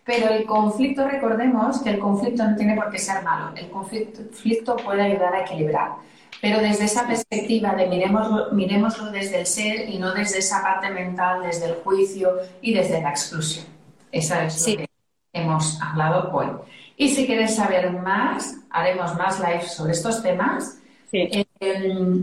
pero 0.06 0.30
el 0.30 0.46
conflicto, 0.46 1.08
recordemos 1.08 1.82
que 1.82 1.90
el 1.90 2.00
conflicto 2.00 2.44
no 2.48 2.56
tiene 2.56 2.76
por 2.76 2.92
qué 2.92 3.00
ser 3.00 3.24
malo. 3.24 3.56
El 3.56 3.72
conflicto 3.72 4.78
puede 4.78 5.02
ayudar 5.02 5.34
a 5.34 5.42
equilibrar. 5.42 5.94
Pero 6.40 6.60
desde 6.60 6.86
esa 6.86 7.08
perspectiva 7.08 7.74
de 7.74 7.88
miremoslo, 7.88 8.52
miremoslo 8.52 9.10
desde 9.10 9.40
el 9.40 9.48
ser 9.48 9.90
y 9.90 9.98
no 9.98 10.14
desde 10.14 10.40
esa 10.40 10.62
parte 10.62 10.92
mental, 10.92 11.42
desde 11.42 11.66
el 11.66 11.76
juicio 11.78 12.38
y 12.62 12.76
desde 12.76 13.02
la 13.02 13.10
exclusión. 13.10 13.66
Esa 14.12 14.46
es 14.46 14.68
lo 14.68 14.78
que 14.78 14.90
hemos 15.34 15.82
hablado 15.82 16.30
hoy. 16.32 16.50
Y 16.98 17.10
si 17.10 17.26
quieres 17.26 17.56
saber 17.56 17.92
más, 17.92 18.58
haremos 18.70 19.16
más 19.16 19.40
lives 19.40 19.74
sobre 19.74 19.94
estos 19.94 20.22
temas. 20.22 20.78
Eh, 21.16 21.46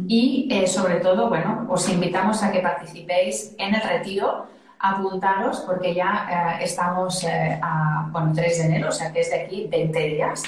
y 0.08 0.48
eh, 0.50 0.66
sobre 0.66 0.96
todo, 0.96 1.28
bueno, 1.28 1.66
os 1.70 1.88
invitamos 1.88 2.42
a 2.42 2.52
que 2.52 2.60
participéis 2.60 3.54
en 3.58 3.74
el 3.74 3.82
retiro. 3.82 4.46
Apuntaros 4.78 5.60
porque 5.60 5.94
ya 5.94 6.56
eh, 6.58 6.64
estamos 6.64 7.22
eh, 7.24 7.58
a, 7.62 8.08
bueno, 8.10 8.32
3 8.34 8.58
de 8.58 8.64
enero, 8.64 8.88
o 8.88 8.92
sea 8.92 9.12
que 9.12 9.20
es 9.20 9.30
de 9.30 9.42
aquí 9.42 9.68
20 9.70 9.98
días, 10.00 10.42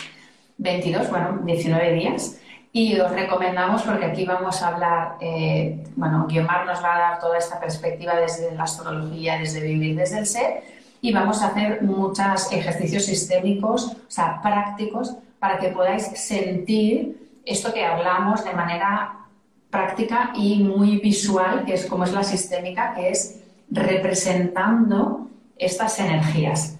22, 0.58 1.08
bueno, 1.08 1.38
19 1.44 1.92
días. 1.92 2.40
Y 2.72 2.98
os 2.98 3.12
recomendamos 3.12 3.82
porque 3.82 4.06
aquí 4.06 4.24
vamos 4.24 4.60
a 4.60 4.68
hablar, 4.68 5.16
eh, 5.20 5.84
bueno, 5.94 6.26
Guiomar 6.28 6.66
nos 6.66 6.82
va 6.82 6.96
a 6.96 6.98
dar 6.98 7.18
toda 7.20 7.38
esta 7.38 7.60
perspectiva 7.60 8.16
desde 8.16 8.52
la 8.52 8.64
astrología, 8.64 9.38
desde 9.38 9.60
vivir 9.60 9.96
desde 9.96 10.18
el 10.18 10.26
ser, 10.26 10.64
y 11.00 11.12
vamos 11.12 11.40
a 11.40 11.48
hacer 11.48 11.82
muchos 11.82 12.50
ejercicios 12.50 13.04
sistémicos, 13.04 13.92
o 13.92 14.10
sea, 14.10 14.42
prácticos, 14.42 15.14
para 15.38 15.58
que 15.58 15.68
podáis 15.68 16.02
sentir 16.18 17.23
esto 17.44 17.72
que 17.72 17.84
hablamos 17.84 18.44
de 18.44 18.52
manera 18.52 19.26
práctica 19.70 20.32
y 20.34 20.62
muy 20.62 20.98
visual, 20.98 21.64
que 21.64 21.74
es 21.74 21.86
como 21.86 22.04
es 22.04 22.12
la 22.12 22.22
sistémica, 22.22 22.94
que 22.94 23.10
es 23.10 23.42
representando 23.70 25.28
estas 25.56 25.98
energías. 25.98 26.78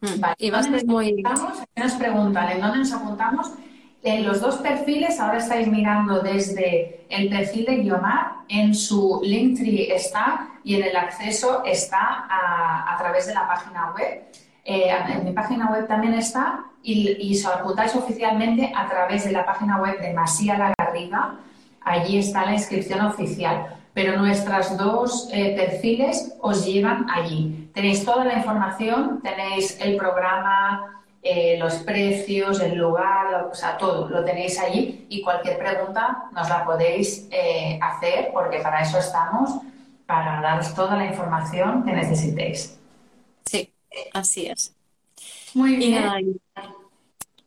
Mm. 0.00 0.24
Y 0.38 0.50
vas 0.50 0.68
muy... 0.84 1.22
Nos 1.76 1.92
preguntan, 1.92 2.50
¿en 2.50 2.60
dónde 2.60 2.78
nos 2.78 2.92
apuntamos? 2.92 3.52
En 4.02 4.24
los 4.24 4.40
dos 4.40 4.56
perfiles, 4.58 5.18
ahora 5.18 5.38
estáis 5.38 5.66
mirando 5.66 6.20
desde 6.20 7.06
el 7.08 7.28
perfil 7.28 7.64
de 7.64 7.76
Guiomar, 7.78 8.36
en 8.48 8.72
su 8.72 9.20
Linktree 9.24 9.92
está 9.92 10.48
y 10.62 10.76
en 10.76 10.84
el 10.84 10.96
acceso 10.96 11.64
está 11.64 12.26
a, 12.30 12.96
través 12.98 13.26
de 13.26 13.34
la 13.34 13.48
página 13.48 13.92
web. 13.92 14.22
Eh, 14.66 14.90
en 15.08 15.24
mi 15.24 15.32
página 15.32 15.70
web 15.70 15.86
también 15.86 16.14
está 16.14 16.64
y, 16.82 17.16
y 17.20 17.38
os 17.38 17.46
apuntáis 17.46 17.94
oficialmente 17.94 18.72
a 18.74 18.88
través 18.88 19.24
de 19.24 19.32
la 19.32 19.46
página 19.46 19.80
web 19.80 20.00
de 20.00 20.12
Masía 20.12 20.58
La 20.58 20.74
Garriga. 20.76 21.36
Allí 21.82 22.18
está 22.18 22.44
la 22.44 22.54
inscripción 22.54 23.00
oficial 23.06 23.76
pero 23.96 24.18
nuestras 24.18 24.76
dos 24.76 25.26
eh, 25.32 25.54
perfiles 25.56 26.36
os 26.42 26.66
llevan 26.66 27.06
allí. 27.08 27.70
Tenéis 27.72 28.04
toda 28.04 28.26
la 28.26 28.34
información, 28.34 29.22
tenéis 29.22 29.80
el 29.80 29.96
programa, 29.96 31.02
eh, 31.22 31.56
los 31.58 31.76
precios, 31.76 32.60
el 32.60 32.76
lugar, 32.76 33.48
o 33.50 33.54
sea, 33.54 33.78
todo 33.78 34.06
lo 34.10 34.22
tenéis 34.22 34.60
allí 34.60 35.06
y 35.08 35.22
cualquier 35.22 35.58
pregunta 35.58 36.24
nos 36.32 36.46
la 36.50 36.66
podéis 36.66 37.26
eh, 37.30 37.78
hacer 37.80 38.32
porque 38.34 38.58
para 38.58 38.82
eso 38.82 38.98
estamos, 38.98 39.62
para 40.04 40.42
daros 40.42 40.74
toda 40.74 40.94
la 40.96 41.06
información 41.06 41.82
que 41.82 41.92
necesitéis. 41.92 42.78
Sí, 43.46 43.72
así 44.12 44.46
es. 44.46 44.74
Muy 45.54 45.76
bien. 45.76 46.40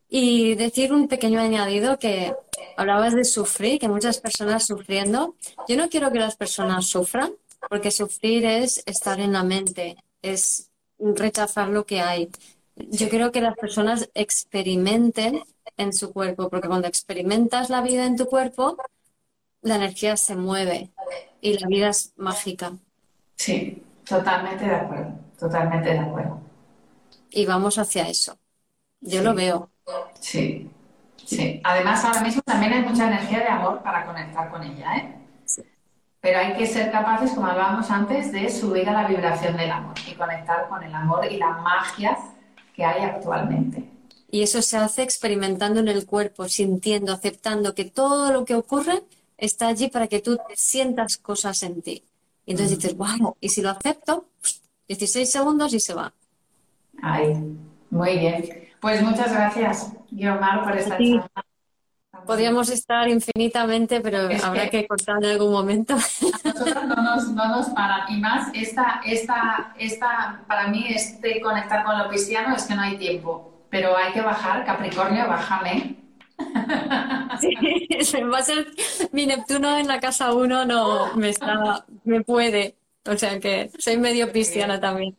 Y 0.09 0.55
decir 0.55 0.91
un 0.91 1.07
pequeño 1.07 1.39
añadido 1.39 1.99
que 1.99 2.33
hablabas 2.77 3.13
de 3.13 3.25
sufrir, 3.25 3.79
que 3.79 3.87
muchas 3.87 4.19
personas 4.19 4.65
sufriendo. 4.65 5.35
Yo 5.67 5.77
no 5.77 5.89
quiero 5.89 6.11
que 6.11 6.19
las 6.19 6.35
personas 6.35 6.87
sufran, 6.87 7.33
porque 7.69 7.91
sufrir 7.91 8.45
es 8.45 8.81
estar 8.85 9.19
en 9.19 9.33
la 9.33 9.43
mente, 9.43 9.97
es 10.21 10.69
rechazar 10.97 11.69
lo 11.69 11.85
que 11.85 12.01
hay. 12.01 12.29
Yo 12.75 13.09
quiero 13.09 13.31
que 13.31 13.41
las 13.41 13.55
personas 13.55 14.09
experimenten 14.13 15.43
en 15.77 15.93
su 15.93 16.11
cuerpo, 16.11 16.49
porque 16.49 16.67
cuando 16.67 16.87
experimentas 16.87 17.69
la 17.69 17.81
vida 17.81 18.05
en 18.05 18.15
tu 18.15 18.25
cuerpo, 18.25 18.77
la 19.61 19.75
energía 19.75 20.15
se 20.17 20.35
mueve 20.35 20.89
y 21.41 21.57
la 21.57 21.67
vida 21.67 21.89
es 21.89 22.13
mágica. 22.17 22.73
Sí, 23.35 23.83
totalmente 24.07 24.65
de 24.65 24.75
acuerdo, 24.75 25.19
totalmente 25.39 25.89
de 25.89 25.99
acuerdo. 25.99 26.39
Y 27.31 27.45
vamos 27.45 27.77
hacia 27.77 28.07
eso. 28.07 28.37
Yo 29.01 29.21
lo 29.21 29.33
veo. 29.33 29.69
Sí, 30.19 30.69
sí. 31.25 31.61
Además, 31.63 32.03
ahora 32.03 32.21
mismo 32.21 32.41
también 32.43 32.73
hay 32.73 32.81
mucha 32.83 33.07
energía 33.07 33.39
de 33.39 33.47
amor 33.47 33.81
para 33.81 34.05
conectar 34.05 34.49
con 34.51 34.63
ella, 34.63 34.97
¿eh? 34.97 35.15
Pero 36.21 36.39
hay 36.39 36.53
que 36.57 36.67
ser 36.67 36.91
capaces, 36.91 37.31
como 37.31 37.47
hablábamos 37.47 37.89
antes, 37.89 38.33
de 38.33 38.49
subir 38.49 38.89
a 38.89 38.93
la 38.93 39.07
vibración 39.07 39.55
del 39.55 39.71
amor 39.71 39.95
y 40.05 40.15
conectar 40.15 40.67
con 40.67 40.83
el 40.83 40.93
amor 40.93 41.25
y 41.31 41.37
la 41.37 41.51
magia 41.51 42.17
que 42.75 42.83
hay 42.83 43.03
actualmente. 43.03 43.89
Y 44.29 44.43
eso 44.43 44.61
se 44.61 44.77
hace 44.77 45.01
experimentando 45.01 45.79
en 45.79 45.87
el 45.87 46.05
cuerpo, 46.05 46.49
sintiendo, 46.49 47.13
aceptando 47.13 47.73
que 47.73 47.85
todo 47.85 48.33
lo 48.33 48.43
que 48.43 48.55
ocurre 48.55 49.03
está 49.37 49.67
allí 49.67 49.87
para 49.87 50.07
que 50.07 50.19
tú 50.19 50.37
sientas 50.55 51.17
cosas 51.17 51.63
en 51.63 51.81
ti. 51.81 52.03
Y 52.45 52.51
entonces 52.51 52.77
dices, 52.77 52.97
wow, 52.97 53.37
y 53.39 53.49
si 53.49 53.61
lo 53.61 53.69
acepto, 53.69 54.25
16 54.89 55.31
segundos 55.31 55.73
y 55.73 55.79
se 55.79 55.93
va. 55.93 56.11
Ahí, 57.01 57.33
muy 57.91 58.17
bien. 58.17 58.69
Pues 58.81 59.01
muchas 59.03 59.31
gracias, 59.31 59.93
Guiomar, 60.09 60.63
por 60.63 60.75
esta 60.75 60.97
charla. 60.97 61.29
Podríamos 62.25 62.69
estar 62.69 63.07
infinitamente, 63.07 64.01
pero 64.01 64.27
habrá 64.43 64.69
que... 64.69 64.87
cortar 64.87 65.23
en 65.23 65.31
algún 65.31 65.51
momento. 65.51 65.93
A 65.93 66.47
nosotros 66.49 66.85
no 66.85 66.95
nos, 66.95 67.29
no 67.29 67.47
nos 67.47 67.69
paran. 67.69 68.11
Y 68.11 68.19
más, 68.19 68.49
esta, 68.53 69.01
esta, 69.05 69.73
esta, 69.77 70.43
para 70.47 70.67
mí, 70.67 70.87
este 70.89 71.39
conectar 71.39 71.85
con 71.85 71.97
lo 71.97 72.09
cristiano 72.09 72.55
es 72.55 72.63
que 72.63 72.75
no 72.75 72.81
hay 72.81 72.97
tiempo. 72.97 73.63
Pero 73.69 73.95
hay 73.95 74.11
que 74.11 74.21
bajar, 74.21 74.65
Capricornio, 74.65 75.27
bájame. 75.27 75.97
Sí, 77.39 78.21
va 78.23 78.39
a 78.39 78.43
ser 78.43 78.67
mi 79.11 79.25
Neptuno 79.27 79.77
en 79.77 79.87
la 79.87 79.99
casa 79.99 80.33
1, 80.33 80.65
no 80.65 81.15
me 81.15 81.29
está, 81.29 81.85
me 82.03 82.21
puede. 82.21 82.78
O 83.05 83.17
sea 83.17 83.39
que 83.39 83.71
soy 83.77 83.97
medio 83.97 84.31
cristiana 84.31 84.79
también. 84.79 85.15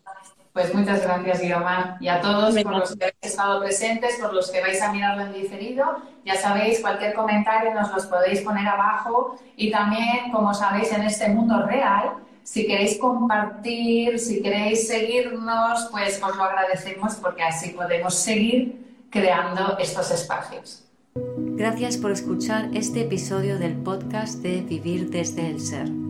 Pues 0.52 0.74
muchas 0.74 1.02
gracias, 1.02 1.40
Guiomar. 1.40 1.96
Y 2.00 2.08
a 2.08 2.20
todos 2.20 2.54
por 2.62 2.76
los 2.76 2.96
que 2.96 3.04
habéis 3.04 3.16
estado 3.22 3.60
presentes, 3.60 4.16
por 4.20 4.34
los 4.34 4.50
que 4.50 4.60
vais 4.60 4.82
a 4.82 4.92
mirarlo 4.92 5.22
en 5.22 5.32
diferido. 5.32 5.84
Ya 6.24 6.34
sabéis, 6.34 6.80
cualquier 6.80 7.14
comentario 7.14 7.72
nos 7.72 7.92
los 7.92 8.06
podéis 8.06 8.40
poner 8.40 8.66
abajo. 8.66 9.38
Y 9.56 9.70
también, 9.70 10.32
como 10.32 10.52
sabéis, 10.52 10.92
en 10.92 11.02
este 11.02 11.28
mundo 11.28 11.64
real, 11.66 12.14
si 12.42 12.66
queréis 12.66 12.98
compartir, 12.98 14.18
si 14.18 14.42
queréis 14.42 14.88
seguirnos, 14.88 15.88
pues 15.92 16.20
os 16.20 16.36
lo 16.36 16.42
agradecemos 16.42 17.14
porque 17.16 17.44
así 17.44 17.70
podemos 17.70 18.14
seguir 18.14 19.06
creando 19.08 19.78
estos 19.78 20.10
espacios. 20.10 20.84
Gracias 21.14 21.96
por 21.96 22.10
escuchar 22.10 22.70
este 22.74 23.02
episodio 23.02 23.58
del 23.58 23.76
podcast 23.76 24.40
de 24.40 24.62
Vivir 24.62 25.10
desde 25.10 25.48
el 25.48 25.60
Ser. 25.60 26.09